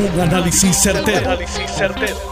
[0.00, 1.38] Un análisis certero,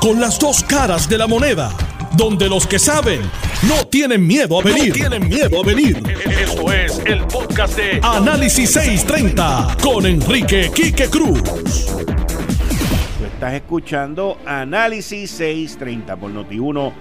[0.00, 1.70] Con las dos caras de la moneda.
[2.16, 3.20] Donde los que saben
[3.68, 4.94] no tienen miedo a venir.
[4.94, 6.02] tienen miedo a venir.
[6.26, 11.42] Esto es el podcast de Análisis 630 con Enrique Quique Cruz.
[11.42, 16.92] Tú estás escuchando Análisis 630 por Noti1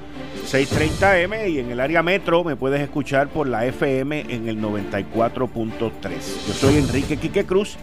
[0.52, 5.92] 630M y en el área metro me puedes escuchar por la FM en el 94.3.
[6.46, 7.78] Yo soy Enrique Quique Cruz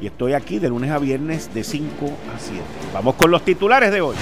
[0.00, 2.62] y estoy aquí de lunes a viernes de 5 a 7.
[2.92, 4.16] Vamos con los titulares de hoy.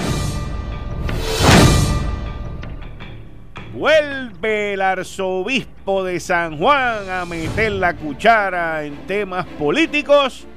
[3.73, 10.47] Vuelve el arzobispo de San Juan a meter la cuchara en temas políticos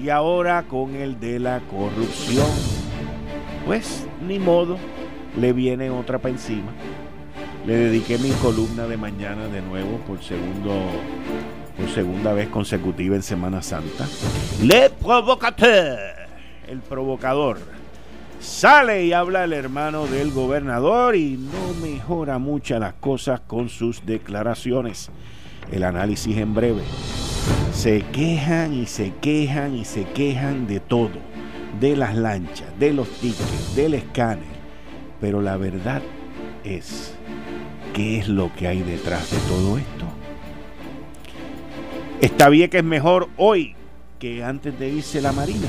[0.00, 2.46] y ahora con el de la corrupción.
[3.66, 4.78] Pues ni modo,
[5.36, 6.72] le viene otra para encima.
[7.66, 10.72] Le dediqué mi columna de mañana de nuevo por segundo
[11.78, 14.06] por segunda vez consecutiva en Semana Santa.
[14.62, 15.98] Le provocateur,
[16.66, 17.58] el provocador.
[18.40, 24.04] Sale y habla el hermano del gobernador y no mejora muchas las cosas con sus
[24.04, 25.10] declaraciones.
[25.72, 26.82] El análisis en breve.
[27.72, 31.18] Se quejan y se quejan y se quejan de todo.
[31.80, 34.58] De las lanchas, de los tickets, del escáner.
[35.20, 36.02] Pero la verdad
[36.64, 37.14] es,
[37.92, 40.17] ¿qué es lo que hay detrás de todo esto?
[42.20, 43.76] Está bien que es mejor hoy
[44.18, 45.68] que antes de irse la Marina.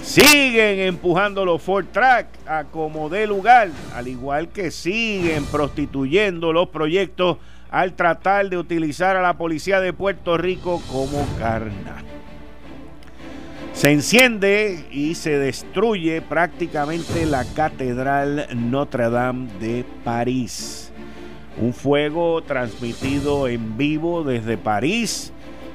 [0.00, 6.68] Siguen empujando los Ford Track a como de lugar, al igual que siguen prostituyendo los
[6.68, 12.04] proyectos al tratar de utilizar a la policía de Puerto Rico como carna.
[13.72, 20.85] Se enciende y se destruye prácticamente la Catedral Notre Dame de París.
[21.58, 25.32] Un fuego transmitido en vivo desde París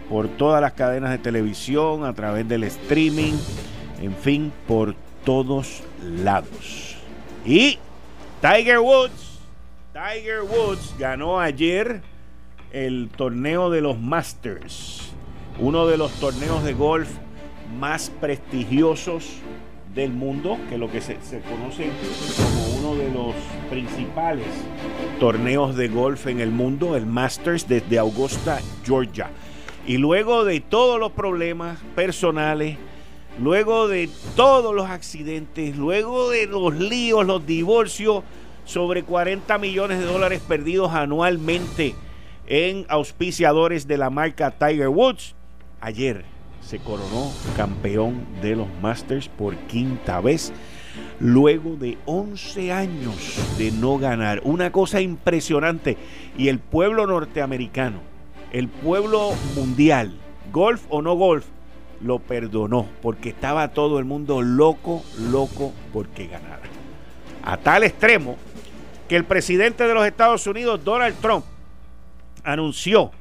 [0.10, 3.34] por todas las cadenas de televisión, a través del streaming,
[4.02, 6.98] en fin, por todos lados.
[7.46, 7.80] Y
[8.42, 9.40] Tiger Woods,
[9.94, 12.02] Tiger Woods ganó ayer
[12.72, 15.12] el torneo de los Masters,
[15.60, 17.10] uno de los torneos de golf
[17.80, 19.38] más prestigiosos
[19.94, 21.90] del mundo, que lo que se, conoce
[22.38, 23.36] como uno de los
[23.70, 24.48] principales
[25.20, 29.30] torneos de golf en el mundo, el Masters desde Augusta, Georgia.
[29.86, 32.78] Y luego de todos los problemas personales,
[33.40, 38.24] luego de todos los accidentes, luego de los líos, los divorcios,
[38.64, 41.96] sobre 40 millones de dólares perdidos anualmente
[42.48, 45.36] en auspiciadores de la marca Tiger Woods,
[45.80, 46.24] ayer
[46.72, 50.54] se coronó campeón de los Masters por quinta vez
[51.20, 54.40] luego de 11 años de no ganar.
[54.46, 55.98] Una cosa impresionante.
[56.38, 58.00] Y el pueblo norteamericano,
[58.54, 60.14] el pueblo mundial,
[60.54, 61.46] golf o no golf,
[62.00, 66.62] lo perdonó porque estaba todo el mundo loco, loco porque ganara.
[67.44, 68.38] A tal extremo
[69.10, 71.44] que el presidente de los Estados Unidos, Donald Trump,
[72.46, 73.12] anunció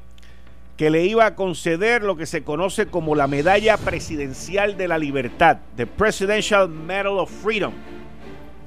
[0.80, 4.96] que le iba a conceder lo que se conoce como la Medalla Presidencial de la
[4.96, 7.74] Libertad, the Presidential Medal of Freedom,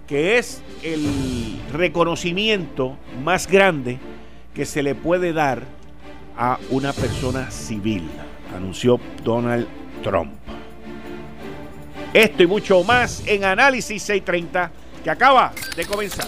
[0.06, 3.98] que es el reconocimiento más grande
[4.54, 5.64] que se le puede dar
[6.38, 8.08] a una persona civil,
[8.56, 9.68] anunció Donald
[10.04, 10.34] Trump.
[12.14, 14.72] Esto y mucho más en Análisis 630
[15.04, 16.28] que acaba de comenzar.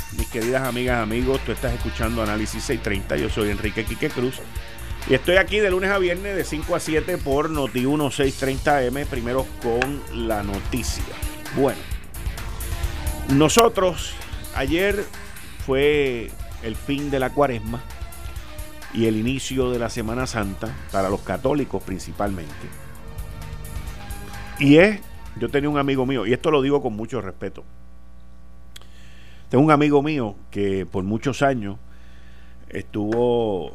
[0.17, 1.39] mis queridas amigas, amigos.
[1.45, 3.17] Tú estás escuchando Análisis 630.
[3.17, 4.35] Yo soy Enrique Quique Cruz.
[5.09, 9.47] Y estoy aquí de lunes a viernes de 5 a 7 por Noti 1630M, primero
[9.61, 11.03] con la noticia.
[11.55, 11.79] Bueno,
[13.29, 14.13] nosotros
[14.55, 15.03] ayer
[15.65, 16.29] fue
[16.61, 17.81] el fin de la cuaresma
[18.93, 22.53] y el inicio de la Semana Santa para los católicos principalmente.
[24.59, 24.99] Y es,
[25.37, 27.63] yo tenía un amigo mío, y esto lo digo con mucho respeto.
[29.51, 31.75] Tengo un amigo mío que por muchos años
[32.69, 33.73] estuvo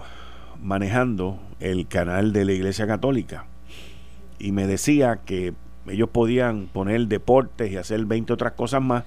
[0.58, 3.44] manejando el canal de la Iglesia Católica
[4.38, 5.52] y me decía que
[5.86, 9.04] ellos podían poner deportes y hacer 20 otras cosas más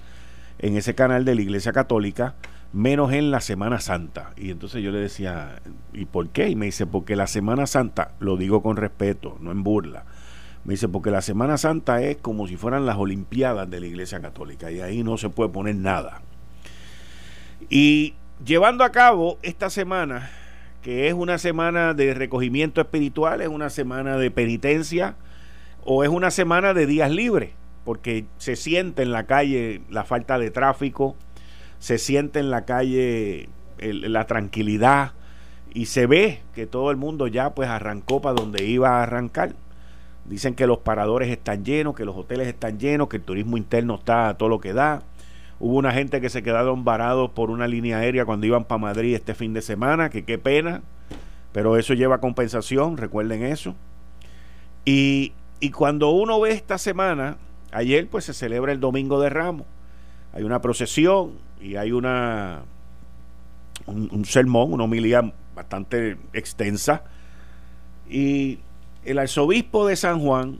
[0.60, 2.36] en ese canal de la Iglesia Católica,
[2.72, 4.30] menos en la Semana Santa.
[4.36, 5.60] Y entonces yo le decía,
[5.92, 6.50] ¿y por qué?
[6.50, 10.04] Y me dice, porque la Semana Santa, lo digo con respeto, no en burla,
[10.64, 14.20] me dice, porque la Semana Santa es como si fueran las Olimpiadas de la Iglesia
[14.20, 16.22] Católica y ahí no se puede poner nada.
[17.68, 18.14] Y
[18.44, 20.30] llevando a cabo esta semana,
[20.82, 25.16] que es una semana de recogimiento espiritual, es una semana de penitencia
[25.84, 27.50] o es una semana de días libres,
[27.84, 31.16] porque se siente en la calle la falta de tráfico,
[31.78, 33.48] se siente en la calle
[33.78, 35.12] la tranquilidad
[35.72, 39.54] y se ve que todo el mundo ya pues arrancó para donde iba a arrancar.
[40.24, 43.96] Dicen que los paradores están llenos, que los hoteles están llenos, que el turismo interno
[43.96, 45.02] está a todo lo que da.
[45.60, 49.14] Hubo una gente que se quedaron varados por una línea aérea cuando iban para Madrid
[49.14, 50.82] este fin de semana, que qué pena,
[51.52, 53.76] pero eso lleva compensación, recuerden eso.
[54.84, 57.36] Y, y cuando uno ve esta semana,
[57.70, 59.66] ayer pues se celebra el Domingo de Ramos,
[60.32, 62.62] hay una procesión, y hay una
[63.86, 67.04] un, sermón, una homilía bastante extensa.
[68.08, 68.58] Y
[69.04, 70.58] el arzobispo de San Juan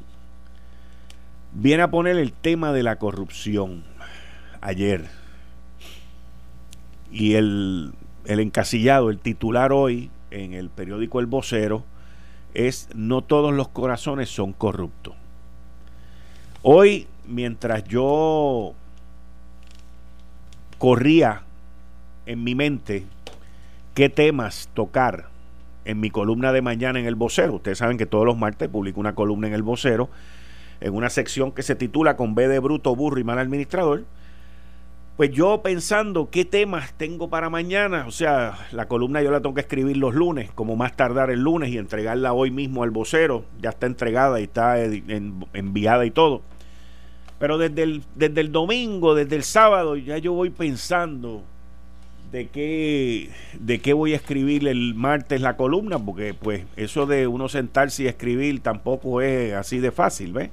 [1.52, 3.84] viene a poner el tema de la corrupción
[4.60, 5.06] ayer.
[7.10, 7.92] Y el,
[8.24, 11.84] el encasillado, el titular hoy en el periódico El Vocero
[12.54, 15.14] es No todos los corazones son corruptos.
[16.62, 18.74] Hoy, mientras yo
[20.78, 21.42] corría
[22.26, 23.04] en mi mente
[23.94, 25.28] qué temas tocar
[25.84, 27.54] en mi columna de mañana en el vocero.
[27.54, 30.08] Ustedes saben que todos los martes publico una columna en el vocero,
[30.80, 34.04] en una sección que se titula Con B de bruto, burro y mal administrador.
[35.20, 39.54] Pues yo pensando qué temas tengo para mañana, o sea, la columna yo la tengo
[39.54, 43.44] que escribir los lunes, como más tardar el lunes y entregarla hoy mismo al vocero,
[43.60, 46.40] ya está entregada y está enviada y todo.
[47.38, 51.42] Pero desde el, desde el domingo, desde el sábado, ya yo voy pensando
[52.32, 53.28] de qué,
[53.58, 58.04] de qué voy a escribir el martes la columna, porque pues eso de uno sentarse
[58.04, 60.48] y escribir tampoco es así de fácil, ¿ves?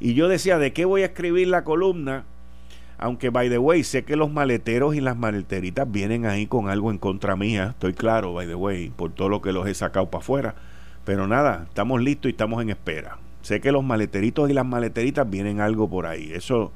[0.00, 2.24] Y yo decía, ¿de qué voy a escribir la columna?
[2.98, 6.90] Aunque, by the way, sé que los maleteros y las maleteritas vienen ahí con algo
[6.90, 10.08] en contra mía, estoy claro, by the way, por todo lo que los he sacado
[10.08, 10.54] para afuera.
[11.04, 13.18] Pero nada, estamos listos y estamos en espera.
[13.42, 16.30] Sé que los maleteritos y las maleteritas vienen algo por ahí.
[16.32, 16.72] Eso,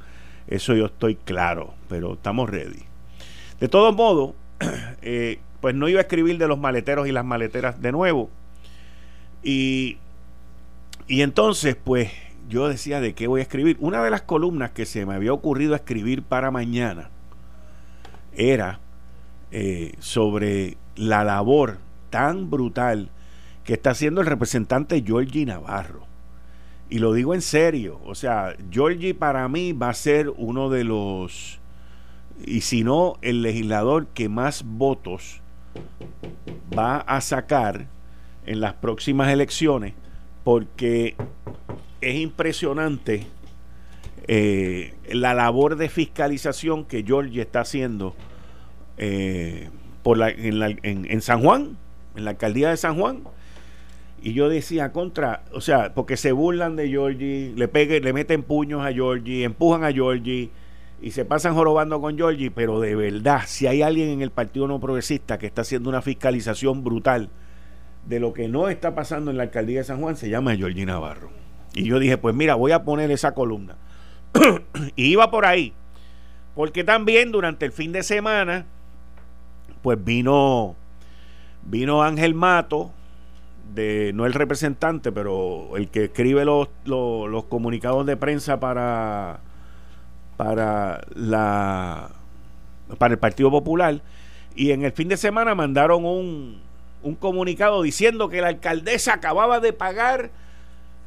[0.48, 2.82] eso yo estoy claro, pero estamos ready.
[3.60, 4.34] De todos modos,
[5.02, 8.30] eh, pues no iba a escribir de los maleteros y las maleteras de nuevo.
[9.44, 9.98] Y,
[11.06, 12.10] y entonces, pues
[12.48, 13.76] yo decía de qué voy a escribir.
[13.81, 17.10] Una de las columnas que se me había ocurrido escribir para mañana
[18.34, 18.81] era
[19.50, 21.78] eh, sobre la labor
[22.10, 23.10] tan brutal
[23.64, 26.06] que está haciendo el representante Georgie Navarro.
[26.88, 30.84] Y lo digo en serio, o sea, Georgie para mí va a ser uno de
[30.84, 31.58] los,
[32.44, 35.40] y si no, el legislador que más votos
[36.76, 37.88] va a sacar
[38.46, 39.94] en las próximas elecciones,
[40.44, 41.16] porque
[42.11, 43.26] es impresionante
[44.29, 48.14] eh, la labor de fiscalización que Georgie está haciendo
[48.99, 49.70] eh,
[50.03, 51.76] por la, en, en San Juan,
[52.17, 53.25] en la alcaldía de San Juan
[54.26, 58.43] y yo decía contra, o sea, porque se burlan de Georgie, le peguen, le meten
[58.43, 60.50] puños a Georgie, empujan a Georgie
[61.00, 64.67] y se pasan jorobando con Georgie, pero de verdad, si hay alguien en el Partido
[64.67, 67.28] No Progresista que está haciendo una fiscalización brutal
[68.07, 70.87] de lo que no está pasando en la alcaldía de San Juan, se llama Georgie
[70.87, 71.30] Navarro.
[71.76, 73.76] Y yo dije, pues mira, voy a poner esa columna.
[74.97, 75.75] y iba por ahí,
[76.54, 78.64] porque también durante el fin de semana,
[79.83, 80.75] pues vino,
[81.64, 82.92] vino Ángel Mato,
[83.75, 89.40] de no el representante, pero el que escribe los, los, comunicados de prensa para
[90.38, 92.11] para la
[92.99, 94.00] para el Partido Popular
[94.54, 96.61] y en el fin de semana mandaron un,
[97.02, 100.30] un comunicado diciendo que la alcaldesa acababa de pagar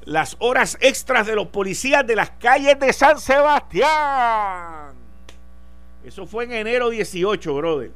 [0.05, 4.93] las horas extras de los policías de las calles de San Sebastián.
[6.03, 7.91] Eso fue en enero 18, brother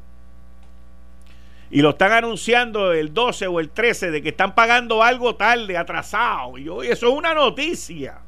[1.74, 5.76] y lo están anunciando el 12 o el 13 de que están pagando algo tarde,
[5.76, 6.60] atrasado.
[6.60, 8.20] Y yo, eso es una noticia.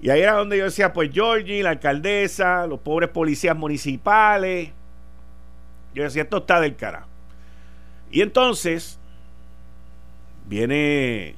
[0.00, 4.70] Y ahí era donde yo decía, pues Georgie, la alcaldesa, los pobres policías municipales.
[5.92, 7.04] Yo decía, esto está del cara.
[8.12, 8.96] Y entonces
[10.46, 11.34] viene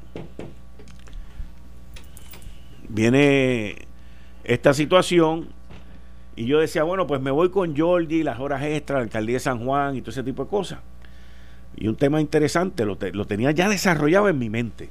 [2.92, 3.76] viene
[4.44, 5.48] esta situación
[6.36, 9.40] y yo decía, bueno, pues me voy con Georgie, las horas extras, la alcaldía de
[9.40, 10.80] San Juan y todo ese tipo de cosas.
[11.76, 14.90] Y un tema interesante, lo, lo tenía ya desarrollado en mi mente.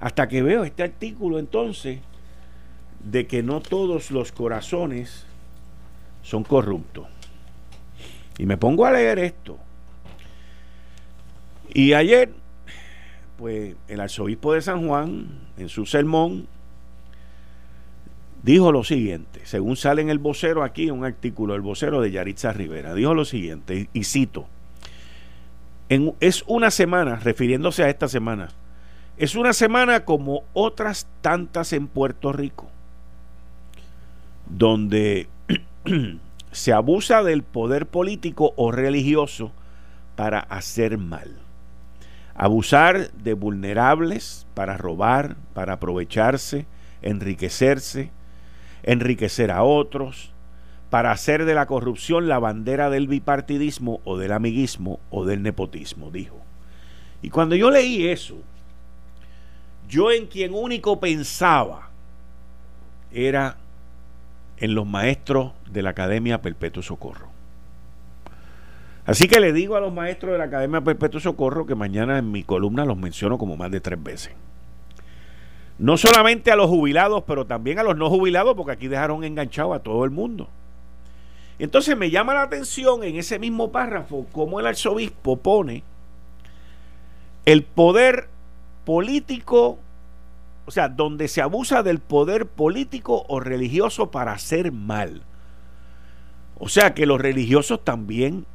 [0.00, 2.00] Hasta que veo este artículo entonces
[3.04, 5.26] de que no todos los corazones
[6.22, 7.06] son corruptos.
[8.38, 9.58] Y me pongo a leer esto.
[11.72, 12.32] Y ayer,
[13.36, 16.48] pues el arzobispo de San Juan, en su sermón,
[18.42, 22.52] dijo lo siguiente, según sale en el vocero aquí, un artículo del vocero de Yaritza
[22.52, 24.46] Rivera, dijo lo siguiente, y, cito,
[26.20, 28.48] es una semana, refiriéndose a esta semana,
[29.16, 32.68] es una semana como otras tantas en Puerto Rico,
[34.48, 35.28] donde
[36.52, 39.52] se abusa del poder político o religioso
[40.16, 41.30] para hacer mal.
[42.34, 46.66] Abusar de vulnerables para robar, para aprovecharse,
[47.00, 48.10] enriquecerse,
[48.86, 50.32] enriquecer a otros,
[50.90, 56.10] para hacer de la corrupción la bandera del bipartidismo o del amiguismo o del nepotismo,
[56.10, 56.40] dijo.
[57.22, 58.36] Y cuando yo leí eso,
[59.88, 61.90] yo en quien único pensaba
[63.12, 63.56] era
[64.58, 67.28] en los maestros de la Academia Perpetuo Socorro.
[69.04, 72.30] Así que le digo a los maestros de la Academia Perpetuo Socorro que mañana en
[72.30, 74.32] mi columna los menciono como más de tres veces.
[75.78, 79.74] No solamente a los jubilados, pero también a los no jubilados, porque aquí dejaron enganchado
[79.74, 80.48] a todo el mundo.
[81.58, 85.82] Entonces me llama la atención en ese mismo párrafo cómo el arzobispo pone
[87.46, 88.28] el poder
[88.84, 89.78] político,
[90.66, 95.22] o sea, donde se abusa del poder político o religioso para hacer mal.
[96.58, 98.46] O sea que los religiosos también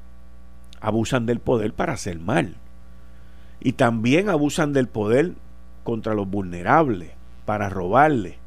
[0.79, 2.55] abusan del poder para hacer mal.
[3.61, 5.33] Y también abusan del poder
[5.83, 7.11] contra los vulnerables,
[7.45, 8.37] para robarle,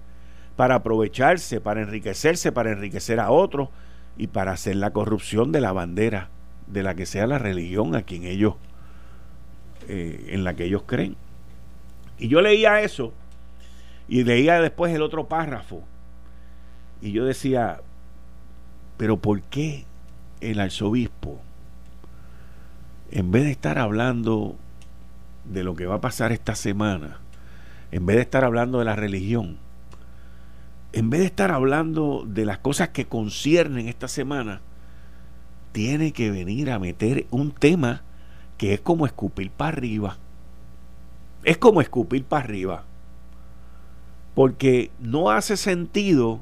[0.57, 3.69] para aprovecharse, para enriquecerse, para enriquecer a otros
[4.17, 6.29] y para hacer la corrupción de la bandera
[6.67, 8.55] de la que sea la religión a quien ellos
[9.89, 11.17] eh, en la que ellos creen.
[12.19, 13.13] Y yo leía eso
[14.09, 15.83] y leía después el otro párrafo
[17.01, 17.81] y yo decía,
[18.97, 19.85] pero ¿por qué
[20.41, 21.41] el arzobispo,
[23.11, 24.57] en vez de estar hablando
[25.45, 27.19] de lo que va a pasar esta semana,
[27.95, 29.57] en vez de estar hablando de la religión,
[30.93, 34.63] en vez de estar hablando de las cosas que conciernen esta semana,
[35.71, 38.03] tiene que venir a meter un tema
[38.59, 40.19] que es como escupir para arriba.
[41.45, 42.83] Es como escupir para arriba.
[44.35, 46.41] Porque no hace sentido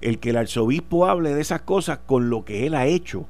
[0.00, 3.26] el que el arzobispo hable de esas cosas con lo que él ha hecho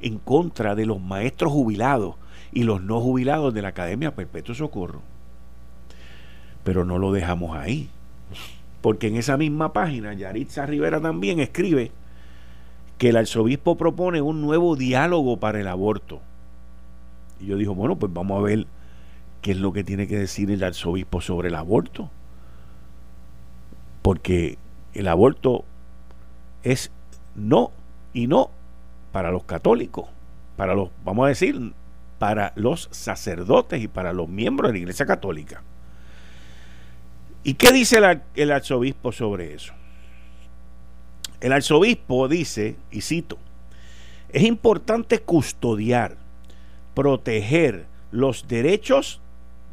[0.00, 2.14] en contra de los maestros jubilados
[2.50, 5.11] y los no jubilados de la Academia Perpetuo Socorro
[6.64, 7.90] pero no lo dejamos ahí.
[8.80, 11.92] Porque en esa misma página, Yaritza Rivera también escribe
[12.98, 16.20] que el arzobispo propone un nuevo diálogo para el aborto.
[17.40, 18.66] Y yo digo, bueno, pues vamos a ver
[19.40, 22.10] qué es lo que tiene que decir el arzobispo sobre el aborto.
[24.02, 24.58] Porque
[24.94, 25.64] el aborto
[26.62, 26.90] es
[27.34, 27.70] no
[28.12, 28.50] y no
[29.12, 30.06] para los católicos,
[30.56, 31.72] para los, vamos a decir,
[32.18, 35.62] para los sacerdotes y para los miembros de la Iglesia Católica.
[37.44, 38.00] ¿Y qué dice
[38.34, 39.72] el, arzobispo sobre eso?
[41.40, 43.38] El arzobispo dice, y cito,
[44.30, 46.16] es importante custodiar,
[46.94, 49.20] proteger los derechos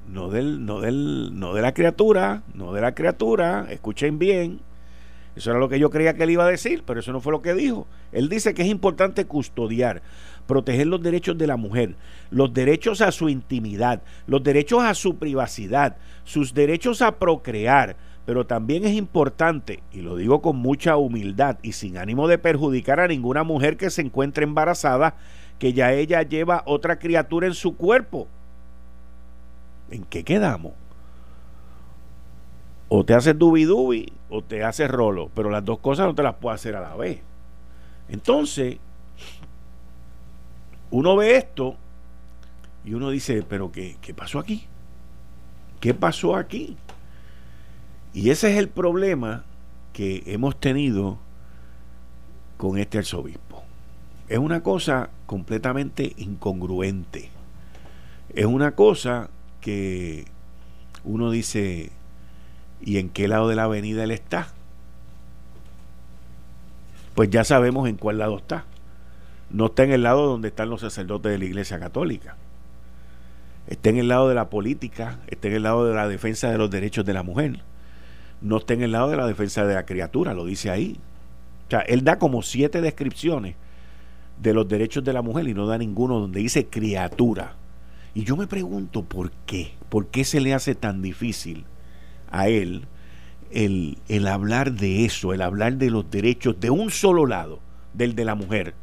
[0.08, 4.60] no del, no del, no de la criatura, no de la criatura, escuchen bien,
[5.36, 7.32] eso era lo que yo creía que él iba a decir, pero eso no fue
[7.32, 7.88] lo que dijo.
[8.12, 10.02] Él dice que es importante custodiar,
[10.50, 11.94] proteger los derechos de la mujer,
[12.32, 18.48] los derechos a su intimidad, los derechos a su privacidad, sus derechos a procrear, pero
[18.48, 23.08] también es importante, y lo digo con mucha humildad y sin ánimo de perjudicar a
[23.08, 25.18] ninguna mujer que se encuentre embarazada,
[25.60, 28.28] que ya ella lleva otra criatura en su cuerpo.
[29.92, 30.74] ¿En qué quedamos?
[32.88, 36.24] O te haces dubi dubi o te haces rolo, pero las dos cosas no te
[36.24, 37.22] las puedo hacer a la vez.
[38.08, 38.80] Entonces,
[40.92, 41.76] uno ve esto
[42.84, 44.66] y uno dice, pero ¿qué, qué pasó aquí?
[45.80, 46.78] ¿Qué pasó aquí?
[48.14, 49.44] Y ese es el problema
[49.94, 51.20] que hemos tenido
[52.58, 53.64] con este arzobispo.
[54.28, 57.30] Es una cosa completamente incongruente.
[58.34, 59.30] Es una cosa
[59.62, 60.26] que
[61.04, 61.92] uno dice,
[62.82, 64.48] ¿y en qué lado de la avenida él está?
[67.16, 68.66] Pues ya sabemos en cuál lado está
[69.50, 72.38] no está en el lado donde están los sacerdotes de la Iglesia Católica.
[73.68, 76.58] Está en el lado de la política, está en el lado de la defensa de
[76.58, 77.60] los derechos de la mujer.
[78.42, 81.00] No está en el lado de la defensa de la criatura, lo dice ahí.
[81.68, 83.56] O sea, él da como siete descripciones
[84.42, 87.56] de los derechos de la mujer y no da ninguno donde dice criatura.
[88.16, 91.66] Y yo me pregunto por qué, por qué se le hace tan difícil
[92.32, 92.86] a él
[93.52, 97.60] el, el hablar de eso, el hablar de los derechos de un solo lado,
[97.94, 98.74] del de la mujer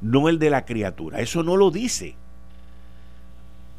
[0.00, 1.20] no el de la criatura.
[1.20, 2.14] Eso no lo dice.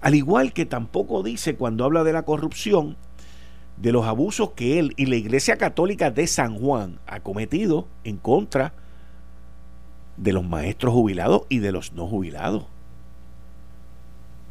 [0.02, 2.98] Al igual que tampoco dice cuando habla de la corrupción,
[3.78, 8.18] de los abusos que él y la Iglesia Católica de San Juan ha cometido en
[8.18, 8.74] contra
[10.18, 12.66] de los maestros jubilados y de los no jubilados.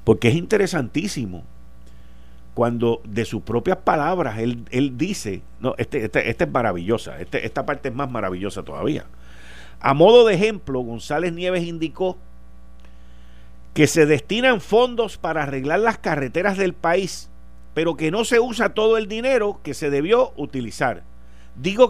[0.04, 1.44] Porque es interesantísimo
[2.54, 7.64] cuando de sus propias palabras él, dice, no, este, este, este es maravillosa, este, esta
[7.64, 9.06] parte es más maravillosa todavía.
[9.80, 12.18] A modo de ejemplo, González Nieves indicó
[13.72, 17.30] que se destinan fondos para arreglar las carreteras del país,
[17.72, 21.02] pero que no se usa todo el dinero que se debió utilizar.
[21.56, 21.88] Digo,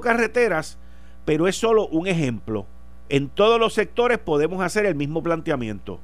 [0.00, 0.78] carreteras,
[1.24, 2.66] pero es solo un ejemplo.
[3.08, 6.00] En todos los sectores podemos hacer el mismo planteamiento.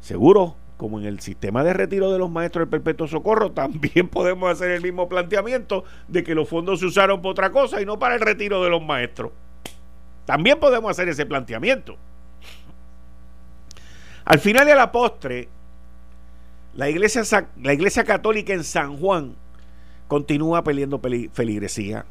[0.00, 4.50] Seguro, como en el sistema de retiro de los maestros del perpetuo socorro, también podemos
[4.50, 7.98] hacer el mismo planteamiento de que los fondos se usaron para otra cosa y no
[7.98, 9.32] para el retiro de los maestros.
[10.26, 11.96] También podemos hacer ese planteamiento.
[14.24, 15.48] Al final y a la postre,
[16.74, 17.22] la iglesia,
[17.62, 19.34] la iglesia católica en San Juan
[20.08, 21.00] continúa peleando
[21.32, 22.06] feligresía.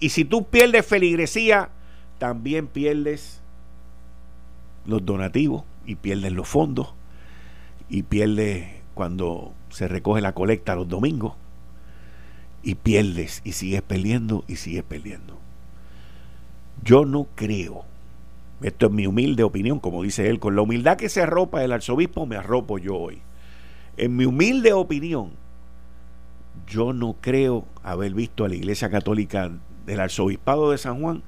[0.00, 1.70] Y si tú pierdes feligresía,
[2.18, 3.40] también pierdes
[4.86, 6.94] los donativos y pierdes los fondos
[7.88, 11.34] y pierdes cuando se recoge la colecta los domingos
[12.62, 15.37] y pierdes y sigues perdiendo y sigues perdiendo.
[16.82, 17.84] Yo no creo
[18.62, 21.72] esto es mi humilde opinión, como dice él, con la humildad que se arropa el
[21.72, 23.22] arzobispo, me arropo yo hoy.
[23.96, 25.32] En mi humilde opinión,
[26.66, 29.50] yo no creo haber visto a la Iglesia Católica
[29.86, 31.22] del Arzobispado de San Juan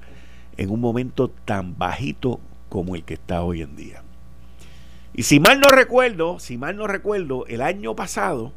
[0.57, 4.03] en un momento tan bajito como el que está hoy en día.
[5.13, 8.51] Y si mal no recuerdo, si mal no recuerdo, el año pasado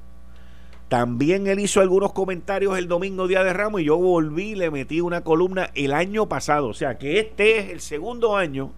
[0.89, 5.01] también él hizo algunos comentarios el domingo día de Ramos y yo volví le metí
[5.01, 6.69] una columna el año pasado.
[6.69, 8.71] O sea que este es el segundo año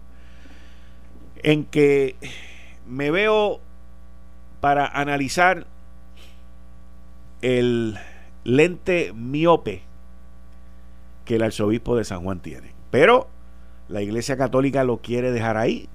[1.43, 2.15] en que
[2.87, 3.59] me veo
[4.61, 5.67] para analizar
[7.41, 7.97] el
[8.43, 9.83] lente miope
[11.25, 12.71] que el arzobispo de San Juan tiene.
[12.89, 13.27] Pero
[13.89, 15.89] la Iglesia Católica lo quiere dejar ahí.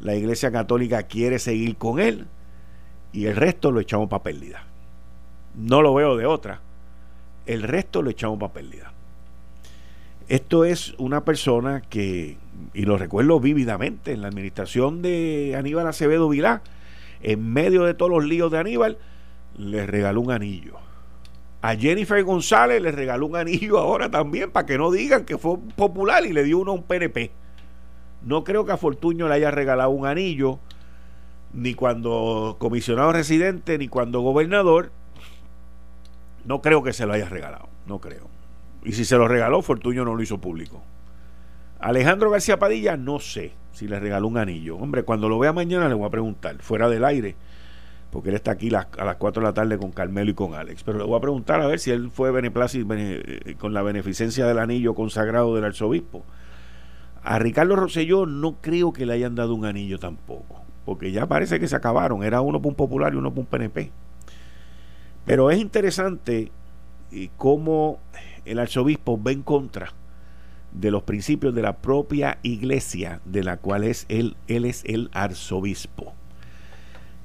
[0.00, 2.26] La Iglesia Católica quiere seguir con él
[3.12, 4.63] y el resto lo echamos para pérdida
[5.56, 6.60] no lo veo de otra.
[7.46, 8.92] El resto lo echamos para pérdida.
[10.28, 12.38] Esto es una persona que,
[12.72, 16.62] y lo recuerdo vívidamente, en la administración de Aníbal Acevedo Vilá,
[17.22, 18.98] en medio de todos los líos de Aníbal,
[19.58, 20.76] le regaló un anillo.
[21.60, 25.58] A Jennifer González le regaló un anillo ahora también, para que no digan que fue
[25.76, 27.30] popular y le dio uno a un PNP.
[28.22, 30.58] No creo que a Fortuño le haya regalado un anillo,
[31.52, 34.90] ni cuando comisionado residente, ni cuando gobernador,
[36.44, 38.28] no creo que se lo haya regalado, no creo.
[38.84, 40.82] Y si se lo regaló, Fortuño no lo hizo público.
[41.80, 44.76] Alejandro García Padilla, no sé si le regaló un anillo.
[44.76, 47.36] Hombre, cuando lo vea mañana le voy a preguntar, fuera del aire,
[48.10, 50.84] porque él está aquí a las 4 de la tarde con Carmelo y con Alex.
[50.84, 54.46] Pero le voy a preguntar a ver si él fue beneplácito eh, con la beneficencia
[54.46, 56.24] del anillo consagrado del arzobispo.
[57.22, 61.58] A Ricardo Rosselló no creo que le hayan dado un anillo tampoco, porque ya parece
[61.58, 62.22] que se acabaron.
[62.22, 63.90] Era uno para un popular y uno para un PNP.
[65.24, 66.50] Pero es interesante
[67.36, 67.98] cómo
[68.44, 69.92] el arzobispo va en contra
[70.72, 75.08] de los principios de la propia iglesia de la cual es él, él es el
[75.12, 76.12] arzobispo.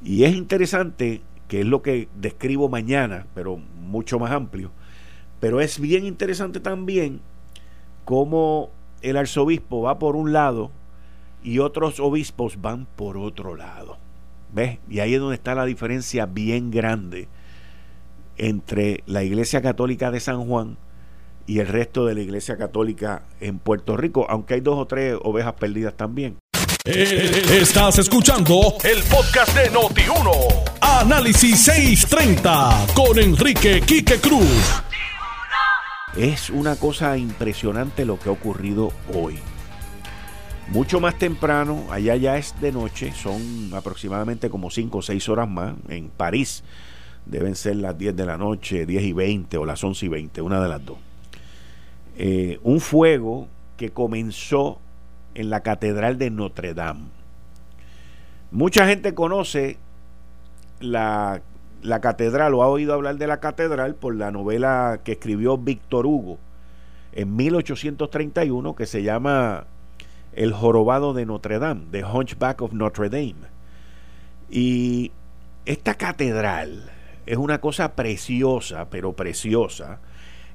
[0.03, 4.71] Y es interesante, que es lo que describo mañana, pero mucho más amplio,
[5.39, 7.21] pero es bien interesante también
[8.05, 8.69] cómo
[9.01, 10.71] el arzobispo va por un lado
[11.43, 13.97] y otros obispos van por otro lado.
[14.53, 14.79] ¿Ves?
[14.89, 17.27] Y ahí es donde está la diferencia bien grande
[18.39, 20.77] entre la Iglesia Católica de San Juan
[21.45, 25.15] y el resto de la Iglesia Católica en Puerto Rico, aunque hay dos o tres
[25.21, 26.37] ovejas perdidas también.
[26.85, 30.31] Eh, estás escuchando el podcast de Noti1.
[30.81, 34.81] Análisis 630 con Enrique Quique Cruz.
[36.15, 39.39] Es una cosa impresionante lo que ha ocurrido hoy.
[40.69, 45.49] Mucho más temprano, allá ya es de noche, son aproximadamente como 5 o 6 horas
[45.49, 46.63] más en París
[47.29, 50.41] deben ser las 10 de la noche, 10 y 20 o las 11 y 20,
[50.41, 50.97] una de las dos.
[52.17, 54.79] Eh, un fuego que comenzó
[55.35, 57.07] en la Catedral de Notre Dame.
[58.51, 59.77] Mucha gente conoce
[60.79, 61.41] la,
[61.83, 66.07] la catedral o ha oído hablar de la catedral por la novela que escribió Víctor
[66.07, 66.39] Hugo
[67.11, 69.65] en 1831 que se llama
[70.33, 73.35] El jorobado de Notre Dame, The Hunchback of Notre Dame.
[74.49, 75.11] Y
[75.65, 76.89] esta catedral
[77.29, 79.99] es una cosa preciosa, pero preciosa.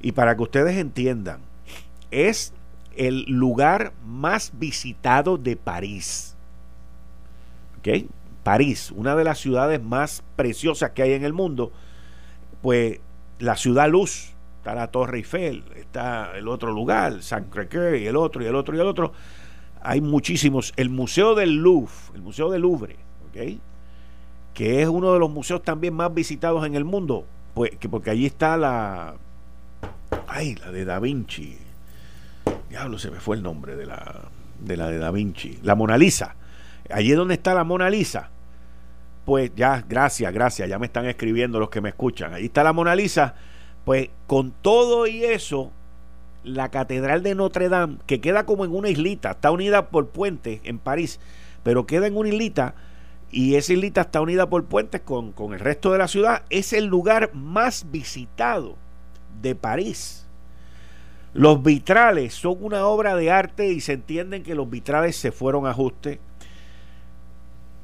[0.03, 1.39] Y para que ustedes entiendan,
[2.11, 2.53] es
[2.97, 6.37] el lugar más visitado de París.
[8.43, 11.71] París, una de las ciudades más preciosas que hay en el mundo,
[12.61, 12.99] pues
[13.39, 18.17] la ciudad luz, está la Torre Eiffel, está el otro lugar, San Crequer y el
[18.17, 19.13] otro y el otro y el otro.
[19.81, 20.73] Hay muchísimos.
[20.77, 22.97] El Museo del Louvre, el Museo del Louvre,
[23.29, 23.61] ¿ok?
[24.55, 28.11] Que es uno de los museos también más visitados en el mundo, pues, que porque
[28.11, 29.15] allí está la.
[30.29, 31.59] Ay, la de Da Vinci.
[32.71, 34.23] Diablo, se me fue el nombre de la
[34.61, 35.59] de la de Da Vinci.
[35.63, 36.37] La Mona Lisa.
[36.91, 38.31] Allí es donde está la Mona Lisa.
[39.25, 40.69] Pues ya, gracias, gracias.
[40.69, 42.35] Ya me están escribiendo los que me escuchan.
[42.35, 43.35] Ahí está la Mona Lisa.
[43.85, 45.73] Pues con todo y eso,
[46.43, 50.61] la Catedral de Notre Dame, que queda como en una islita, está unida por puentes
[50.65, 51.21] en París,
[51.63, 52.75] pero queda en una islita
[53.31, 56.73] y esa islita está unida por puentes con, con el resto de la ciudad, es
[56.73, 58.77] el lugar más visitado
[59.41, 60.27] de París.
[61.35, 65.67] Los vitrales son una obra de arte y se entienden que los vitrales se fueron
[65.67, 66.21] a ajuste.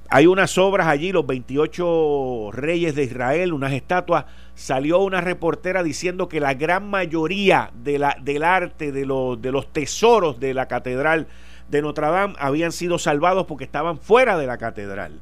[0.09, 4.24] Hay unas obras allí, los 28 reyes de Israel, unas estatuas.
[4.55, 9.72] Salió una reportera diciendo que la gran mayoría de la, del arte, de, de los
[9.72, 11.26] tesoros de la catedral
[11.68, 15.20] de Notre Dame habían sido salvados porque estaban fuera de la catedral.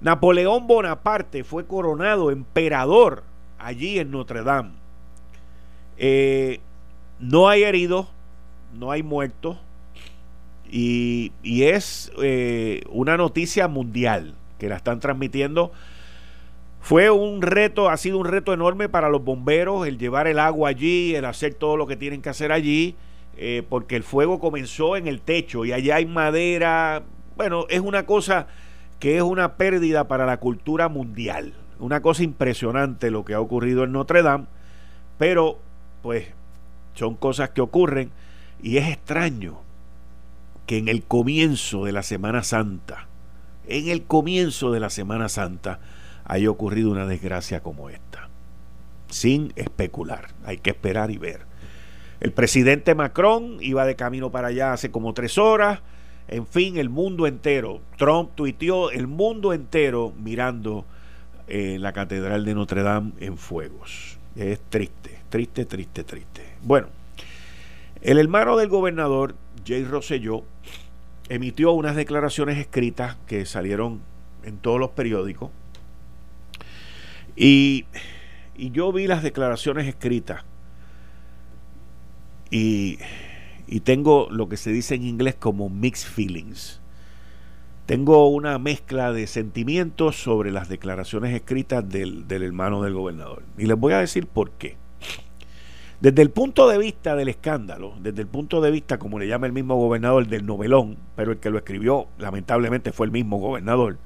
[0.00, 3.24] Napoleón Bonaparte fue coronado emperador
[3.58, 4.70] allí en Notre Dame.
[5.96, 6.60] Eh,
[7.18, 8.06] no hay heridos,
[8.72, 9.58] no hay muertos
[10.70, 15.72] y, es eh, una noticia mundial que la están transmitiendo.
[16.80, 20.68] Fue un reto, ha sido un reto enorme para los bomberos el llevar el agua
[20.68, 22.94] allí, el hacer todo lo que tienen que hacer allí,
[23.36, 27.02] eh, porque el fuego comenzó en el techo y allá hay madera.
[27.36, 28.46] Bueno, es una cosa
[28.98, 31.54] que es una pérdida para la cultura mundial.
[31.78, 34.46] Una cosa impresionante lo que ha ocurrido en Notre Dame,
[35.18, 35.58] pero
[36.02, 36.26] pues
[36.94, 38.10] son cosas que ocurren
[38.60, 39.60] y es extraño
[40.66, 43.06] que en el comienzo de la Semana Santa,
[43.66, 45.78] en el comienzo de la Semana Santa,
[46.24, 48.28] haya ocurrido una desgracia como esta.
[49.08, 51.40] Sin especular, hay que esperar y ver.
[52.20, 55.80] El presidente Macron iba de camino para allá hace como tres horas,
[56.28, 57.80] en fin, el mundo entero.
[57.96, 60.84] Trump tuiteó el mundo entero mirando
[61.46, 64.18] eh, la Catedral de Notre Dame en fuegos.
[64.36, 66.44] Es triste, triste, triste, triste.
[66.62, 66.88] Bueno,
[68.02, 69.34] el hermano del gobernador,
[69.66, 70.44] Jay Rosselló,
[71.30, 74.00] emitió unas declaraciones escritas que salieron
[74.44, 75.50] en todos los periódicos.
[77.36, 77.86] Y,
[78.54, 80.44] y yo vi las declaraciones escritas.
[82.50, 82.98] Y
[83.68, 86.80] y tengo lo que se dice en inglés como mixed feelings.
[87.84, 93.42] Tengo una mezcla de sentimientos sobre las declaraciones escritas del, hermano del gobernador.
[93.58, 94.76] Y les voy a decir por qué.
[96.00, 99.46] Desde el punto de vista del escándalo, desde el punto de vista, como le llama
[99.46, 103.98] el mismo gobernador, del novelón, pero el que lo escribió lamentablemente fue el mismo gobernador.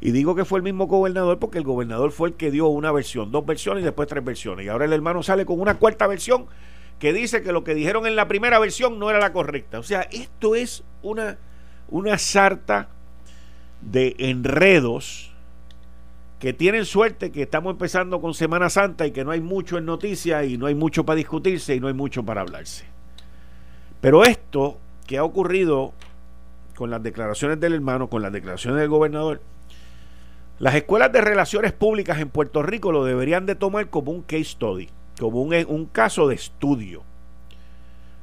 [0.00, 2.92] Y digo que fue el mismo gobernador porque el gobernador fue el que dio una
[2.92, 4.66] versión, dos versiones y después tres versiones.
[4.66, 6.46] Y ahora el hermano sale con una cuarta versión
[6.98, 9.78] que dice que lo que dijeron en la primera versión no era la correcta.
[9.78, 11.38] O sea, esto es una,
[11.88, 12.88] una sarta
[13.80, 15.30] de enredos
[16.38, 19.86] que tienen suerte que estamos empezando con Semana Santa y que no hay mucho en
[19.86, 22.84] noticias y no hay mucho para discutirse y no hay mucho para hablarse.
[24.00, 25.92] Pero esto que ha ocurrido
[26.74, 29.40] con las declaraciones del hermano, con las declaraciones del gobernador,
[30.58, 34.44] las escuelas de relaciones públicas en Puerto Rico lo deberían de tomar como un case
[34.44, 37.02] study como un, un caso de estudio,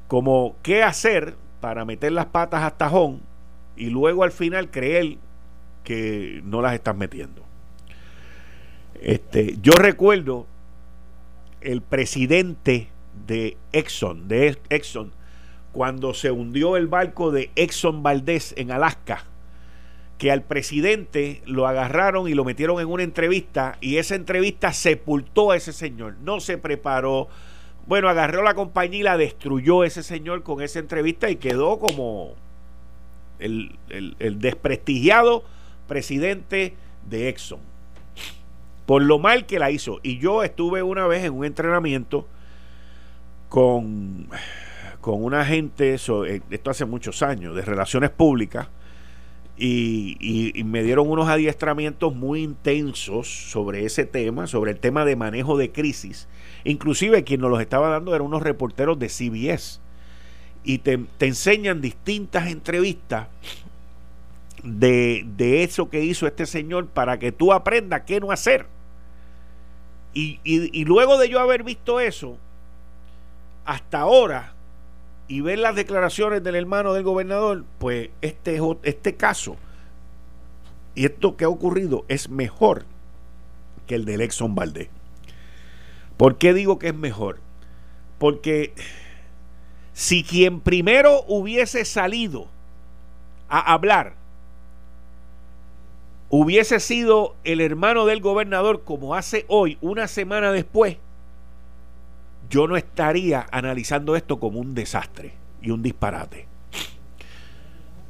[0.08, 3.21] como qué hacer para meter las patas a tajón
[3.75, 5.17] y luego al final creer
[5.84, 7.43] que no las estás metiendo.
[9.01, 10.45] Este, yo recuerdo
[11.62, 12.89] el presidente
[13.25, 15.12] de Exxon, de Exxon,
[15.71, 19.25] cuando se hundió el barco de Exxon Valdez en Alaska
[20.21, 25.49] que al presidente lo agarraron y lo metieron en una entrevista y esa entrevista sepultó
[25.49, 27.27] a ese señor, no se preparó.
[27.88, 32.36] Bueno, agarró la compañía y la destruyó ese señor con esa entrevista y quedó como
[33.39, 33.79] el,
[34.38, 35.43] desprestigiado
[35.88, 36.75] presidente
[37.10, 37.62] de Exxon.
[38.86, 40.01] Por lo mal que la hizo.
[40.03, 42.27] Y yo estuve una vez en un entrenamiento
[43.49, 44.27] con,
[45.01, 48.67] con una gente, eh, esto hace muchos años, de relaciones públicas
[49.57, 55.57] y, me dieron unos adiestramientos muy intensos sobre ese tema, sobre el tema de manejo
[55.57, 56.27] de crisis.
[56.63, 59.79] Inclusive quien nos los estaba dando eran unos reporteros de CBS.
[60.63, 63.27] Y te, enseñan distintas entrevistas
[64.63, 68.67] de, de, eso que hizo este señor para que tú aprendas qué no hacer.
[70.13, 72.37] Y, y luego de yo haber visto eso,
[73.65, 74.53] hasta ahora
[75.31, 79.55] y ver las declaraciones del hermano del gobernador, pues este, este caso
[80.93, 82.83] y esto que ha ocurrido es mejor
[83.87, 84.89] que el de Exxon Valdez.
[86.17, 87.39] ¿Por qué digo que es mejor?
[88.19, 88.73] Porque
[89.93, 92.47] si quien primero hubiese salido
[93.47, 94.15] a hablar
[96.27, 100.97] hubiese sido el hermano del gobernador como hace hoy, una semana después,
[102.51, 106.47] yo no estaría analizando esto como un desastre y un disparate.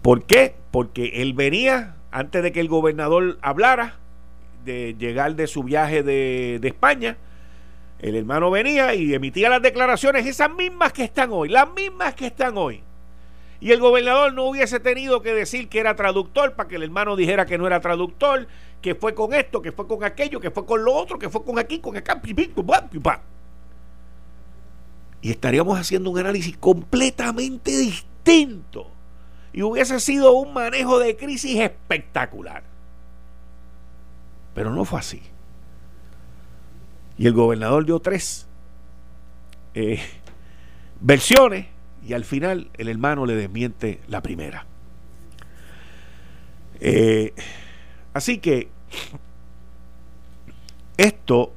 [0.02, 0.56] ¿Por qué?
[0.72, 4.00] Porque él venía, antes de que el gobernador hablara,
[4.66, 7.18] de llegar de su viaje de, España,
[8.00, 12.26] el hermano venía y emitía las declaraciones, esas mismas que están hoy, las mismas que
[12.26, 12.82] están hoy.
[13.60, 17.16] Y el gobernador no hubiese tenido que decir que era traductor para que el hermano
[17.16, 18.48] dijera que no era traductor,
[18.82, 21.46] que fue con esto, que fue con aquello, que fue con lo otro, que fue
[21.46, 22.20] con aquí, con acá.
[25.22, 28.88] Y estaríamos haciendo un análisis completamente distinto.
[29.54, 32.64] Y hubiese sido un manejo de crisis espectacular.
[34.56, 35.22] Pero no fue así.
[37.18, 38.48] Y el gobernador dio tres
[39.74, 40.02] eh,
[41.00, 41.68] versiones
[42.06, 44.66] y al final el hermano le desmiente la primera.
[46.80, 47.34] Eh,
[48.14, 48.70] así que
[50.98, 51.54] esto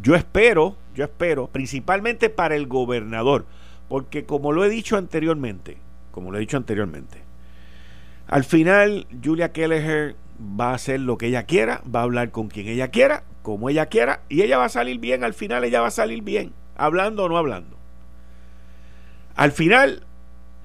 [0.00, 3.46] yo espero, yo espero, principalmente para el gobernador,
[3.88, 5.78] porque como lo he dicho anteriormente,
[6.10, 7.22] como lo he dicho anteriormente,
[8.26, 12.48] al final Julia Kelleher va a hacer lo que ella quiera, va a hablar con
[12.48, 15.80] quien ella quiera, como ella quiera, y ella va a salir bien, al final ella
[15.80, 17.76] va a salir bien, hablando o no hablando.
[19.34, 20.04] Al final,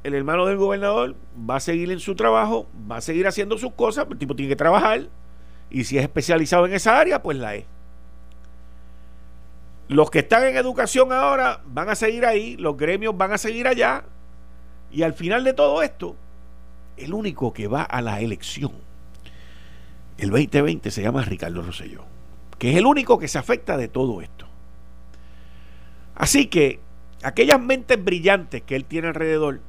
[0.04, 3.74] el hermano del gobernador va a seguir en su trabajo, va a seguir haciendo sus
[3.74, 5.08] cosas, el tipo tiene que trabajar,
[5.70, 7.66] y si es especializado en esa área, pues la es.
[9.88, 13.68] Los que están en educación ahora van a seguir ahí, los gremios van a seguir
[13.68, 14.04] allá,
[14.92, 16.16] y al final de todo esto,
[16.98, 18.72] el único que va a la elección,
[20.18, 22.04] el 2020, se llama Ricardo Rosselló,
[22.58, 24.46] que es el único que se afecta de todo esto.
[26.16, 26.80] Así que
[27.24, 29.62] aquellas mentes brillantes que él tiene alrededor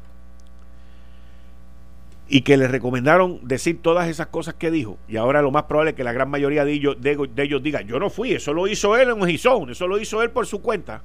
[2.28, 5.90] y que le recomendaron decir todas esas cosas que dijo, y ahora lo más probable
[5.90, 6.96] es que la gran mayoría de ellos,
[7.62, 10.30] diga, yo no fui, eso lo hizo él en un Gizón, eso lo hizo él
[10.30, 11.02] por su cuenta,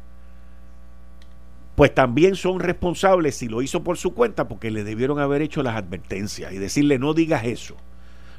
[1.75, 5.63] pues también son responsables si lo hizo por su cuenta porque le debieron haber hecho
[5.63, 7.77] las advertencias y decirle no digas eso,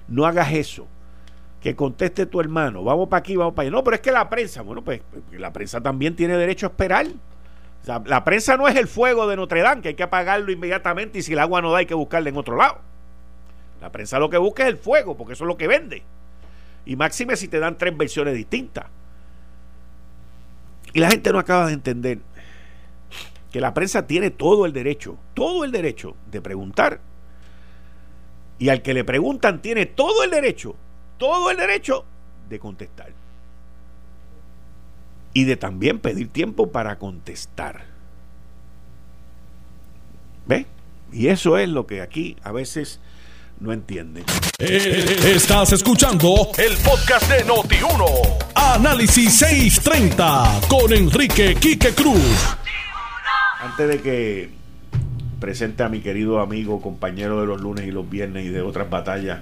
[0.07, 0.87] no hagas eso,
[1.63, 3.77] que conteste tu hermano, vamos para aquí, vamos para allá.
[3.77, 5.01] No, pero es que la prensa, bueno, pues
[5.33, 7.07] la prensa también tiene derecho a esperar
[7.87, 11.23] la prensa no es el fuego de Notre Dame, que hay que apagarlo inmediatamente y
[11.23, 12.79] si el agua no da hay que buscarla en otro lado.
[13.81, 16.03] La prensa lo que busca es el fuego, porque eso es lo que vende.
[16.87, 18.87] Y máxime si te dan tres versiones distintas.
[20.95, 22.21] Y la gente no acaba de entender
[23.53, 27.01] que la prensa tiene todo el derecho, todo el derecho de preguntar.
[28.59, 30.75] Y al que le preguntan tiene todo el derecho,
[31.19, 32.07] todo el derecho
[32.49, 33.24] de contestar
[35.35, 37.83] y de también pedir tiempo para contestar.
[40.47, 40.67] ¿Ve?
[41.13, 43.01] Y eso es lo que aquí a veces
[43.61, 44.25] no entienden.
[44.59, 48.05] Eh, estás escuchando el podcast de Noti1.
[48.55, 52.57] Análisis 630 con Enrique Quique Cruz.
[53.61, 54.51] Antes de que
[55.41, 58.89] presente a mi querido amigo, compañero de los lunes y los viernes y de otras
[58.89, 59.41] batallas,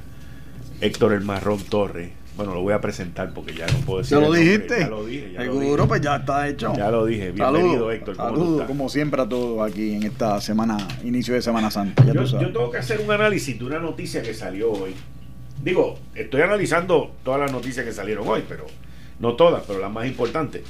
[0.80, 4.18] Héctor El Marrón Torres bueno, lo voy a presentar porque ya no puedo decir.
[4.18, 4.80] ¿Ya lo dijiste?
[4.80, 5.34] Ya lo dije.
[5.36, 6.72] Seguro, pues ya está hecho.
[6.74, 7.30] Ya lo dije.
[7.30, 8.16] Bienvenido, Héctor.
[8.16, 12.04] Saludos, como siempre, a todos aquí en esta semana, inicio de Semana Santa.
[12.04, 14.94] yo, tengo que hacer un análisis de una noticia que salió hoy.
[15.62, 18.66] Digo, estoy analizando todas las noticias que salieron hoy, pero
[19.20, 20.62] no todas, pero las más importantes.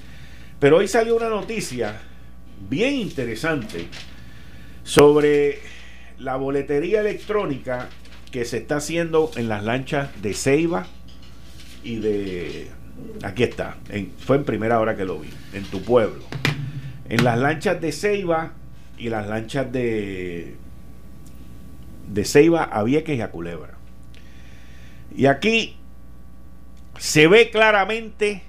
[0.58, 2.00] Pero hoy salió una noticia
[2.68, 3.86] bien interesante
[4.82, 5.60] sobre
[6.18, 7.88] la boletería electrónica
[8.32, 10.86] que se está haciendo en las lanchas de Ceiba
[11.82, 12.68] y de...
[13.22, 13.78] Aquí está,
[14.18, 16.22] fue en primera hora que lo vi, en tu pueblo.
[17.08, 18.52] En las lanchas de Ceiba
[18.98, 20.54] y las lanchas de,
[22.08, 23.74] de Ceiba a Vieques y a Culebra.
[25.16, 25.76] Y aquí
[26.98, 28.42] se ve claramente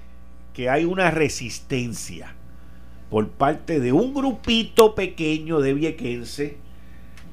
[0.52, 2.34] que hay una resistencia
[3.10, 6.56] por parte de un grupito pequeño de viequense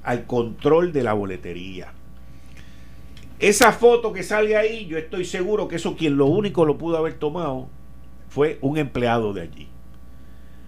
[0.04, 1.94] al control de la boletería.
[3.42, 6.98] Esa foto que sale ahí, yo estoy seguro que eso quien lo único lo pudo
[6.98, 7.70] haber tomado
[8.30, 9.68] fue un empleado de allí.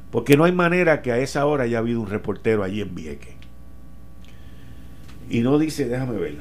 [0.09, 3.35] Porque no hay manera que a esa hora haya habido un reportero allí en Vieque.
[5.29, 6.37] Y no dice, déjame ver.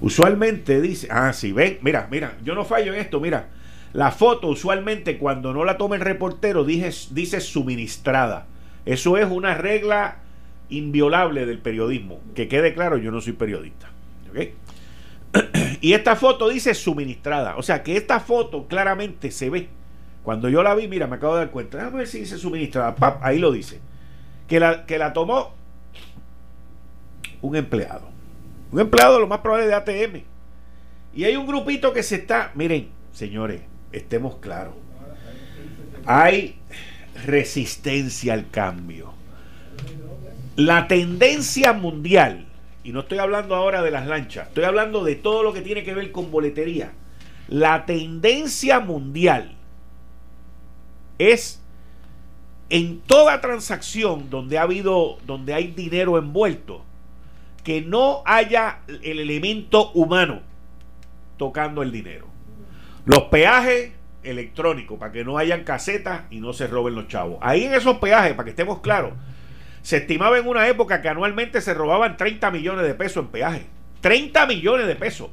[0.00, 3.50] Usualmente dice, ah, sí, ven, mira, mira, yo no fallo en esto, mira.
[3.92, 8.46] La foto usualmente cuando no la toma el reportero dice suministrada.
[8.84, 10.22] Eso es una regla
[10.70, 12.20] inviolable del periodismo.
[12.34, 13.91] Que quede claro, yo no soy periodista.
[15.80, 17.56] Y esta foto dice suministrada.
[17.56, 19.68] O sea que esta foto claramente se ve.
[20.22, 21.78] Cuando yo la vi, mira, me acabo de dar cuenta.
[21.78, 22.94] Déjame ver si dice suministrada.
[23.22, 23.80] Ahí lo dice.
[24.46, 25.54] Que la, que la tomó
[27.40, 28.08] un empleado.
[28.70, 30.22] Un empleado lo más probable de ATM.
[31.14, 34.74] Y hay un grupito que se está, miren, señores, estemos claros.
[36.06, 36.58] Hay
[37.26, 39.12] resistencia al cambio.
[40.56, 42.46] La tendencia mundial,
[42.84, 45.84] y no estoy hablando ahora de las lanchas, estoy hablando de todo lo que tiene
[45.84, 46.92] que ver con boletería.
[47.48, 49.56] La tendencia mundial
[51.18, 51.62] es
[52.70, 56.84] en toda transacción donde ha habido, donde hay dinero envuelto,
[57.62, 60.40] que no haya el elemento humano
[61.36, 62.26] tocando el dinero.
[63.04, 63.92] Los peajes
[64.22, 67.38] electrónicos, para que no hayan casetas y no se roben los chavos.
[67.40, 69.12] Ahí en esos peajes, para que estemos claros,
[69.82, 73.66] se estimaba en una época que anualmente se robaban 30 millones de pesos en peaje.
[74.00, 75.30] 30 millones de pesos.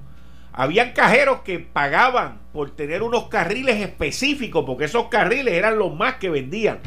[0.51, 6.15] Habían cajeros que pagaban por tener unos carriles específicos, porque esos carriles eran los más
[6.15, 6.79] que vendían.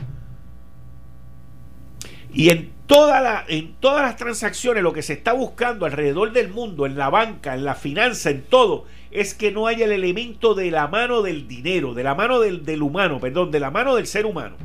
[2.35, 3.46] Y en, todas
[3.81, 7.75] las transacciones lo que se está buscando alrededor del mundo, en la banca, en la
[7.75, 12.03] finanza, en todo, es que no haya el elemento de la mano del dinero, de
[12.03, 14.57] la mano del humano, perdón, de la mano del ser humano.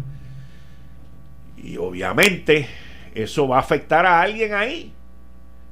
[1.57, 2.67] Y obviamente
[3.23, 4.93] eso va a afectar a alguien ahí.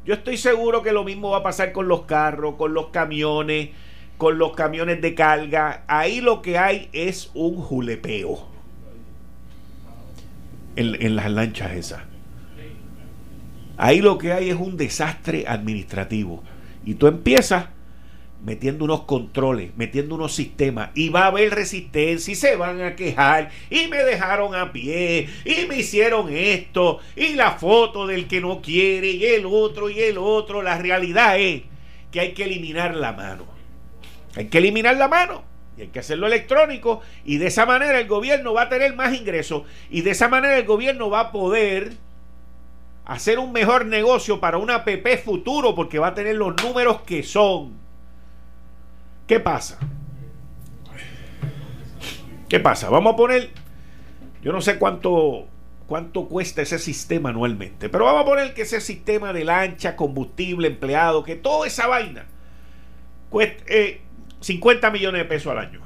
[0.05, 3.69] Yo estoy seguro que lo mismo va a pasar con los carros, con los camiones,
[4.17, 5.83] con los camiones de carga.
[5.87, 8.47] Ahí lo que hay es un julepeo
[10.75, 12.01] en, las lanchas esas.
[13.77, 16.43] Ahí lo que hay es un desastre administrativo.
[16.83, 17.67] Y tú empiezas
[18.43, 22.95] metiendo unos controles, metiendo unos sistemas, y va a haber resistencia, y se van a
[22.95, 28.41] quejar, y me dejaron a pie, y me hicieron esto, y la foto del que
[28.41, 30.61] no quiere, y el otro, y el otro.
[30.61, 31.63] La realidad es
[32.11, 33.45] que hay que eliminar la mano.
[34.35, 35.43] Hay que eliminar la mano.
[35.77, 39.13] Y hay que hacerlo electrónico y de esa manera el gobierno va a tener más
[39.13, 41.91] ingresos y de esa manera el gobierno va a poder
[43.03, 47.23] hacer un mejor negocio para una PP futuro porque va a tener los números que
[47.23, 47.84] son.
[49.27, 49.79] ¿Qué pasa?
[52.47, 52.89] ¿Qué pasa?
[52.89, 53.49] Vamos a poner,
[54.43, 55.47] yo no sé cuánto,
[55.87, 60.67] cuánto cuesta ese sistema anualmente, pero vamos a poner que ese sistema de lancha, combustible,
[60.67, 62.25] empleado, que toda esa vaina
[63.29, 64.01] cueste, eh,
[64.41, 65.81] 50 millones de pesos al año.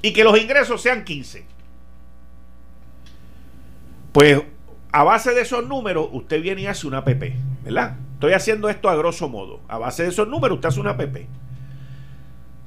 [0.00, 1.44] Y que los ingresos sean 15.
[4.12, 4.42] Pues
[4.92, 7.96] a base de esos números, usted viene y hace una PP, ¿verdad?
[8.14, 9.60] Estoy haciendo esto a grosso modo.
[9.68, 11.26] A base de esos números, usted hace una PP.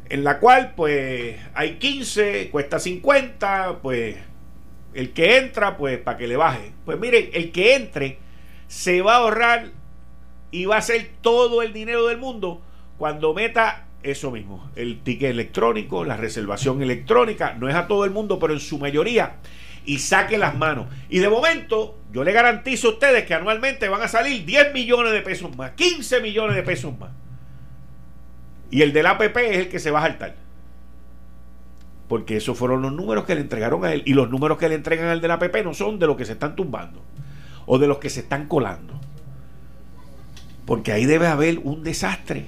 [0.09, 4.15] En la cual, pues, hay 15, cuesta 50, pues,
[4.93, 6.71] el que entra, pues, para que le baje.
[6.85, 8.19] Pues miren, el que entre
[8.67, 9.71] se va a ahorrar
[10.51, 12.61] y va a hacer todo el dinero del mundo
[12.97, 18.11] cuando meta eso mismo, el ticket electrónico, la reservación electrónica, no es a todo el
[18.11, 19.37] mundo, pero en su mayoría,
[19.85, 20.87] y saque las manos.
[21.09, 25.11] Y de momento, yo le garantizo a ustedes que anualmente van a salir 10 millones
[25.11, 27.11] de pesos más, 15 millones de pesos más.
[28.69, 30.35] Y el del APP es el que se va a saltar.
[32.07, 34.03] Porque esos fueron los números que le entregaron a él.
[34.05, 36.33] Y los números que le entregan al del APP no son de los que se
[36.33, 37.03] están tumbando
[37.65, 38.99] o de los que se están colando.
[40.65, 42.47] Porque ahí debe haber un desastre.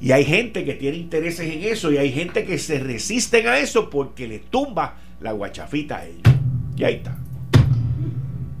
[0.00, 3.58] Y hay gente que tiene intereses en eso y hay gente que se resisten a
[3.58, 6.22] eso porque le tumba la guachafita a ellos.
[6.76, 7.18] Y ahí está.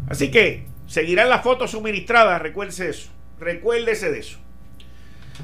[0.08, 3.10] Así que seguirán las fotos suministradas, recuérdese eso.
[3.38, 4.38] Recuérdese de eso.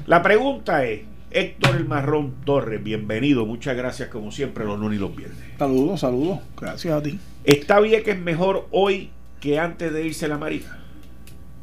[0.05, 3.45] La pregunta es, Héctor El Marrón Torres, bienvenido.
[3.45, 5.39] Muchas gracias como siempre los lunes y los viernes.
[5.57, 6.39] Saludos, saludos.
[6.59, 7.19] Gracias a ti.
[7.43, 9.09] ¿Está bien que es mejor hoy
[9.41, 10.79] que antes de irse a la Marina?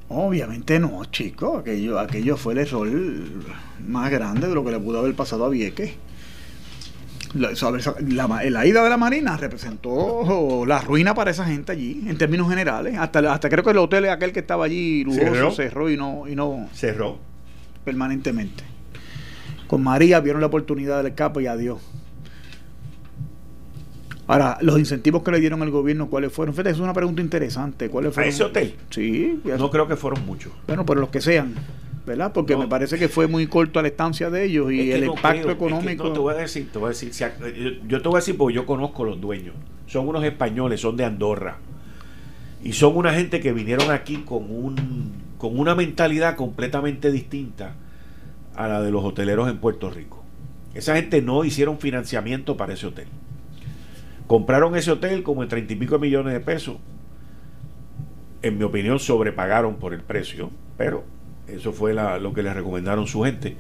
[0.09, 1.59] Obviamente no, chico.
[1.59, 2.89] Aquello, aquello fue el error
[3.87, 5.95] más grande de lo que le pudo haber pasado a Vieques.
[7.35, 12.49] La, la, ida de la Marina representó la ruina para esa gente allí, en términos
[12.49, 12.97] generales.
[12.97, 16.37] Hasta, hasta creo que el hotel aquel que estaba allí lujoso cerró, y no, y
[16.37, 17.34] no cerró
[17.85, 18.65] permanentemente.
[19.67, 21.81] Con María vieron la oportunidad del escape y adiós.
[24.27, 26.55] Ahora, los incentivos que le dieron al gobierno, ¿cuáles fueron?
[26.55, 27.91] Fíjate, es una pregunta interesante.
[27.91, 28.31] ¿Cuáles fueron?
[28.31, 28.75] ¿A ese hotel?
[28.91, 29.41] Sí.
[29.45, 30.53] No creo que fueron muchos.
[30.67, 31.55] Bueno, pero los que sean,
[32.07, 32.33] ¿verdad?
[32.33, 35.51] Porque me parece que fue muy corto a la estancia de ellos y el impacto
[35.51, 36.05] económico.
[36.05, 37.13] no, te voy a decir, te voy a decir,
[37.87, 39.55] yo te voy a decir porque yo conozco los dueños.
[39.87, 41.59] Son unos españoles, son de Andorra.
[42.63, 45.13] Y son una gente que vinieron aquí con, un,
[45.45, 47.75] con una mentalidad completamente distinta
[48.57, 50.25] a la de los hoteleros en Puerto Rico.
[50.73, 53.09] Esa gente no hicieron financiamiento para ese hotel.
[54.27, 56.79] Compraron ese hotel como en treinta y pico millones de pesos.
[58.41, 61.05] En mi opinión, sobrepagaron por el precio, pero
[61.47, 63.59] eso fue lo que le recomendaron su gente.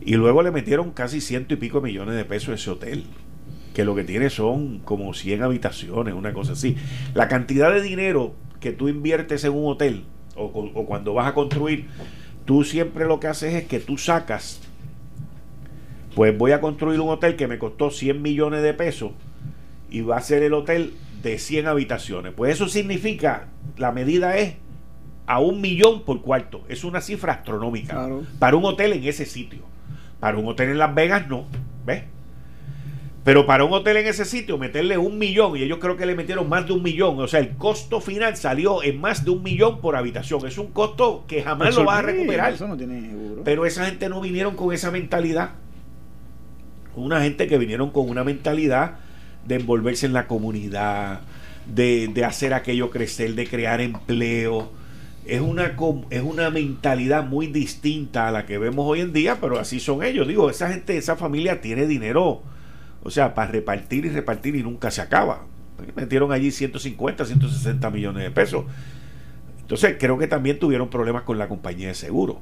[0.00, 3.02] Y luego le metieron casi ciento y pico millones de pesos a ese hotel,
[3.74, 6.76] que lo que tiene son como 100 habitaciones, una cosa así.
[7.14, 10.04] La cantidad de dinero que tú inviertes en un hotel
[10.36, 11.88] o, o cuando vas a construir,
[12.44, 14.60] tú siempre lo que haces es que tú sacas,
[16.14, 19.12] pues voy a construir un hotel que me costó 100 millones de pesos
[19.90, 22.32] y va a ser el hotel de 100 habitaciones.
[22.34, 24.54] Pues eso significa, la medida es
[25.26, 26.62] a un millón por cuarto.
[26.68, 28.08] Es una cifra astronómica
[28.38, 29.62] para un hotel en ese sitio.
[30.20, 31.46] Para un hotel en Las Vegas no,
[31.84, 32.04] ¿ves?
[33.26, 36.14] Pero para un hotel en ese sitio, meterle un millón, y ellos creo que le
[36.14, 39.42] metieron más de un millón, o sea, el costo final salió en más de un
[39.42, 40.46] millón por habitación.
[40.46, 42.54] Es un costo que jamás lo vas a recuperar.
[43.44, 45.50] Pero esa gente no vinieron con esa mentalidad.
[46.94, 48.98] Una gente que vinieron con una mentalidad
[49.44, 51.22] de envolverse en la comunidad,
[51.66, 54.70] de, de hacer aquello crecer, de crear empleo
[55.26, 55.74] es una,
[56.10, 60.04] es una mentalidad muy distinta a la que vemos hoy en día, pero así son
[60.04, 60.28] ellos.
[60.28, 62.42] Digo, esa gente, esa familia tiene dinero,
[63.06, 65.46] o sea, para repartir y repartir y nunca se acaba.
[65.94, 68.64] Metieron allí 150, 160 millones de pesos.
[69.60, 72.40] Entonces creo que también tuvieron problemas con la compañía de seguro.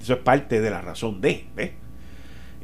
[0.00, 1.72] Eso es parte de la razón de, ¿ves?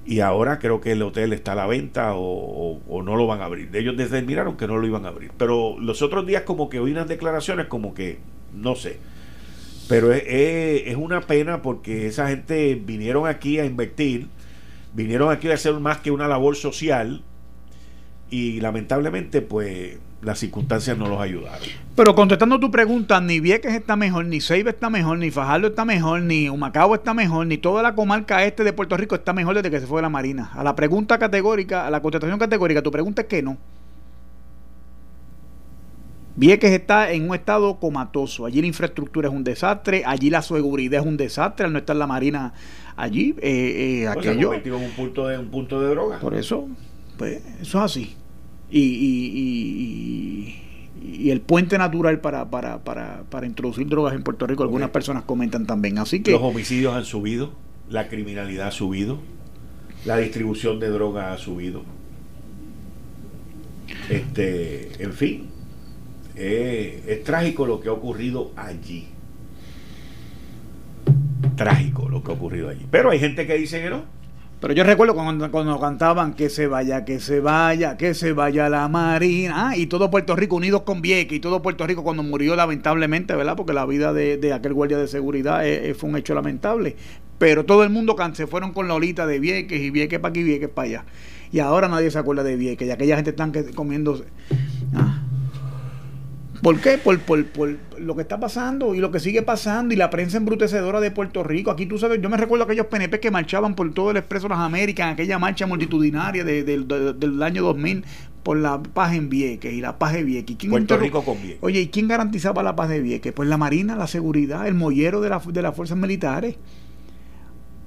[0.07, 3.47] Y ahora creo que el hotel está a la venta o, no lo van a
[3.47, 3.74] abrir.
[3.74, 5.32] Ellos determinaron que no lo iban a abrir.
[5.36, 8.18] Pero los otros días como que oí unas declaraciones como que,
[8.55, 8.99] no sé,
[9.88, 14.28] pero es, una pena porque esa gente vinieron aquí a invertir,
[14.95, 17.22] vinieron aquí a hacer más que una labor social
[18.35, 21.68] y lamentablemente pues las circunstancias no los ayudaron.
[21.95, 25.85] Pero contestando tu pregunta, ni Vieques está mejor, ni Ceiba está mejor, ni Fajardo está
[25.85, 29.55] mejor, ni Humacao está mejor, ni toda la comarca este de Puerto Rico está mejor
[29.55, 30.51] desde que se fue la Marina.
[30.55, 33.57] A la pregunta categórica, a la contestación categórica, tu pregunta es que no.
[36.35, 38.47] Vieques está en un estado comatoso.
[38.47, 41.95] Allí la infraestructura es un desastre, allí la seguridad es un desastre, al no estar
[41.95, 42.53] la marina
[42.97, 43.37] allí.
[43.41, 44.51] Eh, eh, aquello.
[44.51, 46.18] Se en un punto de un punto de droga.
[46.18, 46.66] Por eso,
[47.16, 48.16] pues, eso es así.
[48.76, 50.56] Y, y,
[51.00, 55.22] y, el puente natural para, para, para, para introducir drogas en Puerto Rico, algunas personas
[55.22, 55.98] comentan también.
[55.98, 57.52] Así que los homicidios han subido,
[57.88, 59.20] la criminalidad ha subido,
[60.04, 61.84] la distribución de drogas ha subido.
[64.10, 65.50] Este, en fin,
[66.34, 69.06] eh, es trágico lo que ha ocurrido allí.
[71.54, 72.86] Trágico lo que ha ocurrido allí.
[72.90, 74.02] Pero hay gente que dice que no.
[74.64, 78.70] Pero yo recuerdo cuando, cuando cantaban que se vaya, que se vaya, que se vaya
[78.70, 79.68] la Marina.
[79.68, 81.36] Ah, y todo Puerto Rico unidos con Vieques.
[81.36, 83.56] Y todo Puerto Rico cuando murió lamentablemente, ¿verdad?
[83.56, 86.96] Porque la vida de, aquel guardia de seguridad eh, fue un hecho lamentable.
[87.36, 90.42] Pero todo el mundo se fueron con la olita de Vieques y Vieques para aquí,
[90.42, 91.04] Vieques para allá.
[91.52, 92.88] Y ahora nadie se acuerda de Vieques.
[92.88, 94.24] Y aquella gente están comiendo...
[94.94, 95.23] Ah,
[96.64, 96.96] ¿Por qué?
[96.96, 100.38] Por, por, por, lo que está pasando y lo que sigue pasando y la prensa
[100.38, 101.70] embrutecedora de Puerto Rico.
[101.70, 104.54] Aquí tú sabes, yo me recuerdo aquellos PNP que marchaban por todo el Expreso de
[104.54, 108.06] las Américas en aquella marcha multitudinaria del año 2000
[108.42, 110.56] por la paz en Vieques y la paz de Vieques.
[110.70, 111.58] Puerto Rico con Vieques.
[111.60, 113.34] Oye, ¿y quién garantizaba la paz de Vieques?
[113.34, 116.56] Pues la Marina, la seguridad, el mollero de, la, de las fuerzas militares.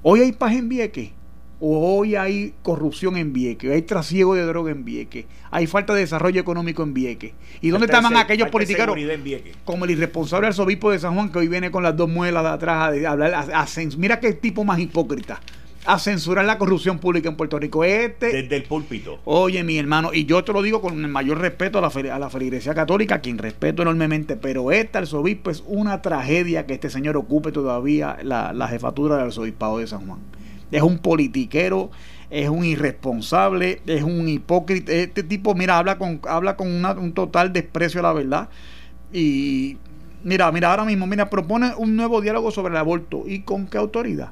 [0.02, 1.17] Hoy hay paz en Vieques
[1.60, 6.40] hoy hay corrupción en Vieques, hay trasiego de droga en Vieques, hay falta de desarrollo
[6.40, 7.32] económico en Vieques.
[7.60, 8.96] ¿Y dónde estaban aquellos políticos
[9.64, 12.50] como el irresponsable arzobispo de San Juan que hoy viene con las dos muelas de
[12.50, 13.34] atrás a, hablar?
[13.34, 15.40] A, mira qué tipo más hipócrita.
[15.86, 17.82] A censurar la corrupción pública en Puerto Rico.
[17.82, 19.20] Este, Desde el púlpito.
[19.24, 22.18] Oye, mi hermano, y yo te lo digo con el mayor respeto a la, a
[22.18, 27.16] la feligresía católica, quien respeto enormemente, pero este arzobispo es una tragedia que este señor
[27.16, 30.18] ocupe todavía la, la jefatura del arzobispado de San Juan
[30.70, 31.90] es un politiquero,
[32.30, 34.92] es un irresponsable, es un hipócrita.
[34.92, 38.48] Este tipo, mira, habla con, habla con un total desprecio a la verdad.
[39.12, 39.78] Y
[40.24, 43.24] mira, mira, ahora mismo, mira, propone un nuevo diálogo sobre el aborto.
[43.26, 44.30] ¿Y con qué autoridad?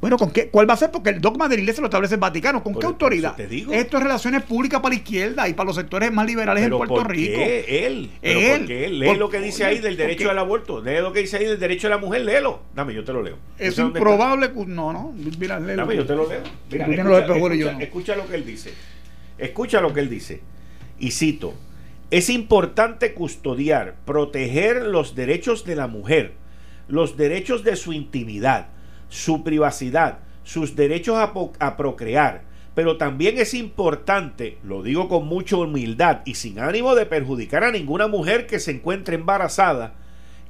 [0.00, 0.90] Bueno, ¿con qué, ¿cuál va a ser?
[0.90, 2.62] Porque el dogma de la iglesia lo establece el Vaticano.
[2.62, 3.38] ¿Con qué autoridad?
[3.40, 7.02] Esto es relaciones públicas para la izquierda y para los sectores más liberales en Puerto
[7.02, 7.38] Rico.
[7.38, 8.10] Qué él?
[8.20, 8.66] él?
[8.66, 10.82] Qué Lee lo que dice ahí del derecho al aborto.
[10.82, 12.22] Lee lo que dice ahí del derecho de la mujer.
[12.22, 12.60] Léelo.
[12.74, 13.38] Dame, yo te lo leo.
[13.58, 14.50] Es improbable.
[14.66, 15.14] No, no.
[15.38, 15.82] Mira, léelo.
[15.82, 16.42] Dame, yo te lo leo.
[16.70, 18.74] Mira, escucha, escucha lo que él dice.
[19.38, 20.42] Escucha lo que él dice.
[20.98, 21.54] Y cito.
[22.10, 26.34] Es importante custodiar, proteger los derechos de la mujer,
[26.86, 28.68] los derechos de su intimidad
[29.08, 32.42] su privacidad, sus derechos a, procrear.
[32.74, 37.72] Pero también es importante, lo digo con mucha humildad y sin ánimo de perjudicar a
[37.72, 39.94] ninguna mujer que se encuentre embarazada,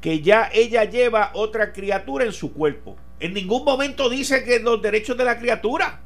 [0.00, 2.96] que ya ella lleva otra criatura en su cuerpo.
[3.20, 6.00] En ningún momento dice que los derechos de la criatura.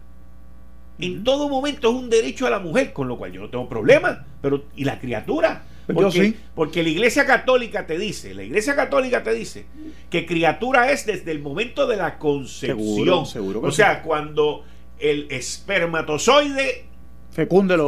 [0.99, 3.69] En todo momento es un derecho a la mujer, con lo cual yo no tengo
[3.69, 4.27] problema.
[4.43, 5.63] Pero, ¿y la criatura?
[5.95, 6.37] Porque, Yo sí.
[6.55, 9.67] porque la Iglesia Católica te dice, la Iglesia Católica te dice
[10.11, 13.27] que criatura es desde el momento de la concepción.
[13.27, 14.65] Seguro, o sea, cuando
[14.99, 16.91] el espermatozoide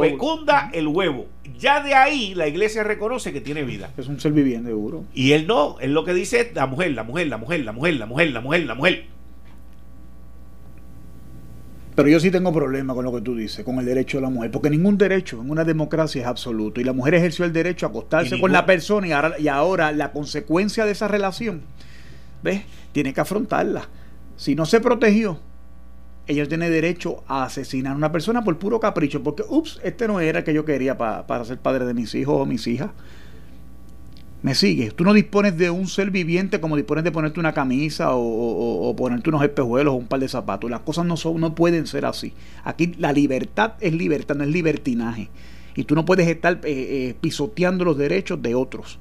[0.01, 1.27] fecunda el huevo.
[1.57, 3.91] Ya de ahí la iglesia reconoce que tiene vida.
[3.97, 5.05] Es un ser viviente, seguro.
[5.13, 7.71] Y él no, él lo que dice es la mujer, la mujer, la mujer, la
[7.71, 9.05] mujer, la mujer, la mujer, la mujer.
[11.95, 14.29] Pero yo sí tengo problema con lo que tú dices, con el derecho de la
[14.29, 16.81] mujer, porque ningún derecho en una democracia es absoluto.
[16.81, 19.91] Y la mujer ejerció el derecho a acostarse con la persona y ahora, y ahora
[19.91, 21.61] la consecuencia de esa relación,
[22.41, 22.63] ¿ves?
[22.91, 23.87] Tiene que afrontarla.
[24.37, 25.39] Si no se protegió,
[26.25, 30.19] ella tiene derecho a asesinar a una persona por puro capricho, porque, ups, este no
[30.19, 32.89] era el que yo quería para ser padre de mis hijos o mis hijas.
[34.43, 34.93] ¿Me sigues?
[34.93, 39.29] Tú no dispones de un ser viviente como dispones de ponerte una camisa o, ponerte
[39.29, 40.69] unos espejuelos o un par de zapatos.
[40.69, 42.33] Las cosas no, son, no pueden ser así.
[42.65, 45.29] Aquí la libertad es libertad, no es libertinaje.
[45.75, 48.99] Y tú no puedes estar eh, eh, pisoteando los derechos de otros.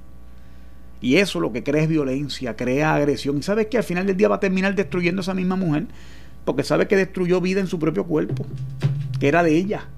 [1.00, 3.36] Y eso lo que crea es violencia, crea agresión.
[3.36, 5.86] Y sabes que al final del día va a terminar destruyendo a esa misma mujer.
[6.44, 8.46] Porque sabe que destruyó vida en su propio cuerpo,
[9.18, 9.88] que era de ella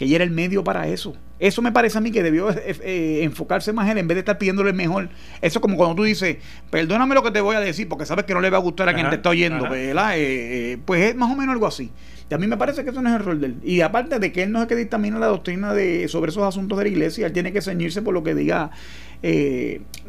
[0.00, 1.14] que ella era el medio para eso.
[1.40, 4.20] Eso me parece a mí que debió eh, eh, enfocarse más en en vez de
[4.20, 5.08] estar pidiéndole mejor.
[5.40, 6.36] Eso como cuando tú dices,
[6.70, 8.90] perdóname lo que te voy a decir, porque sabes que no le va a gustar
[8.90, 11.90] a quien te está oyendo, eh, pues es más o menos algo así.
[12.30, 13.56] Y a mí me parece que eso no es el rol de él.
[13.64, 16.44] Y aparte de que él no es el que dictamina la doctrina de sobre esos
[16.44, 18.70] asuntos de la iglesia, él tiene que ceñirse por lo que diga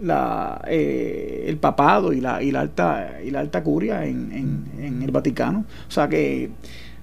[0.01, 5.11] la, el papado y la, y la alta y la alta curia en, en el
[5.11, 5.65] Vaticano.
[5.87, 6.51] O sea que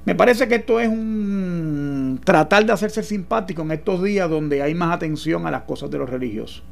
[0.09, 4.75] me parece que esto es un tratar de hacerse simpático en estos días donde hay
[4.75, 6.63] más atención a las cosas de los religiosos.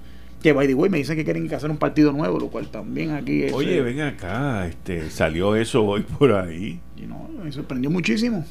[0.43, 3.11] Que by the way me dicen que quieren hacer un partido nuevo, lo cual también
[3.11, 3.53] aquí es.
[3.53, 6.81] Oye, eh, ven acá, este, salió eso hoy por ahí.
[6.97, 8.43] Y no, me sorprendió muchísimo.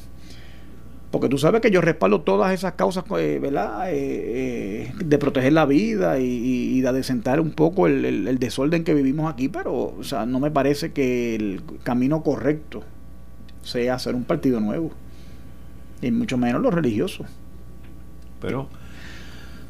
[1.10, 3.88] Porque tú sabes que yo respaldo todas esas causas, eh, ¿verdad?
[3.90, 9.32] Eh, de proteger la vida y, de adecentar un poco el, el, desorden que vivimos
[9.32, 12.84] aquí, pero o sea, no me parece que el camino correcto
[13.66, 14.92] sea hacer un partido nuevo.
[16.00, 17.26] Y mucho menos los religiosos.
[18.40, 18.68] Pero.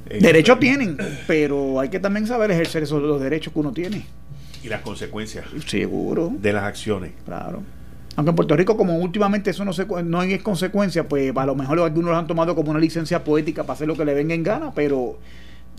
[0.09, 4.07] derechos tienen, pero hay que también saber ejercer esos los derechos que uno tiene.
[4.63, 5.47] Y las consecuencias.
[5.67, 6.33] Seguro.
[6.41, 7.13] De las acciones.
[7.25, 7.63] Claro.
[8.17, 11.55] Aunque en Puerto Rico, como últimamente eso no, se, no es consecuencia, pues a lo
[11.55, 14.35] mejor algunos lo han tomado como una licencia poética para hacer lo que le venga
[14.35, 15.19] en gana, pero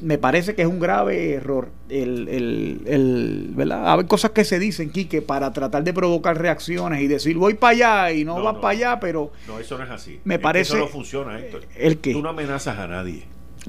[0.01, 1.69] me parece que es un grave error.
[1.89, 3.99] El, el, el, ¿verdad?
[3.99, 7.71] Hay cosas que se dicen, Quique, para tratar de provocar reacciones y decir voy para
[7.71, 9.31] allá y no, vas para allá, pero.
[9.47, 10.19] No, eso no es así.
[10.23, 10.73] Me parece.
[10.73, 11.61] eso no funciona, Héctor.
[11.75, 13.23] ¿El que Tú no amenazas a nadie.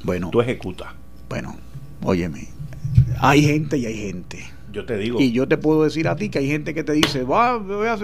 [0.04, 0.30] Bueno.
[0.30, 0.88] Tú ejecutas.
[1.28, 1.56] Bueno,
[2.02, 2.48] óyeme.
[3.20, 4.57] Hay gente y hay gente.
[4.72, 5.20] Yo te digo.
[5.20, 7.58] Y yo te puedo decir a ti que hay gente que te dice, va,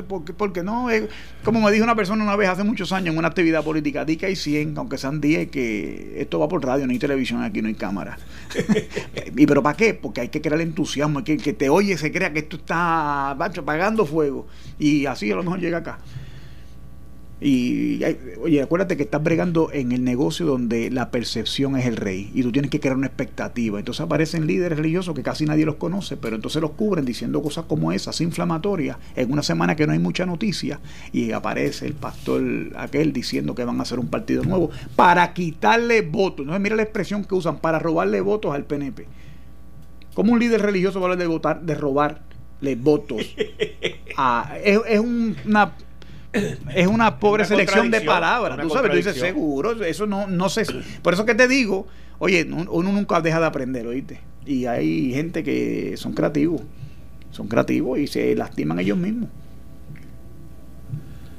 [0.09, 1.05] porque, porque no, es,
[1.43, 4.17] como me dijo una persona una vez hace muchos años en una actividad política, di
[4.17, 7.61] que hay 100, aunque sean 10, que esto va por radio, no hay televisión aquí,
[7.61, 8.19] no hay cámara.
[9.37, 9.95] ¿Y pero para qué?
[9.95, 14.07] Porque hay que crear entusiasmo, que que te oye se crea que esto está apagando
[14.07, 14.47] fuego.
[14.79, 15.99] Y así a lo mejor llega acá.
[17.47, 18.01] Y
[18.41, 22.43] oye, acuérdate que estás bregando en el negocio donde la percepción es el rey y
[22.43, 23.79] tú tienes que crear una expectativa.
[23.79, 27.67] Entonces aparecen líderes religiosos que casi nadie los conoce, pero entonces los cubren diciendo cosas
[27.67, 30.81] como esas, inflamatorias, en una semana que no hay mucha noticia
[31.13, 32.43] y aparece el pastor
[32.77, 36.47] aquel diciendo que van a hacer un partido nuevo para quitarle votos.
[36.47, 39.07] No mira la expresión que usan para robarle votos al PNP.
[40.15, 43.37] ¿Cómo un líder religioso va a hablar de votar, de robarle votos?
[44.17, 45.75] Ah, es, es una
[46.75, 48.59] es una pobre selección de palabras.
[48.61, 50.65] Tú sabes, tú dices seguro, eso no, no sé.
[51.03, 51.87] Por eso que te digo,
[52.19, 54.21] oye, uno nunca deja de aprender, oíste.
[54.47, 56.63] Y hay gente que son creativos,
[57.31, 59.31] son creativos y se lastiman ellos mismos.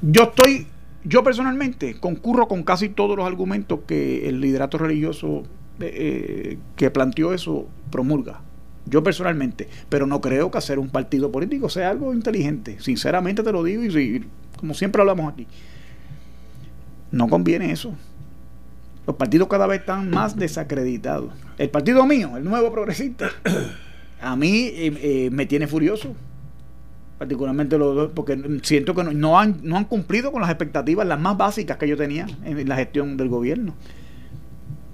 [0.02, 0.66] Yo estoy,
[1.04, 5.44] yo personalmente concurro con casi todos los argumentos que el liderato religioso
[5.80, 8.40] eh, eh, que planteó eso promulga.
[8.88, 12.76] Yo personalmente, pero no creo que hacer un partido político sea algo inteligente.
[12.78, 14.24] Sinceramente te lo digo y,
[14.56, 15.46] como siempre hablamos aquí.
[17.10, 17.94] No conviene eso.
[19.06, 21.32] Los partidos cada vez están más desacreditados.
[21.58, 23.30] El partido mío, el nuevo progresista,
[24.20, 26.14] a mí eh, eh, me tiene furioso.
[27.18, 31.18] Particularmente los dos, porque siento que no, han, no han cumplido con las expectativas, las
[31.18, 33.74] más básicas que yo tenía en la gestión del gobierno.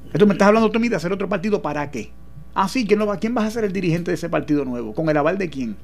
[0.06, 2.10] Entonces me estás hablando tú de hacer otro partido para qué?
[2.54, 4.94] Ah, sí, ¿quién, va, ¿quién vas a ser el dirigente de ese partido nuevo?
[4.94, 5.74] ¿Con el aval de quién?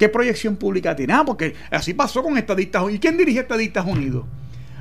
[0.00, 1.12] ¿Qué proyección pública tiene?
[1.12, 2.96] Ah, porque así pasó con Estadistas Unidos.
[2.96, 4.24] ¿Y quién dirige Estadistas Unidos?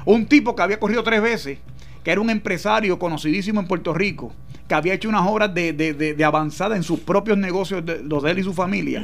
[0.06, 1.58] Un tipo que había corrido tres veces,
[2.06, 4.34] que era un empresario conocidísimo en Puerto Rico,
[4.70, 8.40] que había hecho unas obras de, avanzada en sus propios negocios, de, los de él
[8.40, 9.04] y su familia,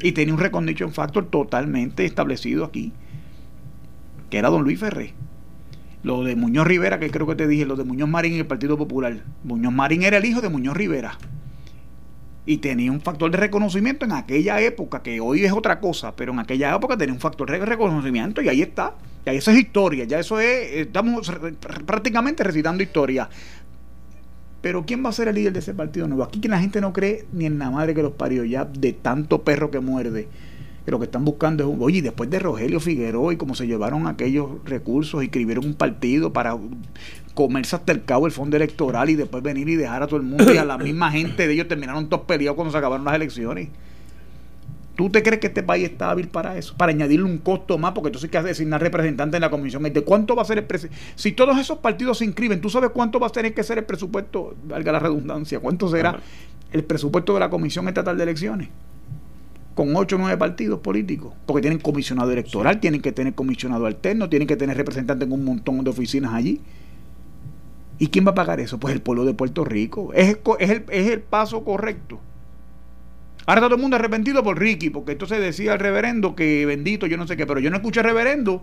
[0.00, 2.92] y tenía un recognition factor totalmente establecido aquí,
[4.30, 5.14] que era don Luis Ferré.
[6.02, 8.46] Lo de Muñoz Rivera, que creo que te dije, lo de Muñoz Marín y el
[8.46, 9.22] Partido Popular.
[9.44, 11.16] Muñoz Marín era el hijo de Muñoz Rivera.
[12.44, 16.32] Y tenía un factor de reconocimiento en aquella época, que hoy es otra cosa, pero
[16.32, 18.94] en aquella época tenía un factor de reconocimiento y ahí está.
[19.24, 21.30] Ya eso es historia, ya eso es, estamos
[21.86, 23.28] prácticamente recitando historia.
[24.60, 26.24] Pero ¿quién va a ser el líder de ese partido nuevo?
[26.24, 28.92] Aquí que la gente no cree ni en la madre que los parió ya de
[28.92, 30.28] tanto perro que muerde
[30.84, 33.66] que lo que están buscando es un, oye, después de Rogelio Figueroa y cómo se
[33.66, 36.58] llevaron aquellos recursos y escribieron un partido para
[37.34, 40.22] comerse hasta el cabo el fondo electoral y después venir y dejar a todo el
[40.22, 43.14] mundo y a la misma gente de ellos terminaron todos peleados cuando se acabaron las
[43.14, 43.68] elecciones.
[44.96, 46.74] ¿Tú te crees que este país está hábil para eso?
[46.76, 49.82] Para añadirle un costo más, porque entonces hay que designar representantes en la comisión.
[49.82, 51.04] ¿De cuánto va a ser el presupuesto?
[51.14, 53.84] Si todos esos partidos se inscriben, ¿tú sabes cuánto va a tener que ser el
[53.84, 54.54] presupuesto?
[54.68, 56.20] Valga la redundancia, ¿cuánto será
[56.72, 58.68] el presupuesto de la Comisión Estatal de Elecciones?
[59.74, 64.28] con ocho o nueve partidos políticos, porque tienen comisionado electoral, tienen que tener comisionado alterno,
[64.28, 66.60] tienen que tener representantes en un montón de oficinas allí.
[68.02, 68.80] ¿Y quién va a pagar eso?
[68.80, 70.12] Pues el pueblo de Puerto Rico.
[70.12, 72.18] Es, el, es el paso correcto.
[73.46, 77.06] Ahora está todo el mundo arrepentido por Ricky, porque entonces decía el reverendo que bendito,
[77.06, 78.60] yo no sé qué, pero yo no escuché reverendo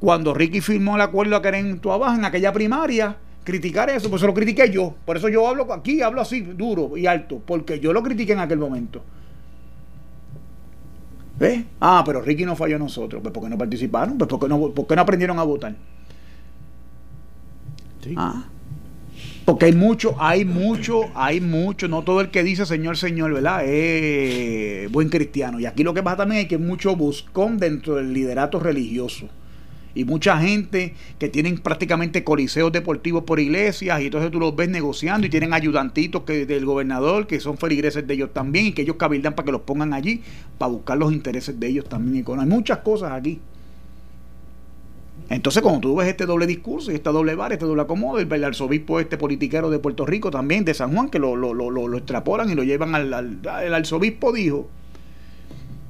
[0.00, 4.26] cuando Ricky firmó el acuerdo a Karen Tuabaja en aquella primaria criticar eso, pues se
[4.26, 4.92] lo critiqué yo.
[5.04, 8.40] Por eso yo hablo aquí, hablo así, duro y alto, porque yo lo critiqué en
[8.40, 9.04] aquel momento.
[11.38, 11.62] ¿Ves?
[11.78, 13.22] Ah, pero Ricky no falló a nosotros.
[13.22, 14.18] Pues ¿por qué no participaron?
[14.18, 15.76] Pues ¿por qué no, no aprendieron a votar?
[18.16, 18.44] Ah.
[19.44, 23.64] Porque hay mucho, hay mucho, hay mucho, no todo el que dice Señor, Señor, ¿verdad?
[23.66, 25.58] Es buen cristiano.
[25.60, 29.28] Y aquí lo que pasa también es que hay mucho buscón dentro del liderato religioso
[29.94, 34.68] y mucha gente que tienen prácticamente coliseos deportivos por iglesias y entonces tú los ves
[34.68, 38.82] negociando y tienen ayudantitos que, del gobernador que son feligreses de ellos también y que
[38.82, 40.22] ellos cabildan para que los pongan allí
[40.58, 42.24] para buscar los intereses de ellos también.
[42.38, 43.40] Hay muchas cosas aquí.
[45.28, 48.44] Entonces, cuando tú ves este doble discurso y esta doble bar, este doble acomodo, el,
[48.44, 51.96] arzobispo este politiquero de Puerto Rico también, de San Juan, que lo, lo, lo, lo
[51.96, 53.40] extrapolan y lo llevan al, al...
[53.62, 54.68] El arzobispo dijo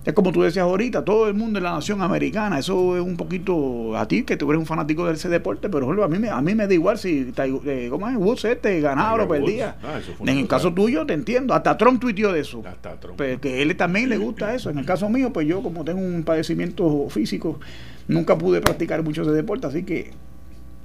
[0.04, 3.16] es como tú decías ahorita, todo el mundo en la nación americana, eso es un
[3.16, 6.40] poquito a ti que tú eres un fanático de ese deporte, pero a mí, a
[6.40, 8.16] mí me da igual si, eh, ¿cómo es?
[8.16, 9.76] Woods este ganaba o perdía.
[9.82, 12.62] Ah, en el caso tuyo te entiendo, hasta Trump tuiteó de eso.
[12.66, 13.16] Hasta Trump.
[13.16, 14.70] Pues, que él también le gusta eso.
[14.70, 17.60] En el caso mío, pues yo como tengo un padecimiento físico,
[18.08, 20.10] nunca pude practicar mucho ese deporte, así que...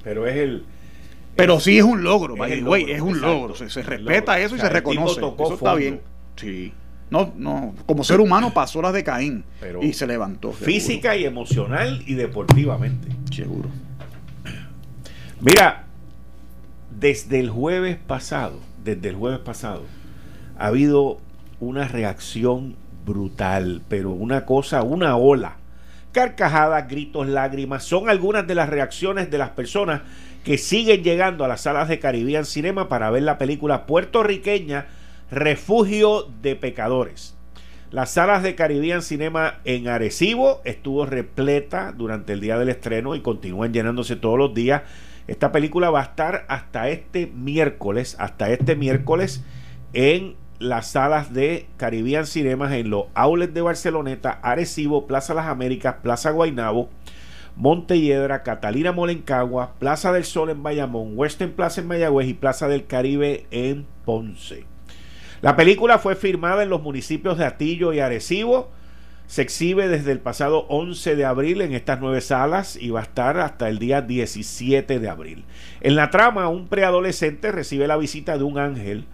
[0.03, 0.65] Pero es el...
[1.35, 2.53] Pero sí es un logro, es,
[2.89, 3.55] es un logro.
[3.55, 5.21] Se, respeta eso y se reconoce.
[5.21, 6.01] Eso está bien.
[6.35, 6.73] Sí.
[7.09, 9.45] No, no, como ser humano pasó las de Caín
[9.81, 10.51] y se levantó.
[10.51, 13.09] Física y emocional y deportivamente.
[13.31, 13.69] Seguro.
[15.39, 15.85] Mira,
[16.99, 19.83] desde el jueves pasado, desde el jueves pasado,
[20.57, 21.19] ha habido
[21.59, 25.57] una reacción brutal, pero una cosa, una ola.
[26.17, 30.01] Carcajadas, gritos, lágrimas, son algunas de las reacciones de las personas
[30.43, 34.87] que siguen llegando a las salas de Caribbean Cinema para ver la película puertorriqueña
[35.29, 37.37] refugio de pecadores.
[37.91, 43.21] Las salas de Caribbean Cinema en Arecibo estuvo repleta durante el día del estreno y
[43.21, 44.81] continúan llenándose todos los días.
[45.27, 49.43] Esta película va a estar hasta este miércoles, hasta este miércoles
[49.93, 55.95] en las salas de Caribbean Cinemas en los outlets de Barceloneta, Arecibo, Plaza Las Américas,
[56.01, 56.89] Plaza Guainabo,
[57.55, 62.85] Montelledra, Catalina Molencagua, Plaza del Sol en Bayamón, Western Plaza en Mayagüez y Plaza del
[62.85, 64.65] Caribe en Ponce.
[65.41, 68.69] La película fue filmada en los municipios de Atillo y Arecibo.
[69.27, 73.03] Se exhibe desde el pasado 11 de abril en estas nueve salas y va a
[73.03, 75.45] estar hasta el día 17 de abril.
[75.81, 79.05] En la trama, un preadolescente recibe la visita de un ángel,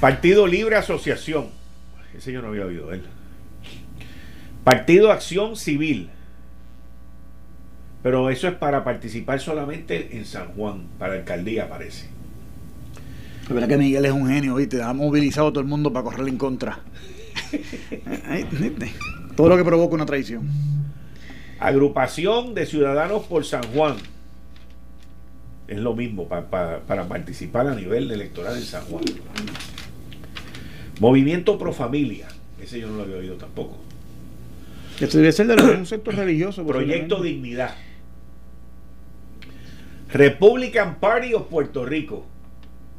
[0.00, 1.48] Partido Libre Asociación.
[2.16, 3.04] Ese yo no había oído él.
[4.62, 6.10] Partido Acción Civil.
[8.02, 12.06] Pero eso es para participar solamente en San Juan, para alcaldía parece.
[13.42, 14.82] Es verdad que Miguel es un genio, ¿viste?
[14.82, 16.80] Ha movilizado a todo el mundo para correr en contra.
[19.36, 20.48] todo lo que provoca una traición.
[21.58, 23.96] Agrupación de Ciudadanos por San Juan.
[25.66, 29.04] Es lo mismo para participar a nivel electoral en San Juan.
[31.00, 32.28] Movimiento Pro Familia.
[32.62, 33.78] Ese yo no lo había oído tampoco.
[35.00, 36.66] Este debe ser de un sector religioso.
[36.66, 37.74] Proyecto Dignidad.
[40.12, 42.24] Republican Party of Puerto Rico.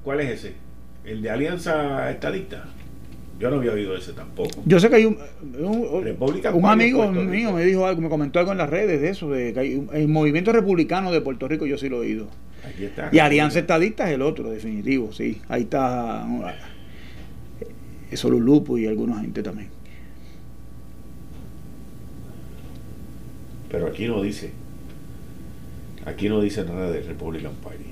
[0.04, 0.54] ¿Cuál es ese?
[1.06, 2.66] ¿El de Alianza Estadista?
[3.40, 4.62] Yo no había oído ese tampoco.
[4.66, 5.18] Yo sé que hay un,
[5.60, 9.54] un, amigo mío me dijo algo, me comentó algo en las redes de eso, de
[9.54, 12.28] que hay un, el movimiento republicano de Puerto Rico, yo sí lo he oído.
[12.68, 15.42] Aquí está, y Alianza Estadista es el otro, definitivo, sí.
[15.48, 16.28] Ahí está
[18.12, 19.70] eso los lupos y algunos gente también.
[23.70, 24.52] Pero aquí no dice.
[26.06, 27.86] Aquí no dice nada de Republican Party.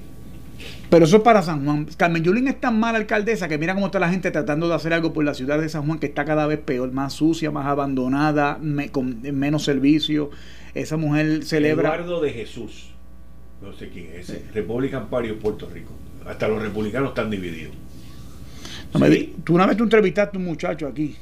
[0.89, 1.85] Pero eso es para San Juan.
[1.97, 4.93] Carmen Yulín es tan mala alcaldesa que mira cómo está la gente tratando de hacer
[4.93, 7.65] algo por la ciudad de San Juan, que está cada vez peor, más sucia, más
[7.65, 8.59] abandonada,
[8.91, 10.31] con menos servicio.
[10.73, 11.89] Esa mujer celebra.
[11.95, 12.91] Eduardo de Jesús.
[13.61, 14.43] No sé quién es ese.
[14.53, 15.91] Republican Party de Puerto Rico.
[16.25, 17.73] Hasta los republicanos están divididos.
[19.43, 21.15] tú una vez tú entrevistaste a un muchacho aquí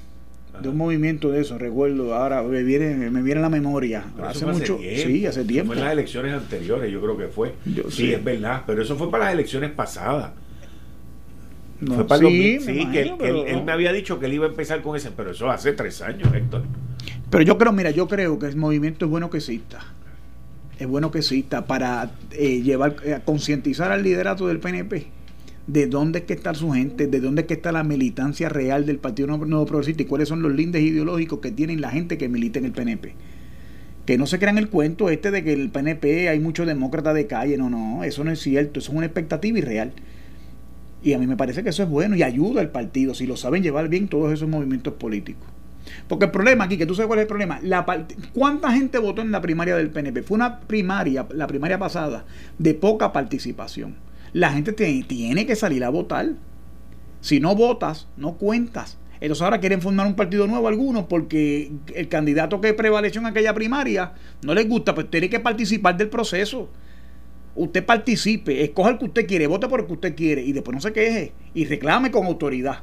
[0.62, 4.06] de un movimiento de eso, recuerdo, ahora me viene, me viene a la memoria.
[4.24, 5.74] hace mucho, sí, hace tiempo.
[5.74, 7.54] Fue en las elecciones anteriores, yo creo que fue.
[7.90, 10.32] sí, es verdad, pero eso fue para las elecciones pasadas.
[11.86, 14.96] fue para sí, sí que, él, me había dicho que él iba a empezar con
[14.96, 16.64] ese, pero eso hace tres años, Héctor.
[17.30, 19.80] Pero yo creo, mira, yo creo que el movimiento es bueno que exista.
[20.78, 25.08] Es bueno que exista para eh, llevar, a concientizar al liderato del PNP
[25.68, 28.86] de dónde es que está su gente, de dónde es que está la militancia real
[28.86, 32.30] del Partido Nuevo Progresista y cuáles son los lindes ideológicos que tienen la gente que
[32.30, 33.14] milita en el PNP.
[34.06, 37.26] Que no se crean el cuento este de que el PNP hay muchos demócratas de
[37.26, 39.94] calle, no, no, eso no es cierto, eso es una expectativa irreal.
[41.04, 43.36] Y a mí me parece que eso es bueno y ayuda al partido, si lo
[43.36, 45.48] saben llevar bien todos esos movimientos políticos.
[46.08, 47.86] Porque el problema aquí, que tú sabes cuál es el problema, la
[48.34, 50.24] ¿cuánta gente votó en la primaria del PNP?
[50.24, 52.26] Fue una primaria, la primaria pasada,
[52.58, 56.34] de poca participación la gente tiene que salir a votar.
[57.22, 58.98] Si no votas, no cuentas.
[59.20, 63.54] Entonces ahora quieren formar un partido nuevo algunos porque el candidato que prevaleció en aquella
[63.54, 64.14] primaria
[64.44, 66.70] no les gusta, pues tiene que participar del proceso.
[67.56, 70.76] Usted participe, escoja el que usted quiere, vote por el que usted quiere y después
[70.76, 72.80] no se queje y reclame con autoridad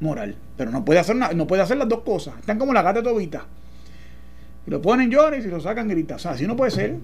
[0.00, 0.36] moral.
[0.56, 2.38] Pero no puede hacer, no puede hacer las dos cosas.
[2.38, 3.46] Están como la gata tobita.
[4.66, 6.16] Y lo ponen llores y lo sacan gritas.
[6.16, 6.98] O sea, así no puede ser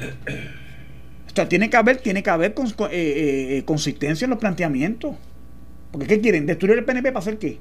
[1.45, 5.14] tiene que haber, tiene que haber eh, eh, eh, consistencia en los planteamientos.
[5.93, 6.47] Porque ¿qué quieren?
[6.47, 7.59] ¿Destruir el PNP para hacer qué?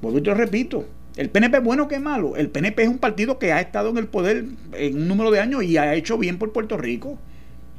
[0.00, 0.86] Vuelvo y te lo repito.
[1.16, 2.36] ¿El PNP es bueno que es malo?
[2.36, 5.40] El PNP es un partido que ha estado en el poder en un número de
[5.40, 7.18] años y ha hecho bien por Puerto Rico.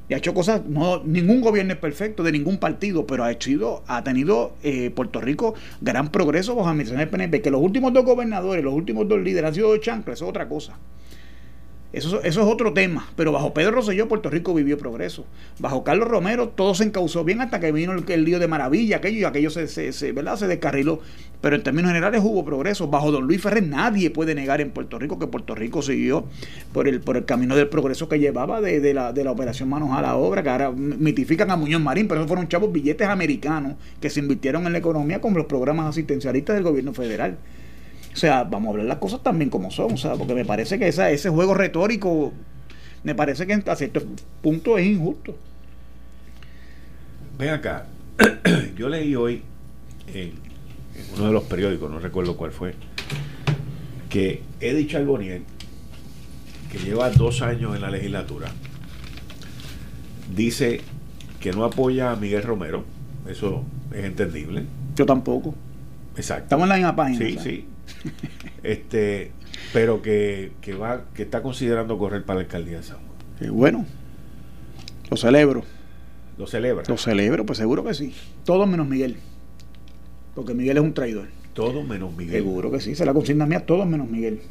[0.09, 3.81] Y ha hecho cosas, no, ningún gobierno es perfecto de ningún partido, pero ha hecho,
[3.87, 4.57] ha tenido
[4.93, 7.41] Puerto Rico gran progreso bajo administración del PNP.
[7.41, 10.29] Que los últimos dos gobernadores, los últimos dos líderes han sido dos chanclas, eso es
[10.29, 10.77] otra cosa.
[11.93, 13.09] Eso, eso, es otro tema.
[13.17, 15.25] Pero bajo Pedro Rosselló, Puerto Rico vivió progreso.
[15.59, 19.19] Bajo Carlos Romero, todo se encauzó bien hasta que vino el, lío de maravilla, aquello
[19.19, 20.37] y aquello se, se, ¿verdad?
[20.37, 21.01] se descarriló.
[21.41, 22.87] Pero en términos generales hubo progreso.
[22.87, 26.23] Bajo don Luis Ferrer, nadie puede negar en Puerto Rico que Puerto Rico siguió
[26.71, 29.89] por el, por el camino del progreso que llevaba de, la, de la operación Manos
[29.91, 33.75] a la Obra, que ahora mitifican a Muñoz Marín, pero esos fueron chavos billetes americanos
[33.99, 37.37] que se invirtieron en la economía con los programas asistencialistas del gobierno federal.
[38.13, 40.77] O sea, vamos a hablar las cosas también como son, o sea, porque me parece
[40.77, 42.33] que esa, ese juego retórico,
[43.03, 44.01] me parece que a cierto
[44.41, 45.35] punto es injusto.
[47.37, 47.87] Ven acá,
[48.77, 49.41] yo leí hoy
[50.13, 50.33] en,
[51.15, 52.75] uno de los periódicos, no recuerdo cuál fue,
[54.09, 55.41] que Eddie Charbonnier,
[56.69, 58.51] que lleva dos años en la legislatura,
[60.35, 60.81] dice
[61.39, 62.83] que no apoya a Miguel Romero,
[63.27, 64.65] eso es entendible.
[64.95, 65.55] Yo tampoco.
[66.17, 66.43] Exacto.
[66.43, 67.17] Estamos en la misma página.
[67.17, 67.65] Sí, sí
[68.63, 69.31] este,
[69.73, 73.55] pero que, va, que está considerando correr para la alcaldía de San Juan.
[73.55, 73.85] bueno,
[75.09, 75.63] lo celebro.
[76.37, 76.83] ¿Lo celebra?
[76.87, 78.13] Lo celebro, pues seguro que sí.
[78.45, 79.17] Todo menos Miguel.
[80.33, 81.27] Porque Miguel es un traidor.
[81.53, 82.35] Todo menos Miguel.
[82.35, 84.41] Seguro que sí, se la consigna mía, todo menos Miguel.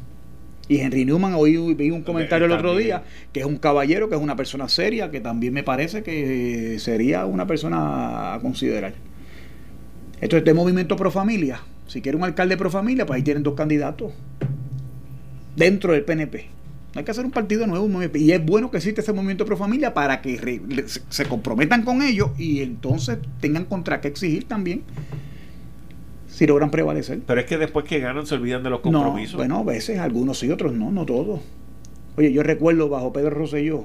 [0.67, 4.15] Y Henry Newman, hoy vi un comentario el otro día, que es un caballero, que
[4.15, 8.93] es una persona seria, que también me parece que sería una persona a considerar.
[10.21, 11.61] Esto es de Movimiento Pro Familia.
[11.91, 14.13] Si quiere un alcalde pro familia, pues ahí tienen dos candidatos
[15.57, 16.47] dentro del PNP.
[16.95, 17.89] Hay que hacer un partido nuevo.
[18.13, 22.31] Y es bueno que existe ese movimiento pro familia para que se comprometan con ellos
[22.37, 24.83] y entonces tengan contra qué exigir también
[26.29, 27.19] si logran prevalecer.
[27.27, 29.35] Pero es que después que ganan se olvidan de los compromisos.
[29.35, 31.41] bueno, a veces algunos sí, otros no, no todos.
[32.15, 33.83] Oye, yo recuerdo bajo Pedro Rosselló,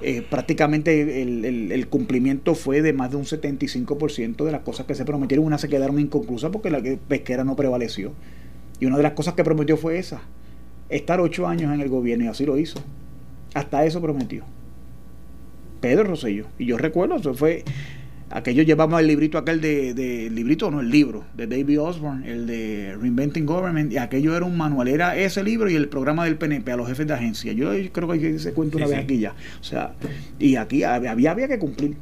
[0.00, 5.04] eh, prácticamente el, cumplimiento fue de más de un 75% de las cosas que se
[5.04, 5.46] prometieron.
[5.46, 8.12] Unas se quedaron inconclusas porque la pesquera no prevaleció.
[8.80, 10.22] Y una de las cosas que prometió fue esa,
[10.88, 12.80] estar ocho años en el gobierno y así lo hizo.
[13.54, 14.44] Hasta eso prometió.
[15.80, 16.46] Pedro Rosselló.
[16.58, 17.62] Y yo recuerdo, eso fue
[18.30, 22.46] Aquello llevamos el librito aquel de, de librito, no, el libro de David Osborne, el
[22.46, 26.36] de Reinventing Government, y aquello era un manual, era ese libro y el programa del
[26.36, 27.52] PNP a los jefes de agencia.
[27.52, 29.34] Yo creo que se cuenta una vez aquí ya.
[29.60, 29.92] O sea,
[30.38, 31.96] y aquí había, había que cumplir.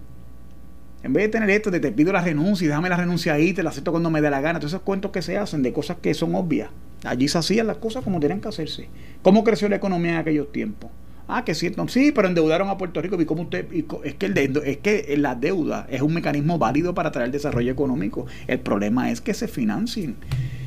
[1.03, 3.53] En vez de tener esto de te pido la renuncia y déjame la renuncia ahí,
[3.53, 5.73] te la acepto cuando me dé la gana, todos esos cuentos que se hacen de
[5.73, 6.70] cosas que son obvias.
[7.05, 8.89] Allí se hacían las cosas como tenían que hacerse.
[9.23, 10.91] ¿Cómo creció la economía en aquellos tiempos?
[11.29, 11.87] Ah, que cierto.
[11.89, 13.20] Sí, pero endeudaron a Puerto Rico.
[13.20, 13.66] ¿Y cómo usted.?
[14.05, 18.27] es, que el es que la deuda es un mecanismo válido para traer desarrollo económico.
[18.47, 20.16] El problema es que se financien,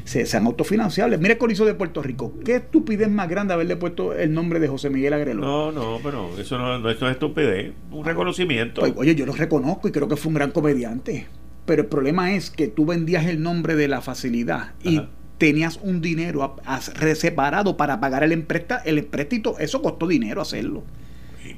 [0.05, 1.19] se, sean autofinanciables.
[1.19, 2.33] Mire el Coliseo de Puerto Rico.
[2.43, 5.41] ¿Qué estupidez más grande haberle puesto el nombre de José Miguel Agrelo?
[5.41, 7.73] No, no, pero eso no, es estupidez.
[7.91, 8.81] Un reconocimiento.
[8.81, 11.27] Pues, oye, yo lo reconozco y creo que fue un gran comediante.
[11.65, 15.01] Pero el problema es que tú vendías el nombre de la facilidad y
[15.37, 16.55] tenías un dinero
[17.15, 20.83] separado para pagar el, empresta, el empréstito, eso costó dinero hacerlo.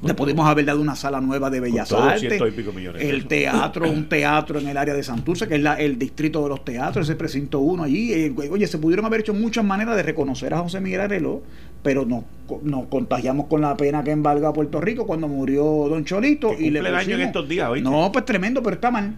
[0.04, 2.42] Le podemos haber dado una sala nueva de Bellas Artes,
[3.00, 6.66] el teatro, un teatro en el área de Santurce, que es el distrito de los
[6.66, 8.14] teatros, ese precinto 1 allí.
[8.14, 11.42] Eh, oye, se pudieron haber hecho muchas maneras de reconocer a José Miguel Arelo,
[11.84, 12.26] pero nos,
[12.64, 16.54] nos contagiamos con la pena que embarga Puerto Rico cuando murió Don Cholito.
[16.54, 19.16] y le daño en estos días, No, pues tremendo, pero está mal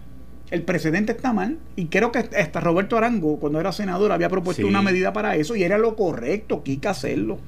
[0.50, 4.66] el precedente está mal y creo que hasta Roberto Arango, cuando era senador, había propuesto
[4.66, 7.38] una medida para eso y era lo correcto, que hacerlo.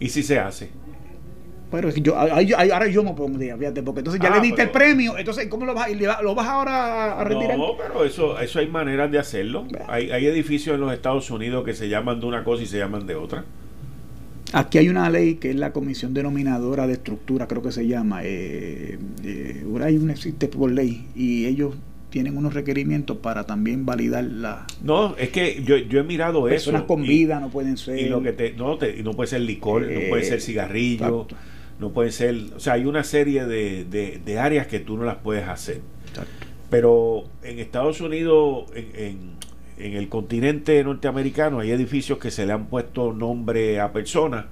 [0.00, 0.70] ¿Y si se hace?
[1.70, 5.18] Pero yo, ahora yo no puedo fíjate, porque entonces ya le ah, diste el premio,
[5.18, 5.88] entonces ¿cómo lo vas,
[6.22, 7.58] lo vas ahora a retirar?
[7.58, 9.66] No, pero eso, eso hay maneras de hacerlo.
[9.88, 12.78] Hay, hay edificios en los Estados Unidos que se llaman de una cosa y se
[12.78, 13.44] llaman de otra.
[14.54, 18.20] Aquí hay una ley que es la Comisión Denominadora de Estructura, creo que se llama.
[18.22, 21.74] Eh, eh, hay una existe por ley y ellos
[22.10, 24.64] tienen unos requerimientos para también validar la.
[24.80, 26.70] No, es que yo, yo he mirado eso.
[26.70, 27.98] Personas con vida no pueden ser.
[27.98, 31.26] Y lo que te, no, te, no puede ser licor, no puede ser eh, cigarrillo,
[31.80, 32.36] no puede ser.
[32.54, 33.84] O sea, hay una serie de,
[34.24, 35.80] de, áreas que tú no las puedes hacer.
[36.70, 39.18] Pero en Estados Unidos, en en
[39.78, 44.46] el continente norteamericano hay edificios que se le han puesto nombre a personas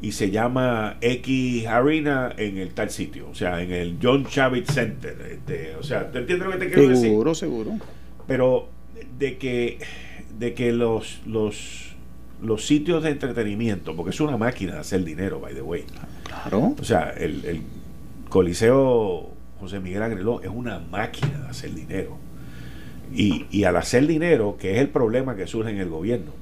[0.00, 4.66] y se llama X Arena en el tal sitio, o sea, en el John Chavez
[4.66, 5.16] Center.
[5.30, 7.10] Este, o sea, ¿te entiendes lo que te quiero decir?
[7.10, 7.72] Seguro, seguro.
[8.26, 8.68] Pero
[9.18, 9.78] de que,
[10.38, 11.94] de que los, los,
[12.42, 15.84] los sitios de entretenimiento, porque es una máquina de hacer dinero, by the way.
[16.24, 16.74] Claro.
[16.80, 17.60] O sea, el, el
[18.28, 22.18] Coliseo José Miguel Agreló es una máquina de hacer dinero.
[23.14, 26.32] Y, al hacer dinero, que es el problema que surge en el gobierno.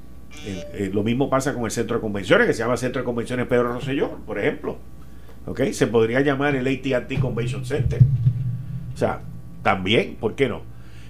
[0.92, 3.72] lo mismo pasa con el centro de convenciones, que se llama Centro de Convenciones Pedro
[3.72, 4.78] Rosselló, por ejemplo.
[5.46, 5.62] ¿Ok?
[5.72, 8.00] Se podría llamar el AT&T Convention Center.
[8.94, 9.22] O sea,
[9.62, 10.62] también, ¿por qué no?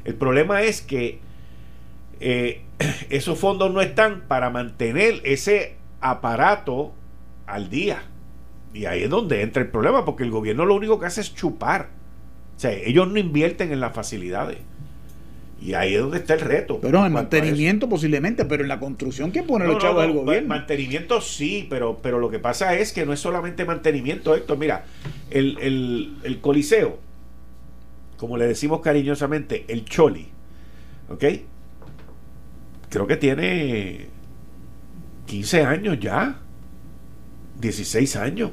[0.04, 1.20] El problema es que
[2.20, 2.62] eh,
[3.10, 6.92] esos fondos no están para mantener ese aparato
[7.46, 8.02] al día.
[8.72, 11.34] Y ahí es donde entra el problema, porque el gobierno lo único que hace es
[11.34, 11.88] chupar.
[12.56, 14.58] O sea, ellos no invierten en las facilidades.
[15.60, 16.78] Y ahí es donde está el reto.
[16.80, 20.48] Pero en mantenimiento posiblemente, pero en la construcción, ¿quién pone los chavos del gobierno?
[20.48, 24.56] Mantenimiento sí, pero, pero lo que pasa es que no es solamente mantenimiento esto.
[24.56, 24.86] Mira,
[25.30, 26.98] el, el, Coliseo,
[28.16, 30.28] como le decimos cariñosamente, el Choli,
[31.10, 31.24] ¿ok?
[32.88, 34.06] Creo que tiene
[35.26, 36.38] 15 años ya,
[37.60, 38.50] 16 años.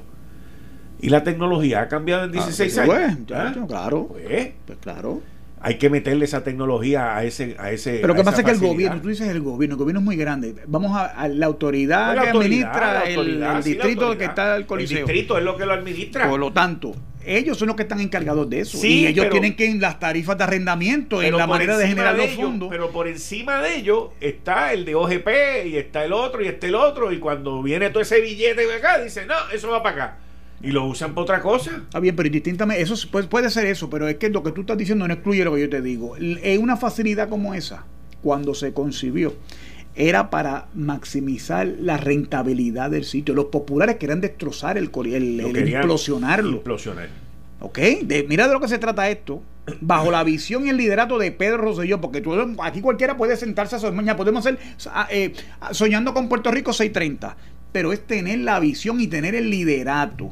[1.00, 3.32] Y la tecnología ha cambiado en 16 ah, pues, años.
[3.34, 3.66] ¿Ah?
[3.66, 4.08] claro.
[4.08, 5.22] Pues, pues claro
[5.62, 8.52] hay que meterle esa tecnología a ese a ese pero lo que pasa es que
[8.52, 10.56] el gobierno tú dices el gobierno el gobierno es muy grande.
[10.68, 15.00] Vamos a, la autoridad que administra el, distrito que está el coliseo.
[15.00, 16.30] el distrito es lo que lo administra.
[16.30, 16.96] Por lo tanto
[17.28, 18.86] ellos son los que están encargados de eso.
[18.86, 22.30] Y ellos tienen que en las tarifas de arrendamiento en la manera de generar los
[22.32, 22.70] fondos.
[22.70, 25.28] pero por encima de ellos está el de OGP
[25.66, 28.74] y está el otro y está el otro y cuando viene todo ese billete de
[28.74, 30.18] acá dice no eso va para acá
[30.62, 31.72] y lo usan para otra cosa.
[31.78, 34.62] Está bien, pero indistintamente, eso puede, puede ser eso, pero es que lo que tú
[34.62, 36.16] estás diciendo no excluye lo que yo te digo.
[36.18, 37.86] Es una facilidad como esa,
[38.22, 39.34] cuando se concibió,
[39.96, 43.34] era para maximizar la rentabilidad del sitio.
[43.34, 46.58] Los populares querían destrozar el, el, el implosionarlo.
[46.58, 47.10] Implosionar.
[47.60, 47.80] ¿Ok?
[48.04, 49.42] De, mira de lo que se trata esto.
[49.82, 53.76] bajo la visión y el liderato de Pedro Rosselló, porque tú, aquí cualquiera puede sentarse
[53.76, 54.60] a soñar, podemos ser
[55.10, 55.34] eh,
[55.72, 57.36] soñando con Puerto Rico 630,
[57.72, 60.32] pero es tener la visión y tener el liderato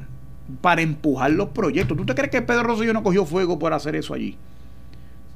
[0.62, 1.98] para empujar los proyectos.
[1.98, 4.38] ¿Tú te crees que Pedro Rosselló no cogió fuego por hacer eso allí?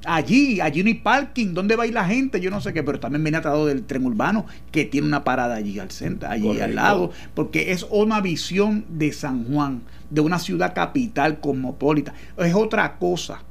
[0.06, 2.40] Allí, allí no hay parking, ¿dónde va a ir la gente?
[2.40, 5.56] Yo no sé qué, pero también viene atado del tren urbano que tiene una parada
[5.56, 10.40] allí al centro, allí al lado, porque es una visión de San Juan, de una
[10.40, 12.14] ciudad capital cosmopolita.
[12.38, 13.44] Es otra cosa.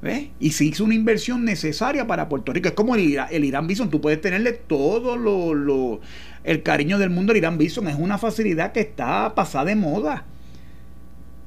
[0.00, 0.28] ¿Ves?
[0.38, 2.68] Y se hizo una inversión necesaria para Puerto Rico.
[2.68, 6.00] Es como el, el Irán Bison, tú puedes tenerle todo lo,
[6.44, 10.24] el cariño del mundo al Irán Bison, es una facilidad que está pasada de moda.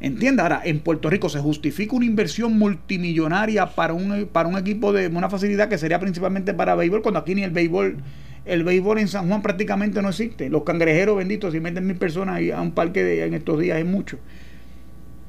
[0.02, 4.92] Entienda, ahora en Puerto Rico se justifica una inversión multimillonaria para un, para un equipo
[4.92, 7.98] de una facilidad que sería principalmente para béisbol, cuando aquí ni el béisbol,
[8.46, 10.50] el béisbol en San Juan prácticamente no existe.
[10.50, 13.86] Los cangrejeros benditos, si meten mil personas a un parque de, en estos días es
[13.86, 14.18] mucho.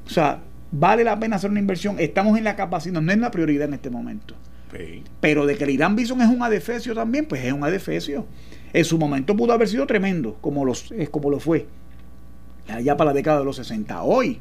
[0.07, 0.41] O sea,
[0.73, 1.95] vale la pena hacer una inversión.
[1.99, 4.35] Estamos en la capacidad, no es la prioridad en este momento.
[5.21, 8.25] Pero de que el Irán Bison es un adefesio también, pues es un adefesio.
[8.73, 11.67] En su momento pudo haber sido tremendo, como, los, es como lo fue.
[12.67, 14.01] Allá para la década de los 60.
[14.01, 14.39] Hoy,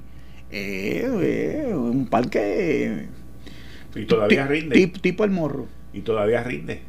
[0.50, 3.08] eh, un parque.
[3.94, 4.86] Y todavía rinde.
[4.86, 5.66] Tipo, el morro.
[5.92, 6.80] Y todavía rinde.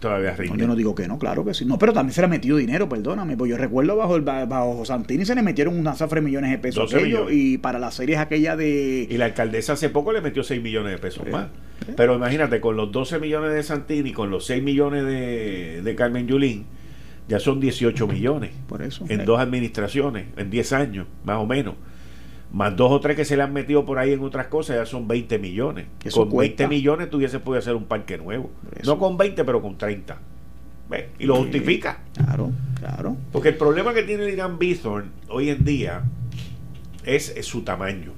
[0.00, 0.58] Todavía rinde.
[0.58, 1.66] yo no digo que no, claro que sí.
[1.66, 3.36] No, pero también se le ha metido dinero, perdóname.
[3.36, 6.94] Pues yo recuerdo bajo el bajo Santini se le metieron unas zafra millones de pesos
[7.30, 9.06] y para las series aquella de.
[9.08, 11.48] Y la alcaldesa hace poco le metió 6 millones de pesos más.
[11.96, 16.26] Pero imagínate, con los 12 millones de Santini, con los 6 millones de, de Carmen
[16.26, 16.66] Yulín,
[17.28, 18.50] ya son 18 millones.
[18.68, 19.04] Por eso.
[19.08, 21.74] En dos administraciones, en 10 años, más o menos
[22.52, 24.86] más dos o tres que se le han metido por ahí en otras cosas, ya
[24.86, 25.86] son 20 millones.
[26.12, 28.50] con 20 millones tuviese podido hacer un parque nuevo.
[28.84, 30.18] No con 20, pero con 30.
[31.18, 32.00] Y lo justifica.
[32.14, 33.16] Claro, claro.
[33.30, 36.02] Porque el problema que tiene el Irán Bithorn hoy en día
[37.04, 38.12] es, su tamaño.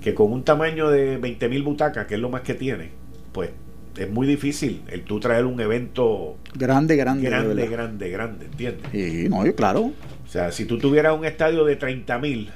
[0.00, 2.90] Que con un tamaño de 20 mil butacas, que es lo más que tiene,
[3.32, 3.50] pues
[3.98, 8.86] es muy difícil el tú traer un evento grande, grande, grande, grande, grande, ¿entiendes?
[8.92, 9.80] Sí, no, claro.
[9.80, 12.50] O sea, si tú tuvieras un estadio de 30 mil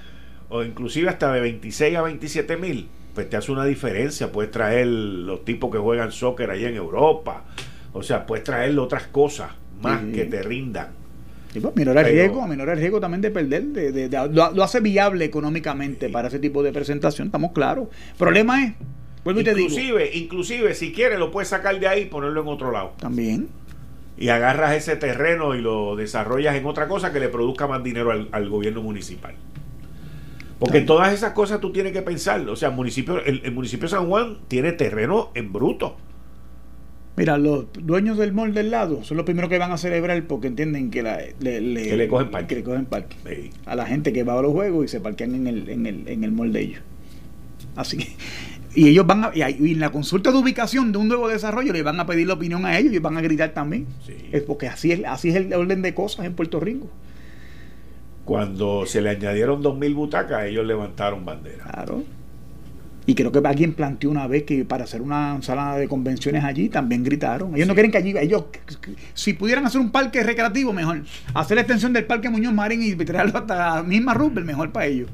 [0.51, 4.30] o inclusive hasta de 26 a 27 mil, pues te hace una diferencia.
[4.30, 7.44] Puedes traer los tipos que juegan soccer allá en Europa.
[7.92, 10.88] O sea, puedes traer otras cosas más que te rindan.
[11.53, 16.28] Sí, pues, el riesgo, el riesgo también de perder, de, lo, hace viable económicamente para
[16.28, 17.88] ese tipo de presentación, estamos claros.
[18.12, 18.74] El problema es,
[19.26, 22.92] inclusive, inclusive si quieres lo puedes sacar de ahí y ponerlo en otro lado.
[23.01, 23.48] También.
[24.16, 28.12] Y agarras ese terreno y lo desarrollas en otra cosa que le produzca más dinero
[28.30, 29.34] al gobierno municipal.
[30.61, 32.47] Porque todas esas cosas tú tienes que pensar.
[32.49, 35.97] O sea, el municipio, el, municipio de San Juan tiene terreno en bruto.
[37.17, 40.49] Mira, los dueños del mall del lado son los primeros que van a celebrar porque
[40.49, 42.57] entienden que, le, cogen parque.
[42.57, 43.51] le cogen parque.
[43.65, 46.07] A la gente que va a los juegos y se parquean en el, en el,
[46.07, 46.83] en el mall de ellos.
[47.75, 48.09] Así que,
[48.75, 51.83] y ellos van a, y en la consulta de ubicación de un nuevo desarrollo le
[51.83, 53.87] van a pedir la opinión a ellos y van a gritar también.
[54.31, 56.89] Es porque así es, así es el orden de cosas en Puerto Rico.
[58.25, 61.64] Cuando se le añadieron 2.000 butacas, ellos levantaron bandera.
[61.64, 62.05] Claro.
[63.07, 66.68] Y creo que alguien planteó una vez que para hacer una sala de convenciones allí
[66.68, 67.57] también gritaron.
[67.57, 68.45] Ellos no quieren que allí, ellos,
[69.14, 71.03] si pudieran hacer un parque recreativo, mejor.
[71.35, 74.87] Hacer la extensión del parque Muñoz Marín y traerlo hasta la misma Rupert, mejor para
[74.87, 75.11] ellos.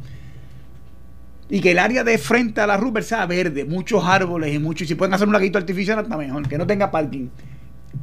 [1.48, 4.82] Y que el área de frente a la Rupert sea verde, muchos árboles y muchos.
[4.82, 6.46] Y si pueden hacer un laguito artificial, hasta mejor.
[6.48, 7.28] Que no tenga parking.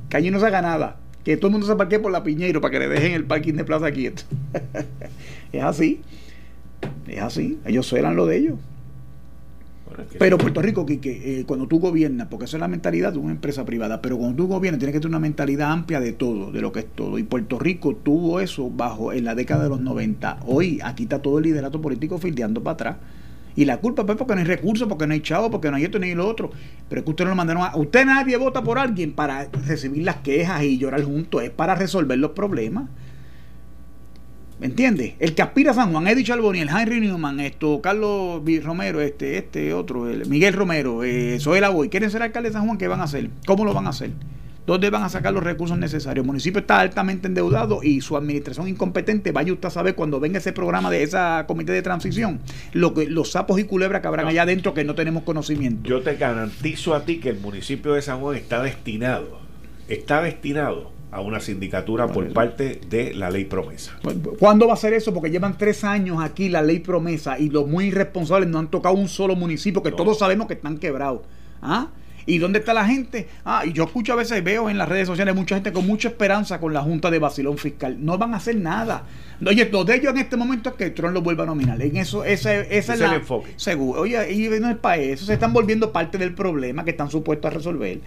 [0.08, 2.62] Que allí no se haga nada que todo el mundo se parquee por la Piñeiro
[2.62, 4.24] para que le dejen el parking de Plaza quieto.
[5.54, 6.02] es así.
[7.08, 7.60] Es así.
[7.66, 8.60] Ellos eran lo de ellos.
[10.20, 13.32] pero Puerto Rico, que, eh, cuando tú gobiernas, porque esa es la mentalidad de una
[13.32, 16.62] empresa privada, pero cuando tú gobiernas tienes que tener una mentalidad amplia de todo, de
[16.62, 17.18] lo que es todo.
[17.18, 20.40] Y Puerto Rico tuvo eso bajo en la década de los 90.
[20.46, 22.98] Hoy aquí está todo el liderato político fildeando para atrás.
[23.56, 25.84] Y la culpa pues porque no hay recursos, porque no hay chavo, porque no hay
[25.84, 26.52] esto ni lo otro.
[26.90, 27.76] Pero es que usted no lo mandaron a...
[27.76, 31.44] Usted nadie vota por alguien para recibir las quejas y llorar juntos.
[31.44, 32.86] Es para resolver los problemas.
[34.60, 35.16] ¿Me entiendes?
[35.20, 39.38] El que aspira a San Juan, Eddie Charboni, el Henry Newman, esto, Carlos Romero, este,
[39.38, 42.88] este, otro, el Miguel Romero, eh, Soela Boy, quieren ser alcalde de San Juan, ¿qué
[42.88, 43.30] van a hacer?
[43.46, 44.12] ¿Cómo lo van a hacer?
[44.66, 46.24] ¿Dónde van a sacar los recursos necesarios?
[46.24, 49.34] El municipio está altamente endeudado y su administración incompetente.
[49.34, 52.40] Vaya usted a saber cuando venga ese programa de esa comité de transición,
[52.72, 55.90] lo que, los sapos y culebras que habrán allá adentro que no tenemos conocimiento.
[55.90, 59.40] Yo te garantizo a ti que el municipio de San Juan está destinado,
[59.90, 64.00] está destinado a una sindicatura por parte de la ley promesa.
[64.40, 65.14] ¿Cuándo va a ser eso?
[65.14, 68.96] Porque llevan tres años aquí la ley promesa y los muy irresponsables no han tocado
[68.96, 71.22] un solo municipio que todos sabemos que están quebrados.
[71.62, 71.90] ¿Ah?
[72.26, 73.28] ¿Y dónde está la gente?
[73.46, 76.10] Ah, y yo escucho a veces, veo en las redes sociales mucha gente con mucha
[76.10, 77.98] esperanza con la Junta de Basilón Fiscal.
[78.04, 79.04] No van a hacer nada.
[79.46, 81.82] Oye, lo de ellos en este momento es que Trump lo vuelva a nominar.
[81.82, 83.54] En eso, ese, ese es el enfoque.
[83.58, 84.02] Seguro.
[84.02, 85.26] Oye, y no es para eso.
[85.26, 88.00] Se están volviendo parte del problema que están supuestos a resolver.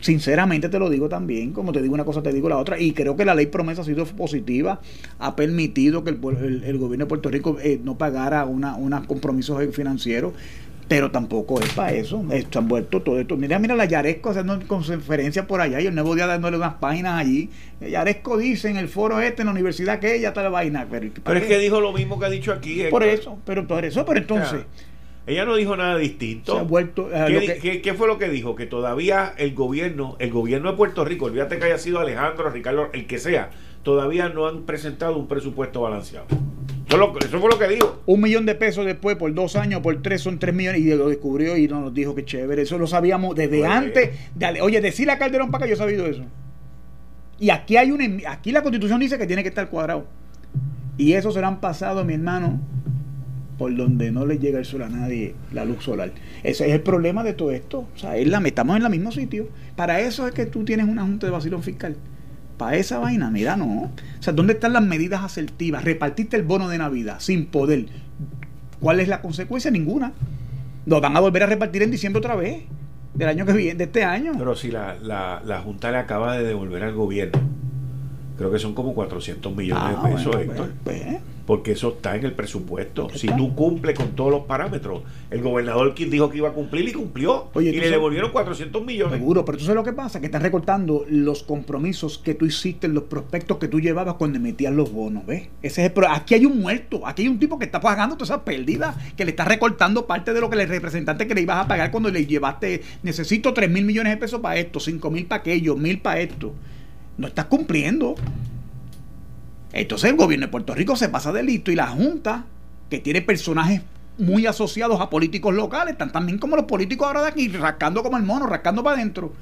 [0.00, 2.92] Sinceramente te lo digo también, como te digo una cosa, te digo la otra, y
[2.92, 4.80] creo que la ley promesa ha sido positiva,
[5.20, 10.32] ha permitido que el, gobierno de Puerto Rico eh, no pagara una, unos compromisos financieros,
[10.90, 12.20] pero tampoco es para eso.
[12.56, 13.36] Han vuelto todo esto.
[13.36, 17.20] Mira, mira la Yaresco haciendo conferencias por allá y el nuevo día dándole unas páginas
[17.20, 17.48] allí.
[17.80, 20.88] Yaresco dice en el foro este, en la universidad, que ella está la vaina.
[20.90, 22.82] Pero, es que dijo lo mismo que ha dicho aquí.
[22.90, 24.62] Por eso, pero por eso, pero entonces.
[25.28, 26.54] ella no dijo nada distinto.
[26.54, 28.56] Se ha vuelto, ¿Qué, ¿Qué, fue lo que dijo?
[28.56, 32.88] Que todavía el gobierno, el gobierno de Puerto Rico, olvídate que haya sido Alejandro, Ricardo,
[32.92, 33.50] el que sea,
[33.84, 36.26] todavía no han presentado un presupuesto balanceado.
[36.90, 38.02] Eso, fue lo que dijo.
[38.06, 40.80] Un millón de pesos después, por dos años, por tres, son tres millones.
[40.80, 42.62] Y lo descubrió y nos dijo que chévere.
[42.62, 44.10] Eso lo sabíamos desde antes.
[44.60, 46.24] Oye, decirle a Calderón para yo he sabido eso.
[47.38, 50.04] Y aquí hay un aquí la constitución dice que tiene que estar cuadrado.
[50.98, 52.60] Y eso serán pasado, mi hermano,
[53.56, 56.10] por donde no le llega el sol a nadie, la luz solar.
[56.42, 57.86] Ese es el problema de todo esto.
[57.94, 59.48] O sea, es la, estamos en el mismo sitio.
[59.76, 61.96] Para eso es que tú tienes una junta de vacilón fiscal
[62.60, 63.64] para esa vaina, mira, no.
[63.64, 63.90] O
[64.22, 65.82] sea, ¿dónde están las medidas asertivas?
[65.82, 67.86] Repartiste el bono de Navidad sin poder.
[68.80, 69.70] ¿Cuál es la consecuencia?
[69.70, 70.12] Ninguna.
[70.84, 72.64] Lo van a volver a repartir en diciembre otra vez,
[73.14, 74.32] del año que viene, de este año.
[74.36, 77.40] Pero si la, la, Junta le acaba de devolver al gobierno,
[78.40, 80.72] creo que son como 400 millones de ah, pesos, Héctor.
[80.82, 81.02] Pues,
[81.44, 83.10] porque eso está en el presupuesto.
[83.14, 86.92] Si tú cumples con todos los parámetros, el gobernador dijo que iba a cumplir y
[86.92, 87.50] cumplió.
[87.56, 89.18] y le devolvieron 400 millones.
[89.18, 92.88] Seguro, pero tú sabes lo que pasa, que están recortando los compromisos que tú hiciste,
[92.88, 95.48] los prospectos que tú llevabas cuando metías los bonos, ¿ves?
[95.60, 98.42] Ese es aquí hay un muerto, aquí hay un tipo que está pagando todas esas
[98.44, 101.68] pérdidas, que le está recortando parte de lo que el representante que le ibas a
[101.68, 105.40] pagar cuando le llevaste, necesito 3 mil millones de pesos para esto, 5 mil para
[105.40, 106.54] aquello, mil para esto.
[107.20, 108.14] No estás cumpliendo.
[109.74, 112.46] Entonces el gobierno de Puerto Rico se pasa de listo y la Junta,
[112.88, 113.82] que tiene personajes
[114.16, 118.16] muy asociados a políticos locales, están también como los políticos ahora de aquí, rascando como
[118.16, 119.34] el mono, rascando para adentro.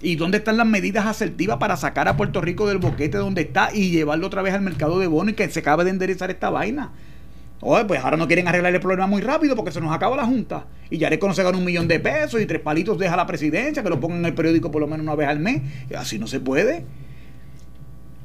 [0.00, 3.68] ¿Y dónde están las medidas asertivas para sacar a Puerto Rico del boquete donde está
[3.74, 6.48] y llevarlo otra vez al mercado de bonos y que se acabe de enderezar esta
[6.48, 6.92] vaina?
[7.60, 10.24] Oye, pues ahora no quieren arreglar el problema muy rápido porque se nos acaba la
[10.24, 10.66] Junta.
[10.90, 13.90] Y ya le se un millón de pesos y tres palitos deja la presidencia, que
[13.90, 15.62] lo pongan en el periódico por lo menos una vez al mes.
[15.96, 16.84] Así no se puede.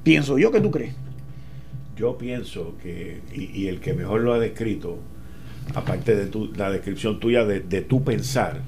[0.04, 0.94] Pienso yo, ¿qué tú crees?
[1.96, 5.00] Yo pienso que, y, el que mejor lo ha descrito,
[5.76, 8.62] aparte de tu, la descripción tuya de, tu pensar,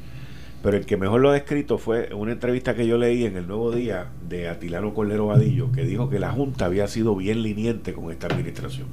[0.64, 3.48] pero el que mejor lo ha descrito fue una entrevista que yo leí en el
[3.48, 7.94] Nuevo Día de Atilano Cordero Vadillo, que dijo que la Junta había sido bien liniente
[7.94, 8.88] con esta administración.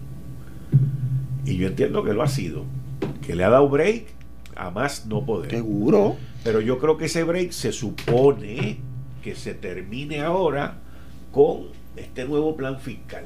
[1.44, 2.64] Y yo entiendo que lo ha sido,
[3.26, 4.06] que le ha dado break
[4.56, 5.50] a más no poder.
[5.50, 6.16] Seguro.
[6.44, 8.78] Pero yo creo que ese break se supone
[9.22, 10.78] que se termine ahora
[11.30, 13.24] con este nuevo plan fiscal.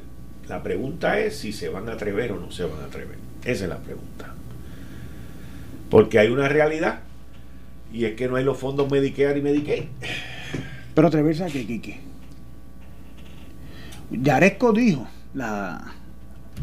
[0.48, 3.18] La pregunta es si se van a atrever o no se van a atrever.
[3.44, 4.34] Esa es la pregunta.
[5.90, 7.00] Porque hay una realidad
[7.92, 9.84] y es que no hay los fondos Medicare y Medicaid.
[10.94, 12.00] Pero atreverse a qué, Kike.
[14.10, 15.95] Yaresco dijo, la,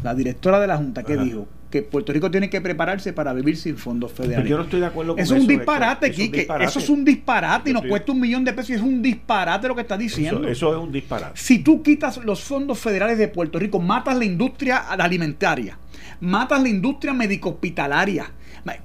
[0.04, 3.56] la directora de la Junta, que dijo que Puerto Rico tiene que prepararse para vivir
[3.56, 4.48] sin fondos federales.
[4.48, 5.34] yo no estoy de acuerdo con eso.
[5.34, 6.46] Es un disparate, Quique.
[6.60, 9.66] Eso es un disparate y nos cuesta un millón de pesos y es un disparate
[9.66, 10.46] lo que está diciendo.
[10.46, 11.32] Eso, es un disparate.
[11.34, 15.78] Si tú quitas los fondos federales de Puerto Rico, matas la industria alimentaria,
[16.20, 18.30] matas la industria médico-hospitalaria.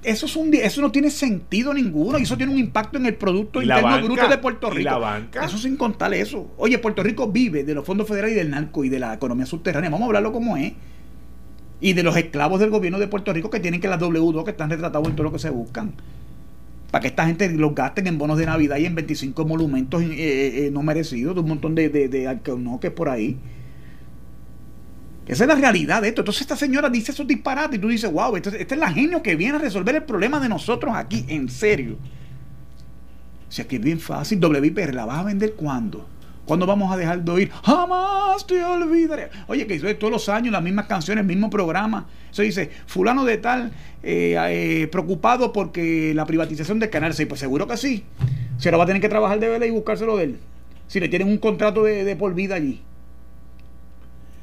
[0.04, 3.16] Eso, es un, eso no tiene sentido ninguno y eso tiene un impacto en el
[3.16, 4.90] Producto Interno Bruto de Puerto Rico.
[4.90, 5.46] la banca?
[5.46, 6.54] Eso sin contar eso.
[6.58, 9.46] Oye, Puerto Rico vive de los fondos federales y del narco y de la economía
[9.46, 9.90] subterránea.
[9.90, 10.74] Vamos a hablarlo como es
[11.82, 14.52] y de los esclavos del gobierno de Puerto Rico que tienen que las W2 que
[14.52, 15.94] están retratados en todo lo que se buscan.
[16.92, 20.08] Para que esta gente los gasten en bonos de Navidad y en 25 monumentos eh,
[20.12, 23.38] eh, eh, no merecidos, de un montón de, de, de por ahí.
[25.28, 26.22] Esa es la realidad de esto.
[26.22, 29.22] Entonces esta señora dice esos disparates y tú dices, wow, este, este es la genio
[29.22, 31.98] que viene a resolver el problema de nosotros aquí, en serio.
[33.48, 34.44] O sea que es bien fácil.
[34.44, 36.08] WIPR, ¿la vas a vender cuándo?
[36.50, 37.52] ¿Cuándo vamos a dejar de oír?
[37.64, 39.30] Jamás te olvidaré.
[39.46, 42.08] Oye, que hizo todos los años las mismas canciones, el mismo programa.
[42.32, 43.72] Eso dice, fulano de tal,
[44.02, 47.30] eh, eh, preocupado porque la privatización del Canal 6.
[47.30, 48.04] Pues seguro que sí.
[48.58, 50.40] Se lo va a tener que trabajar de vela y buscárselo de él.
[50.88, 52.82] Si le tienen un contrato de, por vida allí.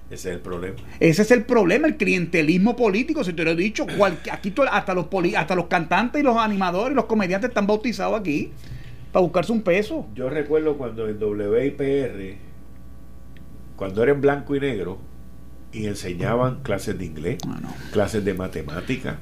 [0.09, 0.77] Ese es el problema.
[1.01, 3.25] Ese es el problema, el clientelismo político.
[3.25, 3.85] Si te lo he dicho,
[4.31, 5.07] aquí hasta los,
[5.37, 8.53] hasta los cantantes y los animadores y los comediantes están bautizados aquí
[9.17, 10.07] para buscarse un peso.
[10.15, 12.37] Yo recuerdo cuando en WIPR,
[13.75, 14.99] cuando era en blanco y negro,
[15.73, 17.39] y enseñaban clases de inglés,
[17.93, 19.17] clases de matemática,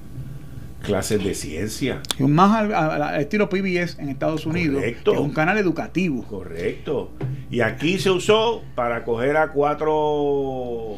[0.82, 2.02] clases de ciencia.
[2.18, 5.12] Más al, estilo PBS en Estados Unidos, Correcto.
[5.12, 6.24] que es un canal educativo.
[6.24, 7.12] Correcto.
[7.48, 10.96] Y aquí se usó para coger a cuatro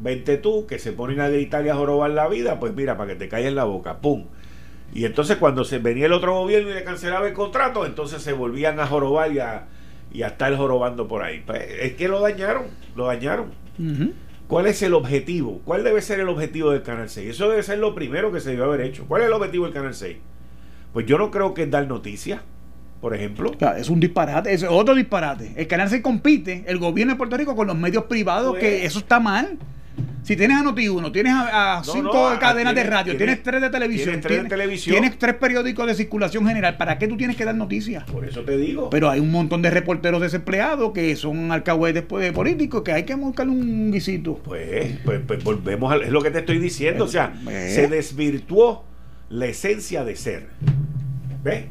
[0.00, 3.12] 20 tú que se ponen a gritar y a jorobar la vida, pues mira, para
[3.12, 4.24] que te calles la boca, ¡pum!
[4.92, 8.32] Y entonces cuando se venía el otro gobierno y le cancelaba el contrato, entonces se
[8.32, 9.66] volvían a jorobar y a,
[10.12, 11.42] y a estar jorobando por ahí.
[11.46, 12.64] Pues, es que lo dañaron,
[12.96, 13.52] lo dañaron.
[14.46, 15.60] ¿Cuál es el objetivo?
[15.64, 17.30] ¿Cuál debe ser el objetivo del Canal 6?
[17.30, 19.04] Eso debe ser lo primero que se debe haber hecho.
[19.06, 20.16] ¿Cuál es el objetivo del Canal 6?
[20.92, 22.40] Pues yo no creo que es dar noticias,
[23.00, 23.52] por ejemplo.
[23.52, 25.52] Claro, es un disparate, es otro disparate.
[25.56, 28.84] El canal se compite, el gobierno de Puerto Rico, con los medios privados, Pues- que
[28.84, 29.56] eso está mal.
[30.22, 33.36] Si tienes a Noti1, tienes a, a No, cinco no, a- cadenas de radio, tienes,
[33.38, 34.94] tienes- tres de televisión, tienes tres de televisión.
[34.94, 36.76] tienes tres periódicos de circulación general.
[36.76, 38.04] ¿Para qué tú tienes que dar noticias?
[38.04, 38.90] Por eso te digo.
[38.90, 43.14] Pero hay un montón de reporteros desempleados que son alcahuetes de políticos que hay que
[43.14, 44.34] buscarle un guisito.
[44.44, 47.04] Pues, pues, pues volvemos a es lo que te estoy diciendo.
[47.04, 47.72] O sea, Eh.
[47.74, 48.84] se desvirtuó
[49.30, 50.48] la esencia de ser.
[51.42, 51.64] ¿Ves?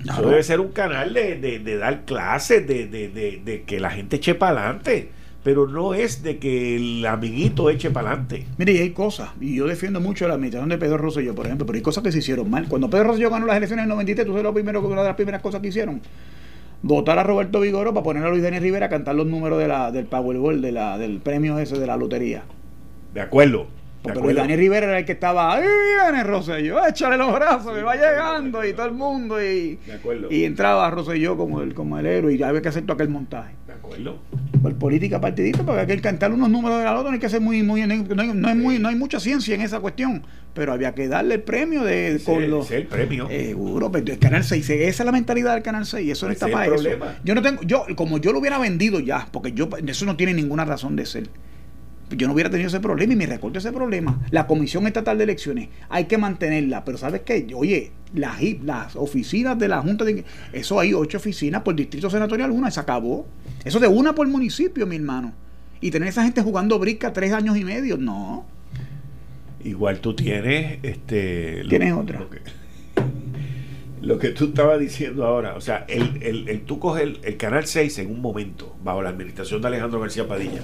[0.00, 0.28] Eso Claro.
[0.30, 3.90] debe ser un canal de, de- de dar clases, de, de- de- de que la
[3.90, 5.10] gente eche para adelante.
[5.42, 8.46] Pero no es de que el amiguito eche para adelante.
[8.58, 11.66] Mire, y hay cosas, y yo defiendo mucho la administración de Pedro Rosselló, por ejemplo,
[11.66, 12.68] pero hay cosas que se hicieron mal.
[12.68, 15.08] Cuando Pedro Rosselló ganó las elecciones en el 93, tú sabes lo primero, una de
[15.08, 16.02] las primeras cosas que hicieron.
[16.82, 19.68] Votar a Roberto Vigoro para poner a Luis Denis Rivera a cantar los números de
[19.68, 22.42] la, del Powerball, de la, del premio ese de la lotería.
[23.14, 23.79] De acuerdo.
[24.02, 24.36] Porque Luis.
[24.36, 28.64] Denis Rivera era el que estaba, ahí viene Rosselló, échale los brazos, me va llegando,
[28.64, 30.28] y todo el mundo, y, De acuerdo.
[30.30, 33.54] y entraba Rosselló como el, como el héroe, y había que hacer todo aquel montaje.
[33.66, 34.18] De acuerdo.
[34.62, 37.28] por política partidista, porque hay que cantar unos números de la loto, no hay que
[37.28, 40.22] ser muy, muy, no hay, no hay muy, no hay mucha ciencia en esa cuestión,
[40.54, 43.28] pero había que darle el premio de Ese- con los el premio.
[43.30, 46.32] eh, seguro, pero el canal 6, esa es la mentalidad del canal 6, eso no
[46.32, 46.88] está es para eso.
[47.22, 50.32] Yo no tengo, yo, como yo lo hubiera vendido ya, porque yo eso no tiene
[50.32, 51.28] ninguna razón de ser.
[52.10, 54.20] Yo no hubiera tenido ese problema y me recorto ese problema.
[54.30, 57.46] La Comisión Estatal de Elecciones hay que mantenerla, pero ¿sabes qué?
[57.54, 60.24] Oye, las, las oficinas de la Junta de...
[60.52, 63.26] Eso hay ocho oficinas por distrito senatorial, una, se acabó.
[63.64, 65.32] Eso de una por municipio, mi hermano.
[65.80, 68.44] Y tener esa gente jugando brica tres años y medio, no.
[69.62, 72.18] Igual tú tienes este lo- Tienes otra.
[72.20, 72.38] Lo que,
[74.02, 77.36] lo que tú estabas diciendo ahora, o sea, el, el, el- tú coges el, el
[77.36, 80.62] canal 6 en un momento, bajo la administración de Alejandro García Padilla,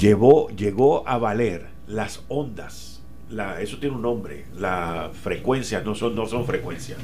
[0.00, 3.02] llevó, llegó a valer las ondas,
[3.60, 6.98] eso tiene un nombre, las frecuencias no son, no son frecuencias,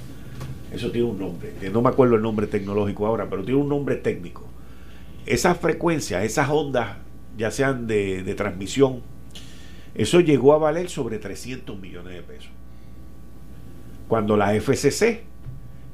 [0.72, 3.96] eso tiene un nombre, no me acuerdo el nombre tecnológico ahora, pero tiene un nombre
[3.96, 4.44] técnico.
[5.26, 6.96] Esas frecuencias, esas ondas,
[7.36, 9.02] ya sean de, de transmisión,
[9.94, 12.50] eso llegó a valer sobre 300 millones de pesos.
[14.08, 15.24] Cuando la FCC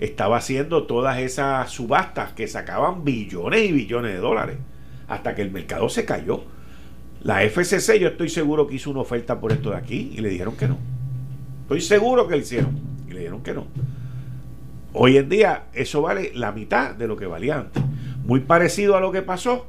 [0.00, 4.58] estaba haciendo todas esas subastas que sacaban billones y billones de dólares,
[5.08, 6.44] hasta que el mercado se cayó.
[7.24, 10.28] La FCC yo estoy seguro que hizo una oferta por esto de aquí y le
[10.28, 10.77] dijeron que no.
[11.62, 13.66] Estoy seguro que lo hicieron y le dijeron que no.
[14.93, 17.82] Hoy en día eso vale la mitad de lo que valía antes.
[18.24, 19.66] Muy parecido a lo que pasó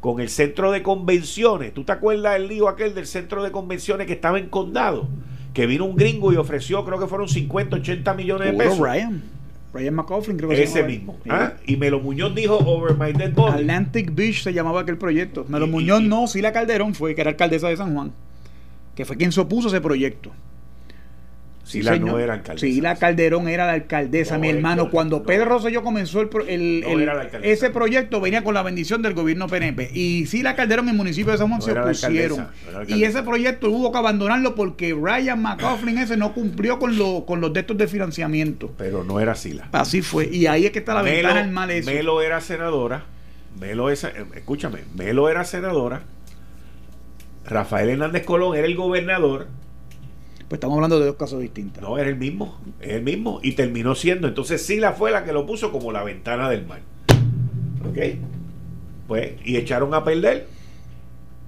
[0.00, 1.74] con el centro de convenciones.
[1.74, 5.08] ¿Tú te acuerdas del lío aquel del centro de convenciones que estaba en condado?
[5.52, 8.78] Que vino un gringo y ofreció, creo que fueron 50, 80 millones de pesos.
[8.78, 9.22] Ryan.
[9.76, 10.88] Ryan McCauliflin creo que se Ese llamaba.
[10.92, 11.18] mismo.
[11.28, 11.52] ¿ah?
[11.66, 13.60] Y Melo Muñoz dijo Over My Dead Body.
[13.60, 15.44] Atlantic Beach se llamaba aquel proyecto.
[15.48, 18.12] Melo Y- Muñoz y- no, Sila Calderón fue, que era alcaldesa de San Juan,
[18.94, 20.30] que fue quien se opuso a ese proyecto.
[21.66, 22.64] Si la no era alcaldesa.
[22.64, 24.88] Sí, la Calderón era la alcaldesa, mi hermano.
[24.88, 25.22] Cuando No.
[25.24, 27.12] Pedro Rosselló comenzó el, el- No
[27.42, 29.90] ese proyecto venía con la bendición del gobierno PNP.
[29.92, 32.46] Y sí, la Calderón en el municipio de San Juan No se opusieron.
[32.86, 37.40] y ese proyecto hubo que abandonarlo porque Ryan McCauliflin ese no cumplió con, lo, con
[37.40, 38.72] los de estos de financiamiento.
[38.78, 39.68] Pero no era Sila.
[39.72, 40.28] Así fue.
[40.30, 41.90] Y ahí es que está la ventana del mal eso.
[41.90, 43.02] Melo era senadora.
[43.58, 46.02] Melo es, eh, escúchame, Melo era senadora.
[47.44, 49.48] Rafael Hernández Colón era el gobernador.
[50.48, 51.82] Pues estamos hablando de dos casos distintos.
[51.82, 52.60] No, era el mismo.
[52.80, 53.40] Es el mismo.
[53.42, 54.28] Y terminó siendo.
[54.28, 56.80] Entonces Sila fue la que lo puso como la ventana del mar.
[57.88, 57.98] ¿Ok?
[59.08, 60.46] Pues, y echaron a perder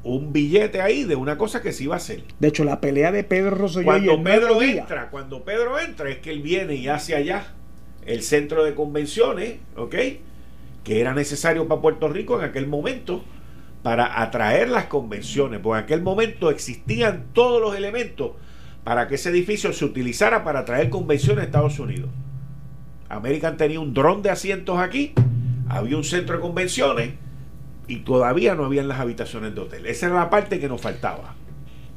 [0.02, 2.24] un billete ahí de una cosa que se iba a hacer.
[2.40, 6.08] De hecho, la pelea de Pedro Rosselló y Cuando el Pedro entra, cuando Pedro entra,
[6.08, 7.54] es que él viene y hace allá
[8.06, 9.94] el centro de convenciones, ¿ok?
[10.82, 13.22] Que era necesario para Puerto Rico en aquel momento
[13.82, 18.32] para atraer las convenciones, porque en aquel momento existían todos los elementos
[18.88, 22.08] para que ese edificio se utilizara para traer convenciones a Estados Unidos.
[23.10, 25.12] American tenía un dron de asientos aquí,
[25.68, 27.10] había un centro de convenciones
[27.86, 29.84] y todavía no habían las habitaciones de hotel.
[29.84, 31.34] Esa era la parte que nos faltaba.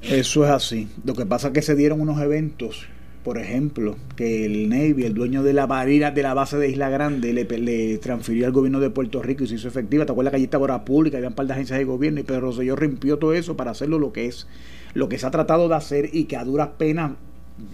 [0.02, 0.90] Eso es así.
[1.06, 2.88] Lo que pasa es que se dieron unos eventos,
[3.24, 6.90] por ejemplo, que el Navy, el dueño de la marina de la base de Isla
[6.90, 10.06] Grande, le, transfirió al gobierno de Puerto Rico y se hizo efectiva.
[10.06, 12.24] ¿Te acuerdas que allí estaba hora pública, había un par de agencias de gobierno y
[12.24, 14.46] Pedro Rosselló rimpió todo eso para hacerlo lo que es,
[14.94, 17.12] lo que se ha tratado de hacer y que a duras penas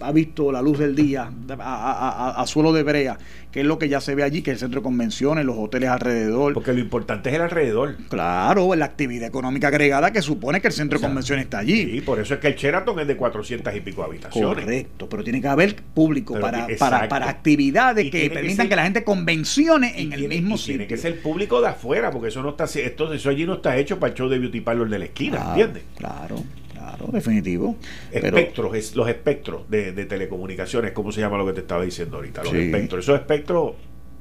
[0.00, 3.18] ha visto la luz del día a, suelo de brea,
[3.50, 5.56] que es lo que ya se ve allí, que es el centro de convenciones, los
[5.56, 6.54] hoteles alrededor.
[6.54, 7.96] Porque lo importante es el alrededor.
[8.08, 11.90] Claro, la actividad económica agregada que supone que el centro de convenciones está allí.
[11.90, 14.64] Sí, por eso es que el Sheraton es de 400 y pico habitaciones.
[14.64, 20.00] Correcto, pero tiene que haber público para, para, actividades que permitan que, la gente convencione
[20.00, 20.74] en el mismo sitio.
[20.74, 23.76] Tiene que ser público de afuera, porque eso no está esto, eso allí no está
[23.76, 25.82] hecho para el show de Beauty Parlor de la esquina, ¿entiendes?
[25.96, 26.42] Claro.
[26.78, 27.76] Claro, definitivo.
[28.12, 32.44] Espectros, es, los espectros de, telecomunicaciones, ¿cómo se llama lo que te estaba diciendo ahorita?
[32.44, 33.04] Los espectros.
[33.04, 33.74] Esos espectros,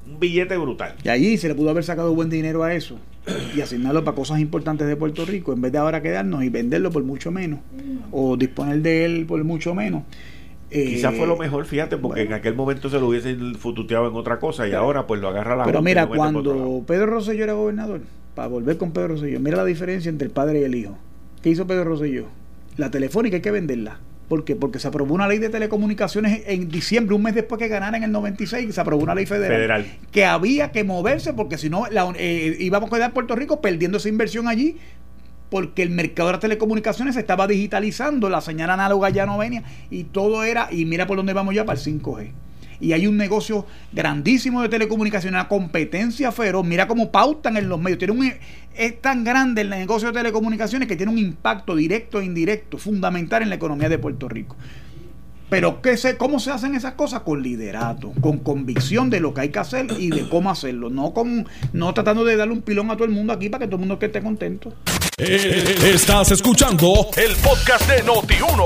[0.08, 0.96] un billete brutal.
[1.04, 2.98] Y allí se le pudo haber sacado buen dinero a eso
[3.56, 6.92] y asignarlo para cosas importantes de Puerto Rico, en vez de ahora quedarnos y venderlo
[6.92, 7.60] por mucho menos,
[8.12, 10.04] o disponer de él por mucho menos.
[10.70, 14.16] Quizás fue lo eh, mejor, fíjate, porque en aquel momento se lo hubiesen fututeado en
[14.16, 18.02] otra cosa y ahora pues lo agarra la Pero mira, cuando Pedro Rosselló era gobernador,
[18.36, 20.98] para volver con Pedro Rosselló, mira la diferencia entre el padre y el hijo.
[21.42, 22.26] ¿Qué hizo Pedro Rosselló?
[22.78, 24.00] La telefónica hay que venderla.
[24.28, 24.56] ¿Por qué?
[24.56, 28.04] Porque se aprobó una ley de telecomunicaciones en diciembre, un mes después que ganara en
[28.04, 32.58] el 96, se aprobó una ley federal, que había que moverse porque si no eh,
[32.60, 34.78] íbamos a quedar en Puerto Rico perdiendo esa inversión allí
[35.50, 39.64] porque el mercado de las telecomunicaciones se estaba digitalizando, la señal análoga ya no venía
[39.90, 42.32] y todo era, y mira por dónde vamos ya para el 5G
[42.80, 46.66] y hay un negocio grandísimo de telecomunicaciones, una competencia feroz.
[46.66, 48.00] Mira cómo pautan en los medios.
[48.00, 48.34] Tiene un,
[48.76, 53.42] es tan grande el negocio de telecomunicaciones que tiene un impacto directo e indirecto fundamental
[53.42, 54.56] en la economía de Puerto Rico.
[55.50, 57.22] Pero ¿qué se, ¿cómo se hacen esas cosas?
[57.22, 60.90] Con liderato, con convicción de lo que hay que hacer y de cómo hacerlo.
[60.90, 63.68] No, con, no tratando de darle un pilón a todo el mundo aquí para que
[63.68, 64.74] todo el mundo esté contento.
[65.18, 68.64] Eh, estás escuchando el podcast de Noti1.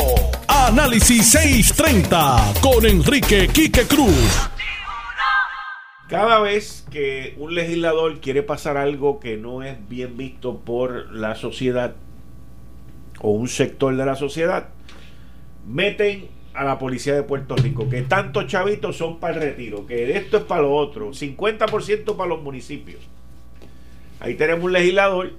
[0.47, 4.49] Análisis 630 con Enrique Quique Cruz.
[6.09, 11.35] Cada vez que un legislador quiere pasar algo que no es bien visto por la
[11.35, 11.95] sociedad
[13.21, 14.69] o un sector de la sociedad,
[15.65, 20.17] meten a la policía de Puerto Rico, que tantos chavitos son para el retiro, que
[20.17, 23.01] esto es para lo otro, 50% para los municipios.
[24.19, 25.33] Ahí tenemos un legislador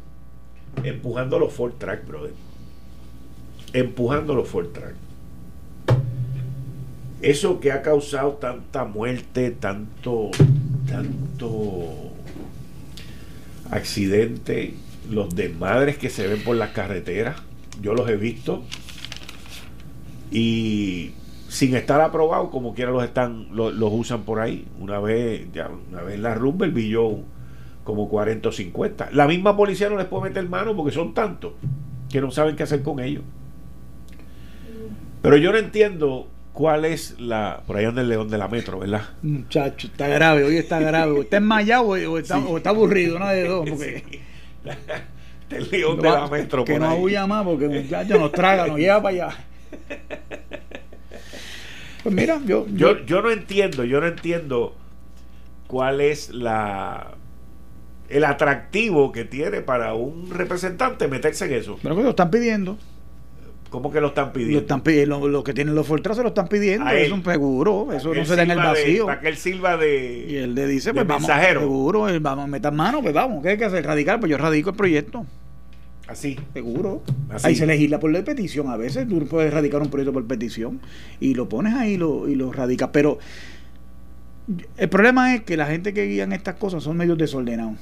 [0.83, 2.33] empujando los Ford Track, brother.
[3.73, 4.95] Empujando los Ford Track.
[7.21, 10.31] Eso que ha causado tanta muerte, tanto,
[10.89, 12.11] tanto
[13.71, 14.75] accidente,
[15.09, 17.37] los desmadres que se ven por las carreteras,
[17.81, 18.65] yo los he visto
[20.33, 21.13] y
[21.49, 24.67] sin estar aprobado como quiera los están los, usan por ahí.
[24.81, 27.21] Una vez ya una vez la Rumble vi yo
[27.85, 31.53] como 40 o 50 la misma policía no les puede meter mano porque son tantos
[32.11, 33.23] que no saben qué hacer con ellos.
[35.21, 38.79] Pero yo no entiendo cuál es la por ahí anda el león de la metro
[38.79, 41.21] verdad muchacho está grave hoy está grave.
[41.21, 44.21] Está enmayado o está, o está aburrido una de dos porque
[45.51, 49.03] el león de la metro que no huya más porque muchacho nos traga nos lleva
[49.03, 49.52] para allá
[52.03, 54.77] pues mira, yo, yo, yo, no entiendo, yo no entiendo
[55.67, 57.15] cuál es la
[58.09, 61.79] el atractivo que tiene para un representante meterse en eso.
[61.83, 62.77] Pero que lo están pidiendo.
[63.71, 64.57] ¿Cómo que lo están pidiendo?
[64.57, 66.91] Lo, están pidiendo, lo, que tienen los Fortras se lo están pidiendo.
[66.91, 67.91] es un seguro.
[67.91, 69.07] Eso no se da en el vacío.
[69.07, 70.27] para que él sirva de.
[70.29, 71.27] Y él le dice, pues vamos.
[71.27, 73.43] Seguro, vamos a meter mano, pues vamos.
[73.43, 73.85] ¿Qué hay que hacer?
[73.87, 75.25] Radical, pues yo radico el proyecto.
[76.09, 76.39] Así.
[76.53, 77.03] Seguro.
[77.43, 78.69] Ahí se legisla por la petición.
[78.69, 80.81] A veces tú puedes radicar un proyecto por petición
[81.21, 82.91] y lo pones ahí y lo, y lo radicas.
[82.93, 83.19] Pero
[84.77, 87.79] el problema es que la gente que guían estas cosas son medios desordenados.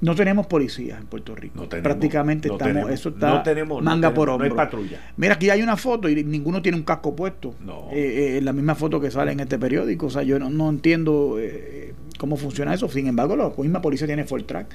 [0.00, 1.68] No tenemos policías en Puerto Rico.
[1.68, 3.44] Prácticamente estamos, eso está
[3.82, 4.48] manga por hombro.
[4.48, 5.00] No hay patrulla.
[5.16, 7.54] Mira, aquí hay una foto y ninguno tiene un casco puesto.
[7.64, 7.88] No.
[7.92, 10.06] Eh, eh, la misma foto que sale en este periódico.
[10.06, 12.88] O sea, yo no, entiendo eh, cómo funciona eso.
[12.88, 14.74] Sin embargo, la misma policía tiene full track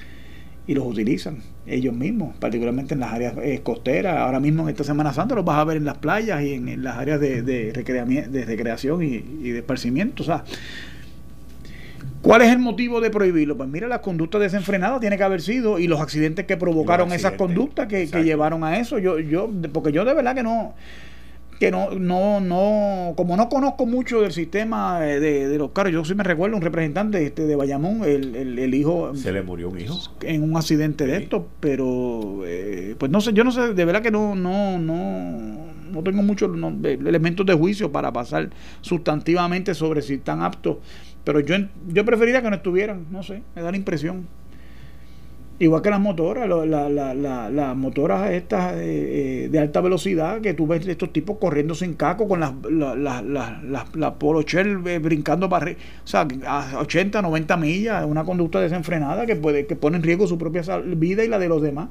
[0.68, 4.18] y los utilizan ellos mismos, particularmente en las áreas eh, costeras.
[4.18, 6.84] Ahora mismo en esta Semana Santa los vas a ver en las playas y en,
[6.84, 10.22] las áreas de, de, de recreación y, de esparcimiento.
[10.22, 10.44] O sea,
[12.20, 13.56] ¿Cuál es el motivo de prohibirlo?
[13.56, 17.32] Pues mira, las conductas desenfrenadas tiene que haber sido y los accidentes que provocaron esas
[17.32, 18.98] conductas que, que, llevaron a eso.
[18.98, 20.74] Yo, yo, porque yo de verdad que no,
[21.58, 26.04] que no, no, no, como no conozco mucho del sistema de, de los carros, yo
[26.04, 29.14] sí me recuerdo un representante este de Bayamón, el, el, hijo...
[29.16, 29.98] Se le murió un hijo.
[30.22, 34.02] En un accidente de esto, pero eh, pues no sé, yo no sé, de verdad
[34.02, 36.50] que no, no, no, no tengo muchos
[36.84, 40.76] elementos de juicio para pasar sustantivamente sobre si están aptos,
[41.24, 41.56] pero yo,
[41.88, 44.26] yo preferiría que no estuvieran, no sé, me da la impresión.
[45.60, 50.86] Igual que las motoras, las motoras estas eh, eh, de alta velocidad, que tú ves
[50.86, 55.74] estos tipos corriendo sin caco con las, las, Polo eh, brincando para o
[56.04, 60.38] sea, a 80, 90 millas, una conducta desenfrenada que puede que pone en riesgo su
[60.38, 60.62] propia
[60.94, 61.88] vida y la de los demás.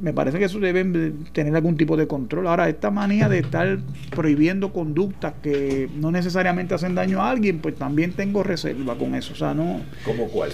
[0.00, 2.46] me parece que eso deben tener algún tipo de control.
[2.46, 3.78] Ahora, esta manía de estar
[4.14, 9.32] prohibiendo conductas que no necesariamente hacen daño a alguien, pues también tengo reserva con eso.
[9.32, 9.80] O sea, no.
[10.04, 10.52] ¿Cómo cuál?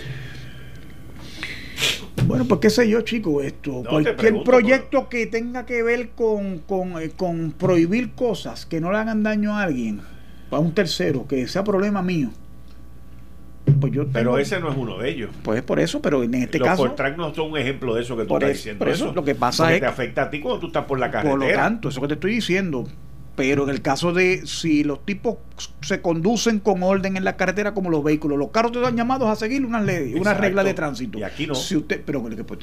[2.26, 3.82] Bueno, pues qué sé yo, chico, esto.
[3.88, 8.98] cualquier proyecto que tenga que ver con, con, eh, con prohibir cosas que no le
[8.98, 10.00] hagan daño a alguien,
[10.50, 12.30] a un tercero, que sea problema mío
[13.80, 15.30] pues pero ese no es uno de ellos.
[15.42, 16.86] Pues por eso, pero en este caso.
[16.86, 18.78] Los no son un ejemplo de eso que tú estás diciendo.
[18.78, 19.80] Por eso, lo que pasa es.
[19.80, 21.38] te afecta a ti cuando tú estás por la carretera.
[21.38, 22.86] Por lo tanto, eso que te estoy diciendo.
[23.36, 25.36] Pero en el caso de si los tipos
[25.82, 29.28] se conducen con orden en la carretera como los vehículos, los carros te dan llamados
[29.28, 31.18] a seguir unas leyes, una regla de tránsito.
[31.18, 31.54] Y aquí no.
[31.54, 32.22] Si usted, pero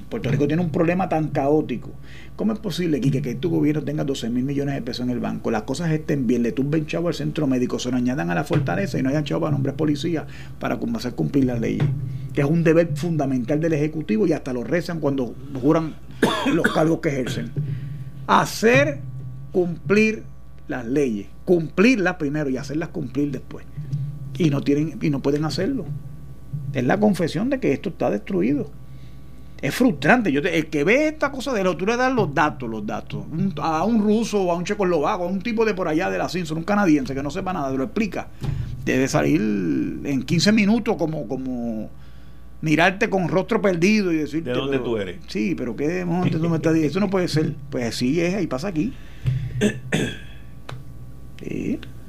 [0.09, 1.91] Puerto Rico tiene un problema tan caótico.
[2.35, 5.19] ¿Cómo es posible, Quique, que tu gobierno tenga 12 mil millones de pesos en el
[5.19, 8.35] banco, las cosas estén bien, le tumben chavo al centro médico, se lo añadan a
[8.35, 10.25] la fortaleza y no hayan chavo para nombres policías
[10.59, 11.83] para hacer cumplir las leyes?
[12.33, 15.95] Que es un deber fundamental del Ejecutivo y hasta lo rezan cuando juran
[16.51, 17.51] los cargos que ejercen.
[18.25, 19.01] Hacer
[19.51, 20.23] cumplir
[20.67, 23.65] las leyes, cumplirlas primero y hacerlas cumplir después.
[24.37, 25.85] Y no tienen y no pueden hacerlo.
[26.73, 28.71] Es la confesión de que esto está destruido.
[29.61, 30.31] Es frustrante.
[30.31, 33.23] Yo el que ve esta cosa de lo, tú le das los datos, los datos.
[33.61, 36.27] a un ruso o a un checoslovaco, a un tipo de por allá de la
[36.27, 38.27] Simpson, un canadiense que no sepa nada, lo explica.
[38.83, 41.89] Debe salir en 15 minutos como, como
[42.59, 44.49] mirarte con rostro perdido y decirte.
[44.49, 45.17] ¿De dónde tú eres?
[45.27, 46.97] Sí, pero ¿qué monte tú me estás diciendo?
[46.97, 47.53] Eso no puede ser.
[47.69, 48.93] Pues así es, ahí pasa aquí.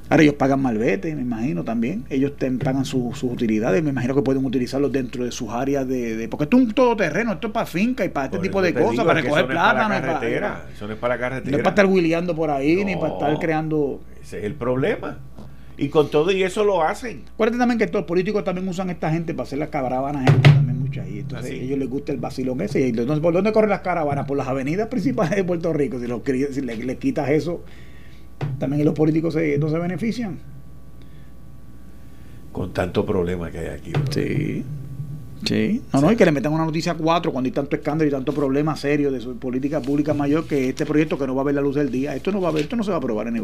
[0.07, 2.05] Ahora ellos pagan malvete, me imagino también.
[2.09, 2.33] Ellos
[2.63, 6.57] pagan sus utilidades, me imagino que pueden utilizarlos dentro de sus áreas de, porque esto
[6.57, 9.47] es un todoterreno, esto es para finca y para este tipo de cosas, para recoger
[9.47, 11.51] plata, no es para eso no es para carretera.
[11.51, 14.01] No es para estar huileando por ahí, ni para estar creando.
[14.21, 15.17] Ese es el problema.
[15.77, 17.23] Y con todo y eso lo hacen.
[17.33, 20.79] Acuérdate también que los políticos también usan esta gente para hacer las caravanas gente también
[20.79, 21.09] muchas.
[21.09, 22.79] Y entonces a ellos les gusta el vacilón ese.
[22.79, 24.25] Y entonces, ¿por dónde corren las caravanas?
[24.25, 25.99] Por las avenidas principales de Puerto Rico.
[25.99, 27.63] Si, lo, si le quitas eso
[28.59, 30.39] también los políticos no se benefician.
[32.51, 33.93] Con tanto problema que hay aquí.
[34.11, 34.63] Sí.
[35.43, 38.07] Sí, no, no, y que le metan una noticia a cuatro cuando hay tanto escándalo
[38.07, 41.41] y tanto problema serio de su política pública mayor que este proyecto que no va
[41.41, 42.15] a ver la luz del día.
[42.15, 43.43] Esto no va a ver, esto no se va a aprobar en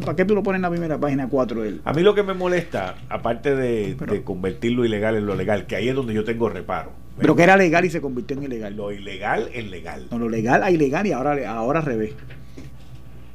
[0.00, 2.34] ¿Para qué tú lo pones en la primera página 4 A mí lo que me
[2.34, 6.22] molesta, aparte de, de, convertir lo ilegal en lo legal, que ahí es donde yo
[6.22, 6.92] tengo reparo.
[7.18, 8.76] Pero que era legal y se convirtió en ilegal.
[8.76, 10.06] Lo ilegal en legal.
[10.10, 12.12] No, lo legal a ilegal y ahora, ahora al revés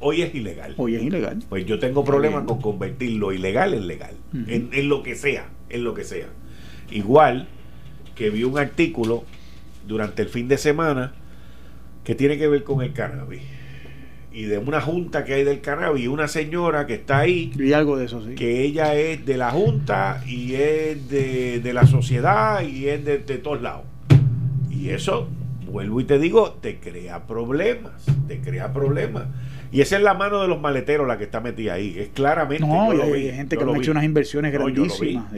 [0.00, 0.74] hoy es ilegal.
[0.76, 1.38] Hoy es ilegal.
[1.48, 5.84] Pues yo tengo problemas con convertir lo ilegal en legal, en, lo que sea, en
[5.84, 6.26] lo que sea.
[6.90, 7.46] Igual
[8.14, 9.24] que vi un artículo
[9.86, 11.14] durante el fin de semana
[12.04, 13.42] que tiene que ver con el cannabis.
[14.32, 17.52] Y de una junta que hay del cannabis, una señora que está ahí.
[17.58, 18.34] Y algo de eso, sí.
[18.34, 23.38] Que ella es de la junta y es de, la sociedad y es de, de
[23.38, 23.84] todos lados.
[24.70, 25.28] Y eso,
[25.66, 28.06] vuelvo y te digo, te crea problemas.
[28.28, 29.24] Te crea problemas.
[29.72, 31.96] Y esa es la mano de los maleteros la que está metida ahí.
[31.98, 32.66] Es claramente.
[32.66, 35.32] No, hay gente que ha hecho unas inversiones grandísimas.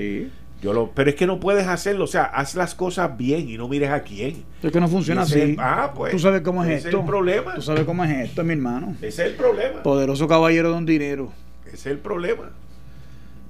[0.63, 3.59] Yo lo, pero es que no puedes hacerlo, o sea, haz las cosas bien y
[3.59, 4.45] no mires a quién.
[4.63, 5.57] Es que no funciona así.
[5.59, 6.13] ah, pues.
[6.13, 6.89] Tú sabes cómo es esto.
[6.89, 7.55] Ese es el problema.
[7.57, 8.95] Tú sabes cómo es esto, mi hermano.
[8.99, 9.83] Ese es el problema.
[9.83, 11.33] Poderoso caballero de un dinero.
[11.67, 12.51] Ese es el problema.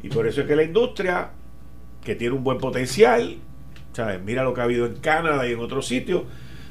[0.03, 1.29] Y por eso es que la industria,
[2.03, 3.37] que tiene un buen potencial,
[3.93, 4.19] ¿sabes?
[4.25, 6.23] Mira lo que ha habido en Canadá y en otros sitios,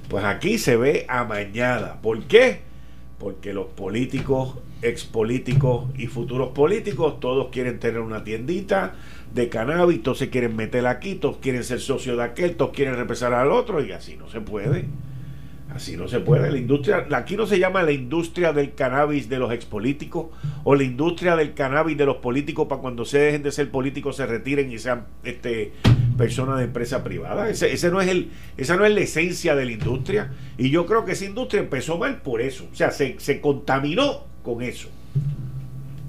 [0.09, 2.01] pues aquí se ve amañada.
[2.01, 2.61] ¿Por qué?
[3.21, 8.95] Porque los políticos, expolíticos y futuros políticos, todos quieren tener una tiendita
[9.31, 12.95] de cannabis, todos se quieren meter aquí, todos quieren ser socios de aquel, todos quieren
[12.95, 14.85] representar al otro, y así no se puede.
[15.71, 16.49] Así no se puede.
[16.49, 20.25] La industria, aquí no se llama la industria del cannabis de los expolíticos
[20.63, 24.17] o la industria del cannabis de los políticos para cuando se dejen de ser políticos
[24.17, 25.73] se retiren y sean este,
[26.21, 27.49] personas de empresa privada.
[27.49, 30.31] Ese, ese, no es el, esa no es la esencia de la industria.
[30.57, 32.67] Y yo creo que esa industria empezó mal por eso.
[32.71, 34.89] O sea, se, se contaminó con eso.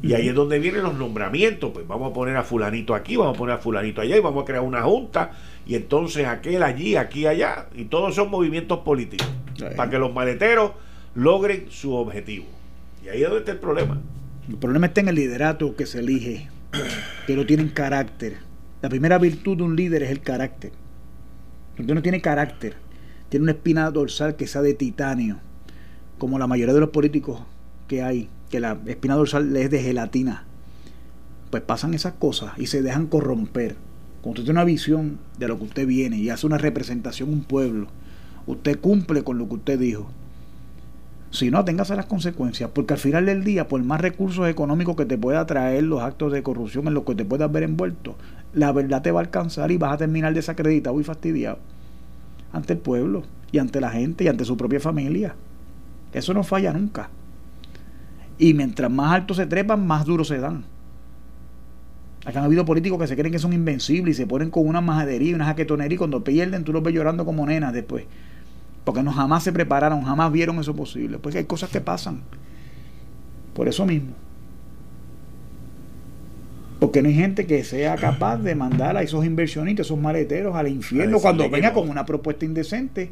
[0.02, 1.70] Y ahí es donde vienen los nombramientos.
[1.72, 4.42] Pues vamos a poner a fulanito aquí, vamos a poner a fulanito allá y vamos
[4.42, 5.30] a crear una junta.
[5.66, 7.68] Y entonces aquel allí, aquí, allá.
[7.74, 9.28] Y todos son movimientos políticos.
[9.76, 10.72] Para que los maleteros
[11.14, 12.46] logren su objetivo.
[13.04, 13.98] Y ahí es donde está el problema.
[14.48, 16.48] El problema está en el liderato que se elige,
[17.26, 18.51] que no tienen carácter.
[18.82, 20.72] La primera virtud de un líder es el carácter.
[21.78, 22.74] Usted no tiene carácter,
[23.28, 25.38] tiene una espina dorsal que sea de titanio,
[26.18, 27.42] como la mayoría de los políticos
[27.86, 30.46] que hay, que la espina dorsal es de gelatina.
[31.52, 33.76] Pues pasan esas cosas y se dejan corromper.
[34.20, 37.44] Cuando usted tiene una visión de lo que usted viene y hace una representación un
[37.44, 37.86] pueblo,
[38.46, 40.10] usted cumple con lo que usted dijo.
[41.30, 45.06] Si no, téngase las consecuencias, porque al final del día, por más recursos económicos que
[45.06, 48.16] te pueda traer los actos de corrupción en los que te puedas ver envuelto,
[48.54, 51.58] la verdad te va a alcanzar y vas a terminar desacreditado y fastidiado
[52.52, 55.34] ante el pueblo y ante la gente y ante su propia familia.
[56.12, 57.10] Eso no falla nunca.
[58.38, 60.64] Y mientras más alto se trepan, más duro se dan.
[62.24, 64.80] Acá han habido políticos que se creen que son invencibles y se ponen con una
[64.80, 68.04] majadería y una jaquetonería y cuando pierden tú los ves llorando como nenas después.
[68.84, 71.18] Porque no jamás se prepararon, jamás vieron eso posible.
[71.18, 72.20] Pues hay cosas que pasan.
[73.54, 74.12] Por eso mismo.
[76.82, 80.66] Porque no hay gente que sea capaz de mandar a esos inversionistas, esos maleteros al
[80.66, 83.08] infierno cuando venga con una propuesta indecente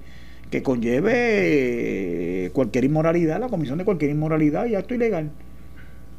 [0.51, 5.31] que conlleve cualquier inmoralidad, la comisión de cualquier inmoralidad y acto ilegal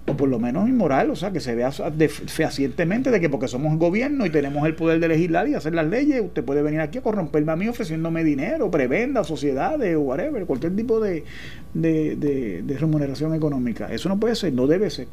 [0.07, 3.77] o por lo menos inmoral, o sea, que se vea fehacientemente de que porque somos
[3.77, 6.99] gobierno y tenemos el poder de legislar y hacer las leyes, usted puede venir aquí
[6.99, 11.25] a corromperme a mí ofreciéndome dinero, prebenda, sociedades, o whatever, cualquier tipo de,
[11.73, 13.93] de, remuneración económica.
[13.93, 15.07] Eso no puede ser, no debe ser.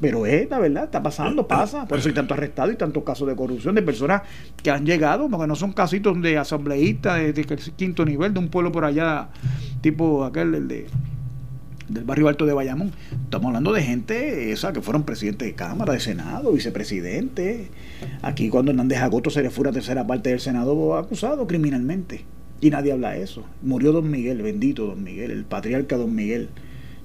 [0.00, 1.86] Pero es la verdad, está pasando, pasa.
[1.86, 4.22] Por eso hay tanto arrestado y tantos casos de corrupción de personas
[4.62, 7.44] que han llegado, porque no son casitos de asambleístas de, de,
[7.76, 9.28] quinto nivel, de un pueblo por allá,
[9.80, 10.86] tipo aquel, el de
[11.88, 12.92] del barrio alto de Bayamón.
[13.24, 17.70] Estamos hablando de gente esa que fueron presidentes de Cámara, de Senado, vicepresidente.
[18.22, 22.24] Aquí cuando Hernández Agosto se le fue a tercera parte del Senado acusado criminalmente.
[22.60, 23.44] Y nadie habla de eso.
[23.62, 26.48] Murió Don Miguel, bendito Don Miguel, el patriarca Don Miguel.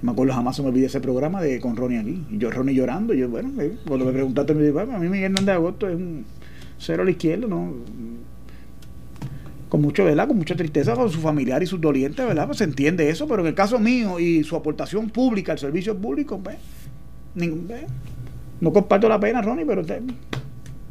[0.01, 2.23] Me acuerdo jamás se me olvidé ese programa de con Ronnie aquí.
[2.31, 3.13] Y yo Ronnie llorando.
[3.13, 6.25] yo, bueno, eh, cuando me preguntaste, me dije, a mí Miguel Hernández Agosto es un
[6.77, 7.73] cero a la izquierda, ¿no?
[9.71, 10.27] con mucho, ¿verdad?
[10.27, 12.45] Con mucha tristeza con su familiar y sus dolientes, ¿verdad?
[12.45, 15.95] Pues se entiende eso, pero en el caso mío y su aportación pública al servicio
[15.97, 16.57] público, pues,
[18.59, 20.01] no comparto la pena, Ronnie, pero usted,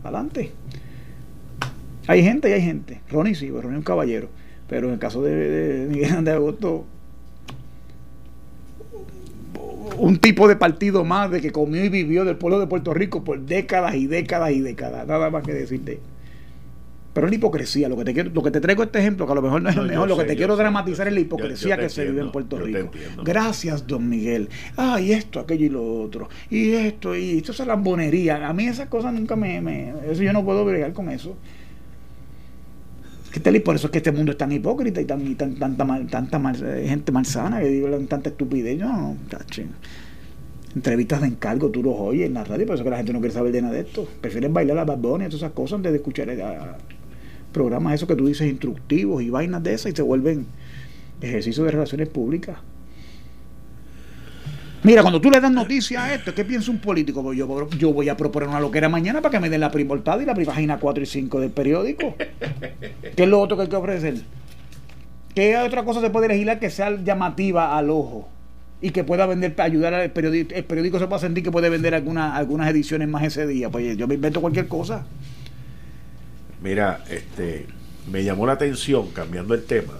[0.02, 0.52] adelante.
[2.06, 3.02] Hay gente y hay gente.
[3.10, 4.30] Ronnie sí, pues, Ronnie es un caballero.
[4.66, 6.86] Pero en el caso de, Miguel de Agosto,
[9.98, 13.24] un tipo de partido más de que comió y vivió del pueblo de Puerto Rico
[13.24, 15.06] por décadas y décadas y décadas.
[15.06, 16.00] Nada más que decirte.
[17.12, 17.88] Pero es la hipocresía.
[17.88, 19.68] Lo que te quiero, lo que te traigo este ejemplo, que a lo mejor no
[19.68, 22.30] es el mejor, lo que te quiero dramatizar es la hipocresía que se vive en
[22.30, 22.90] Puerto Rico.
[23.24, 24.48] Gracias, don Miguel.
[24.76, 26.28] Ah, y esto, aquello y lo otro.
[26.50, 28.48] Y esto, y esto es lambonería.
[28.48, 31.36] A mí esas cosas nunca me, me eso yo no puedo bregar con eso.
[33.64, 36.38] Por eso es que este mundo es tan hipócrita y tan, tan tanta, mal, tanta
[36.38, 38.78] mal, eh, gente malsana que digo tanta estupidez.
[38.78, 39.16] No,
[40.74, 43.20] entrevistas de encargo, tú los oyes en la radio, por eso que la gente no
[43.20, 44.08] quiere saber de nada de esto.
[44.20, 46.78] Prefieren bailar a Bad y todas esas cosas antes de escuchar a,
[47.52, 50.46] programas esos que tú dices instructivos y vainas de esas y se vuelven
[51.20, 52.58] ejercicios de relaciones públicas.
[54.82, 57.22] Mira, cuando tú le das noticia a esto, ¿qué piensa un político?
[57.22, 60.22] Pues yo, yo voy a proponer una loquera mañana para que me den la primortada
[60.22, 62.14] y la página 4 y 5 del periódico.
[63.14, 64.22] ¿Qué es lo otro que hay que ofrecer?
[65.34, 68.30] ¿Qué otra cosa se puede legislar que sea llamativa al ojo?
[68.80, 70.54] Y que pueda vender, ayudar al periódico.
[70.54, 73.68] El periódico se puede sentir que puede vender alguna, algunas ediciones más ese día.
[73.68, 75.04] Pues yo me invento cualquier cosa.
[76.62, 77.66] Mira, este,
[78.10, 79.92] me llamó la atención, cambiando el tema,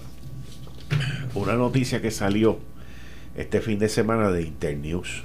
[1.35, 2.70] una noticia que salió
[3.35, 5.23] este fin de semana de Internews.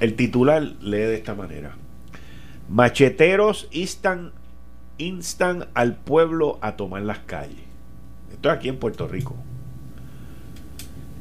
[0.00, 1.76] El titular lee de esta manera.
[2.68, 4.32] Macheteros instan,
[4.98, 7.64] instan al pueblo a tomar las calles.
[8.32, 9.36] Esto es aquí en Puerto Rico.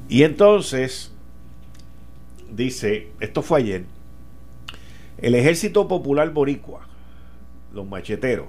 [0.10, 1.12] Y entonces,
[2.52, 3.86] dice, esto fue ayer,
[5.18, 6.88] el Ejército Popular Boricua,
[7.74, 8.48] los macheteros,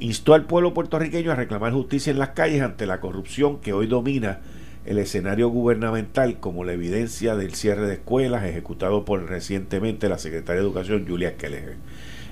[0.00, 3.86] instó al pueblo puertorriqueño a reclamar justicia en las calles ante la corrupción que hoy
[3.86, 4.40] domina
[4.88, 10.62] el escenario gubernamental como la evidencia del cierre de escuelas ejecutado por recientemente la secretaria
[10.62, 11.76] de Educación Julia Kelleher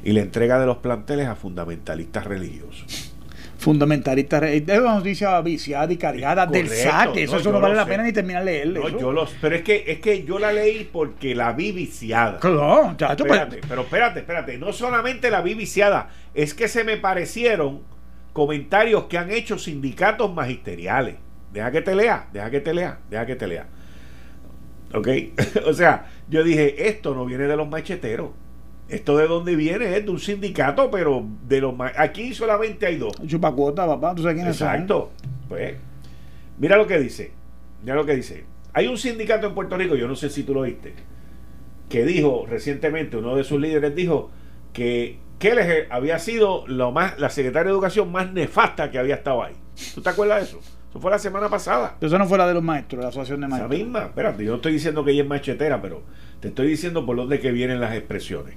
[0.02, 3.12] y la entrega de los planteles a fundamentalistas religiosos
[3.58, 7.24] fundamentalista es una noticia viciada y cargada del saque.
[7.24, 8.78] Eso no, vale la pena ni terminar de leerle.
[8.78, 12.38] No, yo los, pero es que, es que yo la leí porque la vi viciada.
[12.38, 13.10] Claro, pues.
[13.10, 14.58] espérate, pero espérate, espérate.
[14.58, 17.80] No solamente la vi viciada, es que se me parecieron
[18.32, 21.16] comentarios que han hecho sindicatos magisteriales.
[21.56, 23.66] Deja que te lea, deja que te lea, deja que te lea.
[24.92, 25.08] ¿Ok?
[25.66, 28.30] o sea, yo dije, esto no viene de los macheteros
[28.88, 33.14] esto de dónde viene es de un sindicato, pero de los aquí solamente hay dos.
[33.26, 34.60] Chupacuota, papá, tú sabes quién es.
[34.60, 35.10] Exacto.
[35.48, 35.74] Pues,
[36.58, 37.32] mira lo que dice.
[37.82, 38.44] Mira lo que dice.
[38.72, 40.94] Hay un sindicato en Puerto Rico, yo no sé si tú lo viste,
[41.88, 44.30] que dijo recientemente, uno de sus líderes dijo
[44.72, 49.42] que Kelleher había sido lo más, la secretaria de Educación más nefasta que había estado
[49.42, 49.54] ahí.
[49.94, 50.75] ¿Tú te acuerdas de eso?
[50.97, 51.98] Eso fue la semana pasada.
[52.01, 53.70] Eso no fue la de los maestros, la asociación de maestros.
[53.70, 56.01] La misma, espérate, yo no estoy diciendo que ella es machetera, pero
[56.40, 58.55] te estoy diciendo por dónde que vienen las expresiones.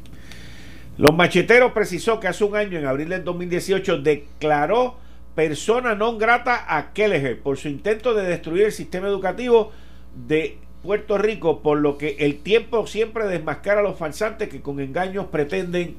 [0.98, 4.96] Los macheteros precisó que hace un año, en abril del 2018, declaró
[5.36, 9.74] persona non grata a Kelleher por su intento de destruir el sistema educativo
[10.16, 14.80] de Puerto Rico, por lo que el tiempo siempre desmascara a los falsantes que con
[14.80, 15.98] engaños pretenden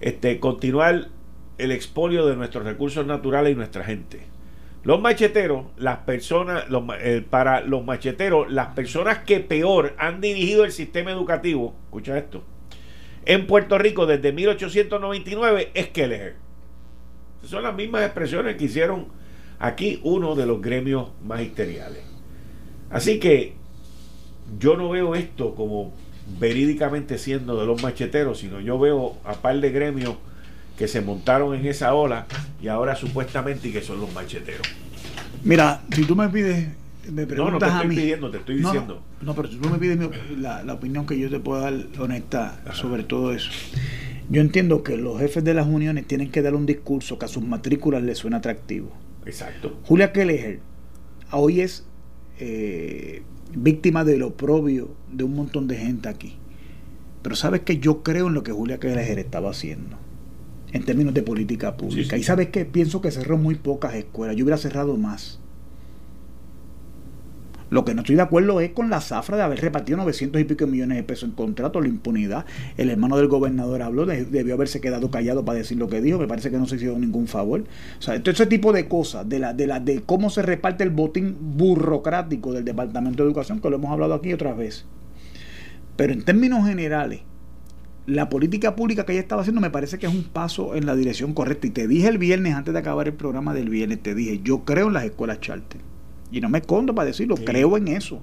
[0.00, 1.06] este, continuar
[1.58, 4.37] el expolio de nuestros recursos naturales y nuestra gente.
[4.84, 6.64] Los macheteros, las personas,
[7.00, 12.44] eh, para los macheteros, las personas que peor han dirigido el sistema educativo, escucha esto,
[13.26, 16.36] en Puerto Rico desde 1899 es Kelleher.
[17.44, 19.08] Son las mismas expresiones que hicieron
[19.58, 22.02] aquí uno de los gremios magisteriales.
[22.90, 23.54] Así que
[24.58, 25.92] yo no veo esto como
[26.38, 30.16] verídicamente siendo de los macheteros, sino yo veo a par de gremios
[30.78, 32.26] que se montaron en esa ola
[32.62, 34.66] y ahora supuestamente que son los macheteros.
[35.42, 36.68] Mira, si tú me pides,
[37.10, 39.02] me preguntas no, no te estoy pidiendo, te estoy diciendo.
[39.20, 39.98] No, pero si tú me pides
[40.38, 43.50] la, opinión que yo te puedo dar honesta sobre todo eso.
[44.30, 47.28] Yo entiendo que los jefes de las uniones tienen que dar un discurso que a
[47.28, 48.92] sus matrículas les suena atractivo.
[49.26, 49.80] Exacto.
[49.84, 50.60] Julia Kelleher
[51.32, 51.86] hoy es
[52.38, 53.22] eh,
[53.52, 56.36] víctima del oprobio de un montón de gente aquí.
[57.22, 59.98] Pero sabes que yo creo en lo que Julia Kelleher estaba haciendo
[60.72, 62.16] en términos de política pública.
[62.16, 64.36] Y sabes que pienso que cerró muy pocas escuelas.
[64.36, 65.40] Yo hubiera cerrado más.
[67.70, 70.44] Lo que no estoy de acuerdo es con la zafra de haber repartido 900 y
[70.44, 72.46] pico millones de pesos en contrato, la impunidad.
[72.78, 76.26] El hermano del gobernador habló, debió haberse quedado callado para decir lo que dijo, me
[76.26, 77.64] parece que no se hizo ningún favor.
[77.98, 80.90] O sea, ese tipo de cosas, de, la, de, la, de cómo se reparte el
[80.90, 84.86] botín burocrático del Departamento de Educación, que lo hemos hablado aquí otras veces.
[85.96, 87.20] Pero en términos generales,
[88.08, 90.96] la política pública que ella estaba haciendo me parece que es un paso en la
[90.96, 91.66] dirección correcta.
[91.66, 94.64] Y te dije el viernes, antes de acabar el programa del viernes, te dije, yo
[94.64, 95.80] creo en las escuelas charter.
[96.32, 98.22] Y no me escondo para decirlo, creo en eso.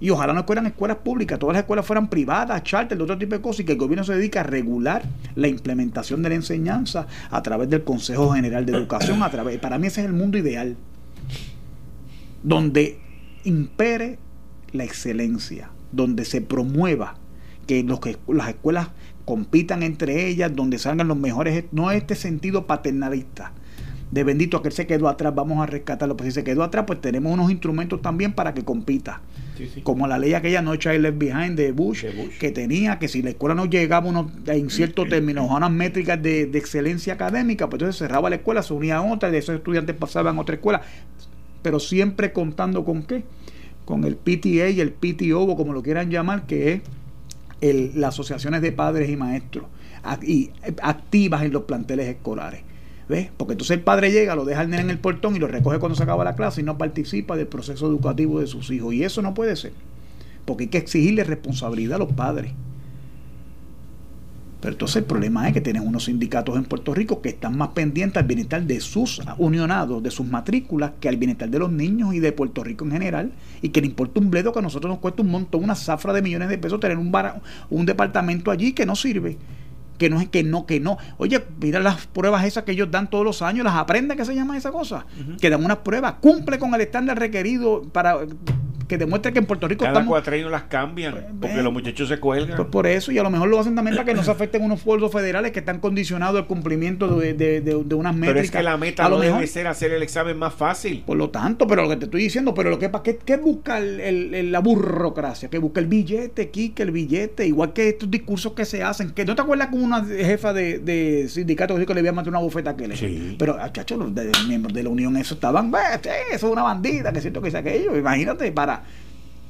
[0.00, 3.34] Y ojalá no fueran escuelas públicas, todas las escuelas fueran privadas, charter, de otro tipo
[3.34, 5.02] de cosas, y que el gobierno se dedique a regular
[5.34, 9.22] la implementación de la enseñanza a través del Consejo General de Educación.
[9.22, 10.76] A través, para mí ese es el mundo ideal,
[12.42, 12.98] donde
[13.44, 14.18] impere
[14.72, 17.16] la excelencia, donde se promueva
[17.66, 18.90] que, los, que las escuelas
[19.26, 23.52] compitan entre ellas, donde salgan los mejores, no este sentido paternalista
[24.10, 26.16] de bendito aquel se quedó atrás, vamos a rescatarlo.
[26.16, 29.20] Pues si se quedó atrás, pues tenemos unos instrumentos también para que compita.
[29.82, 32.04] Como la ley aquella no Child Left Behind de Bush,
[32.38, 36.22] que tenía que si la escuela no llegaba unos, en ciertos términos a unas métricas
[36.22, 39.56] de, excelencia académica, pues entonces cerraba la escuela, se unía a otra, y de esos
[39.56, 40.82] estudiantes pasaban a otra escuela.
[41.62, 43.24] Pero siempre contando con qué?
[43.84, 46.80] Con el PTA y el PTO, o como lo quieran llamar, que es
[47.60, 49.66] las asociaciones de padres y maestros
[50.22, 50.50] y
[50.82, 52.62] activas en los planteles escolares.
[53.08, 53.30] ¿Ves?
[53.36, 56.02] Porque entonces el padre llega, lo deja en el portón y lo recoge cuando se
[56.02, 58.94] acaba la clase y no participa del proceso educativo de sus hijos.
[58.94, 59.72] Y eso no puede ser.
[60.44, 62.52] Porque hay que exigirle responsabilidad a los padres.
[64.66, 67.68] Pero entonces el problema es que tienen unos sindicatos en Puerto Rico que están más
[67.68, 72.12] pendientes al bienestar de sus unionados, de sus matrículas, que al bienestar de los niños
[72.14, 73.30] y de Puerto Rico en general.
[73.62, 76.12] Y que le importa un bledo que a nosotros nos cuesta un montón, una zafra
[76.12, 77.16] de millones de pesos tener un,
[77.70, 79.38] un departamento allí que no sirve
[79.98, 80.98] que no es que no, que no.
[81.16, 84.34] Oye, mira las pruebas esas que ellos dan todos los años, las aprende que se
[84.34, 85.06] llama esa cosa,
[85.40, 88.18] que dan unas pruebas, cumple con el estándar requerido para
[88.86, 90.28] que demuestre que en Puerto Rico Cada estamos...
[90.28, 92.56] años las cambian, pues, porque los muchachos se cuelgan.
[92.56, 94.62] Pues por eso, y a lo mejor lo hacen también para que no se afecten
[94.62, 98.34] unos fondos federales que están condicionados al cumplimiento de, de, de, unas métricas.
[98.34, 101.02] Pero es que la meta no debe ser hacer el examen más fácil.
[101.06, 103.78] Por lo tanto, pero lo que te estoy diciendo, pero lo que ¿qué, qué busca
[103.78, 105.48] el, la burocracia?
[105.48, 109.24] Que busca el billete, que el billete, igual que estos discursos que se hacen, que
[109.24, 112.76] no te acuerdas como una jefa de, sindicato que le había mandado una bofeta a
[112.76, 113.36] que Sí.
[113.38, 114.12] Pero, chacho, los
[114.46, 115.72] miembros de la Unión, eso estaban,
[116.32, 117.96] eso es una bandida, que siento que es aquello.
[117.96, 118.75] Imagínate, para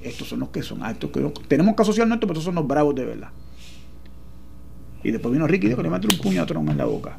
[0.03, 1.11] estos son los que son altos.
[1.11, 3.31] Que tenemos que asociarnos a esto, pero estos son los bravos de verdad.
[5.03, 6.85] Y después vino Ricky y dijo que le metió un puño a Trump en la
[6.85, 7.17] boca.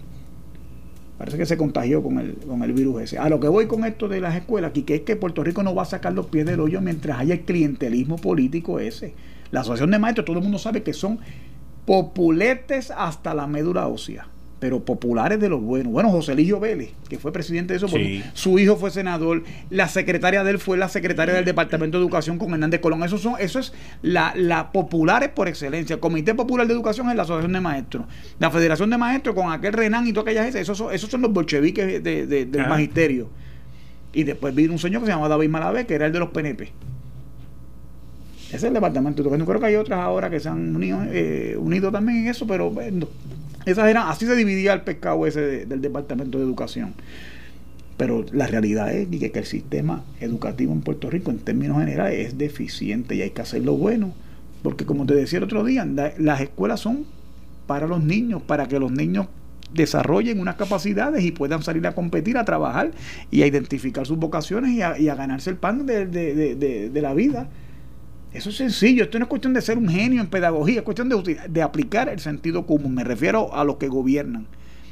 [1.17, 3.17] Parece que se contagió con el, con el virus ese.
[3.17, 5.73] A lo que voy con esto de las escuelas, que es que Puerto Rico no
[5.73, 9.15] va a sacar los pies del hoyo mientras haya el clientelismo político ese.
[9.51, 11.19] La asociación de maestros, todo el mundo sabe que son
[11.85, 14.27] populetes hasta la médula ósea
[14.59, 15.91] pero populares de los buenos.
[15.91, 17.87] Bueno, José Ligio Vélez, que fue presidente de eso,
[18.33, 22.39] su hijo fue senador, la secretaria de él fue la secretaria del Departamento de Educación
[22.39, 23.03] con Hernández Colón.
[23.03, 25.95] Eso, son, eso es la, la populares por excelencia.
[25.95, 28.05] El Comité Popular de Educación es la Asociación de Maestros.
[28.39, 31.21] La Federación de Maestros con aquel Renan y toda aquella gente, esos son, esos son
[31.21, 32.67] los bolcheviques del ah.
[32.67, 33.29] magisterio.
[34.13, 36.29] Y después vino un señor que se llamaba David Malavé, que era el de los
[36.29, 36.71] PNP.
[38.47, 39.45] Ese es el departamento de educación.
[39.45, 42.73] Creo que hay otras ahora que se han unido, eh, unido también en eso, pero
[43.67, 46.93] esas eran, así se dividía el pescado ese del Departamento de Educación.
[47.97, 52.37] Pero la realidad es que, el sistema educativo en Puerto Rico, en términos generales, es
[52.37, 54.13] deficiente y hay que hacerlo bueno.
[54.61, 55.85] Porque como te decía el otro día,
[56.17, 57.05] las escuelas son
[57.65, 59.27] para los niños, para que los niños
[59.73, 62.91] desarrollen unas capacidades y puedan salir a competir, a trabajar
[63.31, 67.49] y a identificar sus vocaciones y a, ganarse el pan de, de la vida.
[68.37, 71.09] Eso es sencillo, esto no es cuestión de ser un genio en pedagogía, es cuestión
[71.09, 72.93] de, de aplicar el sentido común.
[72.93, 74.45] Me refiero a los que gobiernan.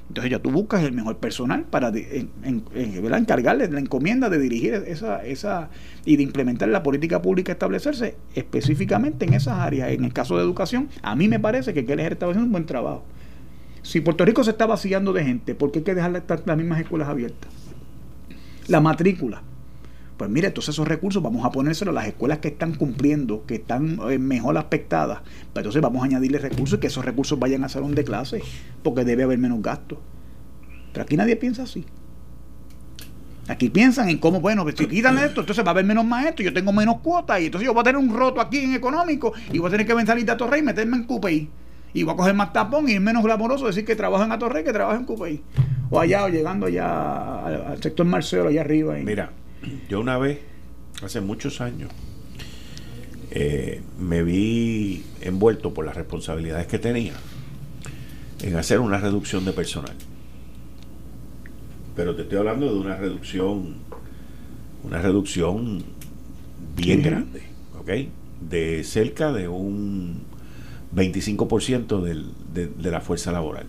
[0.08, 2.32] Entonces ya tú buscas el mejor personal para en,
[2.74, 5.70] encargarle la encomienda de dirigir esa, esa
[6.06, 9.92] y de implementar la política pública, establecerse específicamente en esas áreas.
[9.92, 12.66] En el caso de educación, a mí me parece que Keller está haciendo un buen
[12.66, 13.04] trabajo.
[13.84, 16.80] Si Puerto Rico se está vaciando de gente, ¿por qué hay que dejar las mismas
[16.80, 17.52] escuelas abiertas?
[18.68, 19.44] La matrícula.
[20.18, 23.56] Pues mire, entonces esos recursos vamos a ponérselos a las escuelas que están cumpliendo, que
[23.56, 25.20] están eh, mejor aspectadas.
[25.24, 28.04] Pero pues entonces vamos a añadirle recursos y que esos recursos vayan a salón de
[28.04, 28.42] clase,
[28.82, 30.00] porque debe haber menos gastos.
[30.94, 31.86] Pero aquí nadie piensa así.
[33.48, 36.54] Aquí piensan en cómo, bueno, si quitan esto, entonces va a haber menos maestros, yo
[36.54, 39.60] tengo menos cuotas, y entonces yo voy a tener un roto aquí en económico, y
[39.60, 41.50] voy a tener que salir a Torrey y meterme en CUPEI.
[41.94, 44.66] Y voy a coger más tapón y es menos glamoroso decir que trabajo en Atorrey
[44.66, 45.42] que trabajo en CUPEI.
[45.90, 48.96] O allá, o llegando allá al, sector Marcelo, allá arriba.
[49.02, 49.32] Mira,
[49.90, 50.40] yo una vez,
[51.04, 51.92] hace muchos años,
[53.32, 57.14] eh, me vi envuelto por las responsabilidades que tenía
[58.42, 59.96] en hacer una reducción de personal.
[61.96, 63.76] Pero te estoy hablando de una reducción,
[64.84, 65.84] una reducción
[66.76, 67.44] bien grande,
[67.80, 67.90] ¿ok?
[68.50, 70.24] De cerca de un
[70.94, 73.68] 25% del, de, de la fuerza laboral.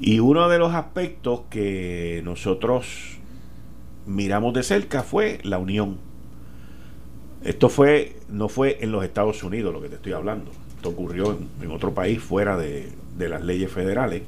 [0.00, 3.13] Y uno de los aspectos que nosotros
[4.06, 5.98] miramos de cerca fue la unión.
[7.42, 10.50] Esto fue, no fue en los Estados Unidos lo que te estoy hablando.
[10.76, 14.22] Esto ocurrió en, otro país fuera de, las leyes federales.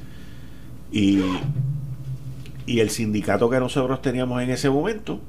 [0.92, 1.20] Y,
[2.66, 5.20] y el sindicato que nosotros teníamos en ese momento,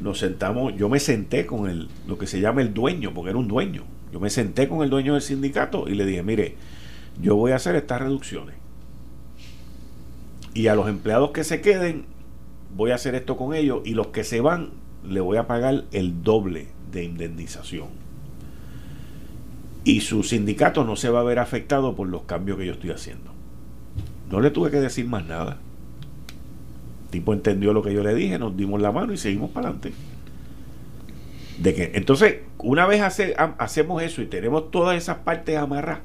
[0.00, 3.38] nos sentamos, yo me senté con el, lo que se llama el dueño, porque era
[3.38, 3.84] un dueño.
[4.12, 6.54] Yo me senté con el dueño del sindicato y le dije, mire,
[7.20, 8.54] yo voy a hacer estas reducciones.
[10.54, 12.06] Y a los empleados que se queden,
[12.76, 14.70] voy a hacer esto con ellos y los que se van
[15.08, 17.88] le voy a pagar el doble de indemnización.
[19.84, 22.90] Y su sindicato no se va a ver afectado por los cambios que yo estoy
[22.90, 23.30] haciendo.
[24.30, 25.58] No le tuve que decir más nada.
[27.04, 29.68] El tipo entendió lo que yo le dije, nos dimos la mano y seguimos para
[29.68, 29.92] adelante.
[31.58, 36.02] De que, entonces, una vez hace, hacemos eso y tenemos todas esas partes amarradas,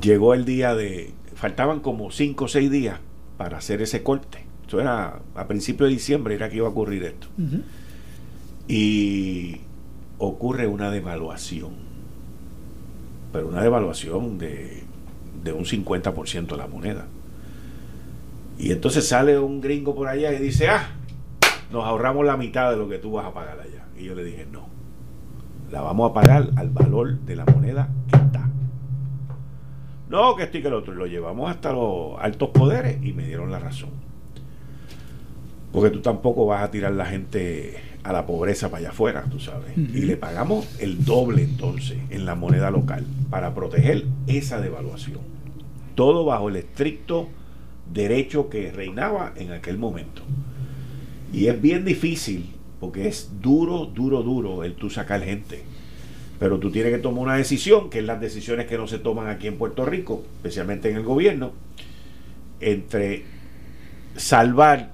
[0.00, 1.12] llegó el día de.
[1.34, 3.00] Faltaban como 5 o 6 días
[3.36, 4.44] para hacer ese corte.
[4.66, 7.28] Eso era a principios de diciembre, era que iba a ocurrir esto.
[8.68, 9.60] Y
[10.18, 11.72] ocurre una devaluación,
[13.32, 14.82] pero una devaluación de,
[15.44, 17.06] de un 50% de la moneda.
[18.58, 20.88] Y entonces sale un gringo por allá y dice, ah,
[21.70, 23.84] nos ahorramos la mitad de lo que tú vas a pagar allá.
[23.98, 24.66] Y yo le dije, no,
[25.70, 28.45] la vamos a pagar al valor de la moneda que está.
[30.08, 30.94] No, que estoy que el otro.
[30.94, 33.90] lo llevamos hasta los altos poderes y me dieron la razón.
[35.72, 39.40] Porque tú tampoco vas a tirar la gente a la pobreza para allá afuera, tú
[39.40, 39.76] sabes.
[39.76, 45.18] Y le pagamos el doble entonces en la moneda local para proteger esa devaluación.
[45.96, 47.28] Todo bajo el estricto
[47.92, 50.22] derecho que reinaba en aquel momento.
[51.32, 55.64] Y es bien difícil, porque es duro, duro, duro el tú sacar gente
[56.38, 59.28] pero tú tienes que tomar una decisión, que es las decisiones que no se toman
[59.28, 61.52] aquí en Puerto Rico, especialmente en el gobierno,
[62.60, 63.24] entre
[64.16, 64.92] salvar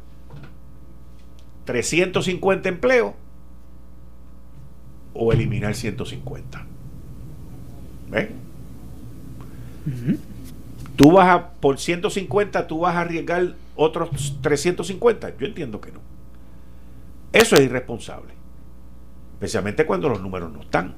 [1.64, 3.14] 350 empleos
[5.14, 6.66] o eliminar 150.
[8.10, 8.28] ¿Ves?
[10.96, 15.36] Tú vas a, por 150, tú vas a arriesgar otros 350.
[15.38, 16.00] Yo entiendo que no.
[17.32, 18.34] Eso es irresponsable.
[19.34, 20.94] Especialmente cuando los números no están.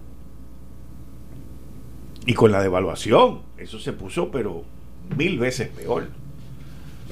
[2.27, 4.65] Y con la devaluación, eso se puso, pero
[5.17, 6.09] mil veces peor.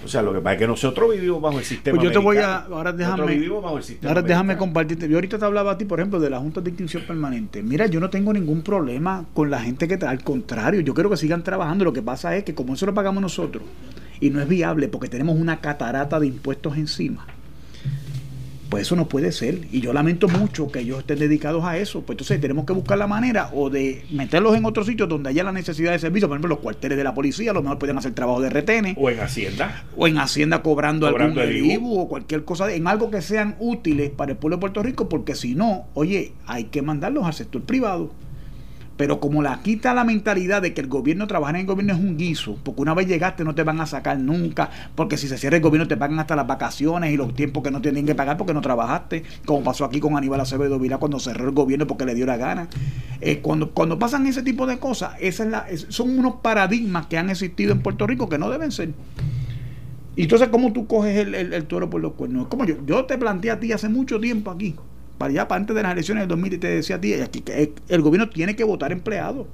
[0.05, 1.97] O sea, lo que pasa es que nosotros vivimos bajo el sistema.
[1.97, 2.57] Pues yo te voy a.
[2.57, 3.49] Ahora déjame.
[4.05, 5.09] ahora déjame compartirte.
[5.09, 7.63] Yo ahorita te hablaba a ti, por ejemplo, de la Junta de Inscripción Permanente.
[7.63, 9.95] Mira, yo no tengo ningún problema con la gente que.
[10.05, 11.85] Al contrario, yo quiero que sigan trabajando.
[11.85, 13.63] Lo que pasa es que, como eso lo pagamos nosotros,
[14.19, 17.27] y no es viable porque tenemos una catarata de impuestos encima
[18.73, 19.59] pues eso no puede ser.
[19.71, 22.01] Y yo lamento mucho que ellos estén dedicados a eso.
[22.01, 25.45] Pues entonces tenemos que buscar la manera o de meterlos en otros sitios donde haya
[25.45, 26.27] la necesidad de servicio.
[26.27, 28.97] Por ejemplo, los cuarteles de la policía, a lo mejor pueden hacer trabajo de retenes.
[28.99, 29.85] O en Hacienda.
[29.95, 34.33] O en Hacienda cobrando, algún el o cualquier cosa, en algo que sean útiles para
[34.33, 38.11] el pueblo de Puerto Rico, porque si no, oye, hay que mandarlos al sector privado.
[39.03, 41.99] Pero como la quita la mentalidad de que el gobierno, trabajar en el gobierno es
[41.99, 45.39] un guiso, porque una vez llegaste no te van a sacar nunca, porque si se
[45.39, 48.15] cierra el gobierno te pagan hasta las vacaciones y los tiempos que no tienen que
[48.15, 51.89] pagar porque no trabajaste, como pasó aquí con Aníbal Acevedo Vila cuando cerró el gobierno
[51.89, 52.69] porque le dio la gana.
[53.21, 57.19] Eh, cuando, cuando pasan ese tipo de cosas, esa es la, son unos paradigmas que
[57.19, 58.91] han existido en Puerto Rico que no deben ser.
[60.15, 62.47] Y entonces, ¿cómo tú coges el, el, toro por los cuernos?
[62.47, 64.77] Como yo, yo te planteé a ti hace mucho tiempo aquí
[65.23, 68.29] para allá, para antes de las elecciones del 2000, te decía a que el gobierno
[68.29, 69.47] tiene que votar empleados.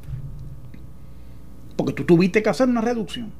[1.77, 3.31] Porque tú tuviste que hacer una reducción.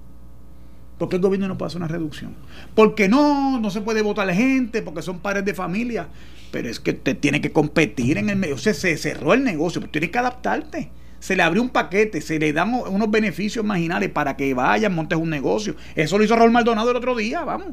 [0.99, 2.35] ¿Por qué el gobierno no puede hacer una reducción?
[2.75, 6.09] Porque no, no se puede votar gente, porque son padres de familia.
[6.51, 8.57] Pero es que te tiene que competir en el medio.
[8.57, 10.91] O sea, se cerró el negocio, pero tienes que adaptarte.
[11.21, 15.19] Se le abrió un paquete, se le dan unos beneficios marginales para que vayan, montes
[15.19, 15.77] un negocio.
[15.95, 17.69] Eso lo hizo Raúl Maldonado el otro día, vamos,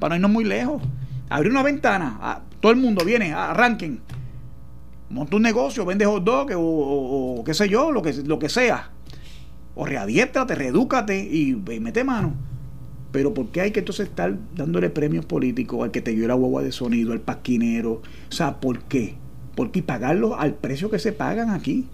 [0.00, 0.82] para no irnos muy lejos.
[1.28, 4.00] Abrió una ventana, a, todo el mundo viene, arranquen.
[5.10, 8.90] Monta un negocio, vende hot dog o, qué sé yo, lo que, lo que sea.
[9.74, 12.32] O readiéstrate, reedúcate y, y mete mano.
[13.12, 16.32] Pero ¿por qué hay que entonces estar dándole premios políticos al que te dio la
[16.32, 18.00] guagua de sonido, al pasquinero?
[18.30, 19.16] O sea, ¿por qué?
[19.54, 21.86] ¿Por qué pagarlo al precio que se pagan aquí?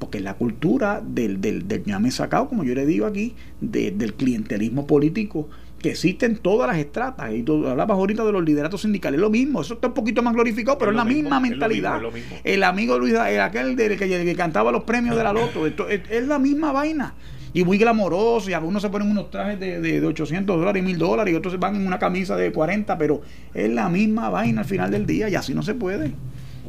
[0.00, 4.88] Porque la cultura del, del, del me sacado, como yo le digo aquí, del clientelismo
[4.88, 5.48] político
[5.80, 7.32] que existen todas las estratas.
[7.32, 10.22] Y tú hablabas ahorita de los lideratos sindicales, es lo mismo, eso está un poquito
[10.22, 12.00] más glorificado, pero es, la misma mentalidad.
[12.44, 16.26] El amigo Luis, el aquel del que, cantaba los premios de la Loto, esto, es
[16.26, 17.14] la misma vaina
[17.52, 20.98] y muy glamoroso y algunos se ponen unos trajes de, de, 800 dólares y 1000
[20.98, 23.22] dólares y otros se van en una camisa de 40, pero
[23.54, 26.12] es la misma vaina al final del día y así no se puede.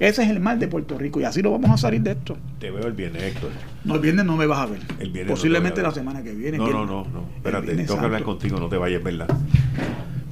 [0.02, 2.36] Ese es el mal de Puerto Rico y así lo vamos a salir de esto.
[2.60, 3.52] Te veo el viernes, Héctor.
[3.84, 4.80] No, el viernes no me vas a ver.
[4.98, 6.58] El viernes Posiblemente la semana que viene.
[6.58, 7.30] No, no, no, no.
[7.36, 9.28] Espérate, tengo que hablar contigo, no te vayas, ¿verdad?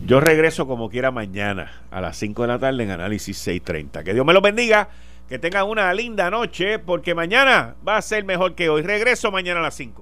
[0.08, 4.04] Yo regreso como quiera mañana a las 5 de la tarde en Análisis 630.
[4.04, 4.90] Que Dios me lo bendiga.
[5.30, 8.82] Que tengan una linda noche porque mañana va a ser mejor que hoy.
[8.82, 10.02] Regreso mañana a las 5.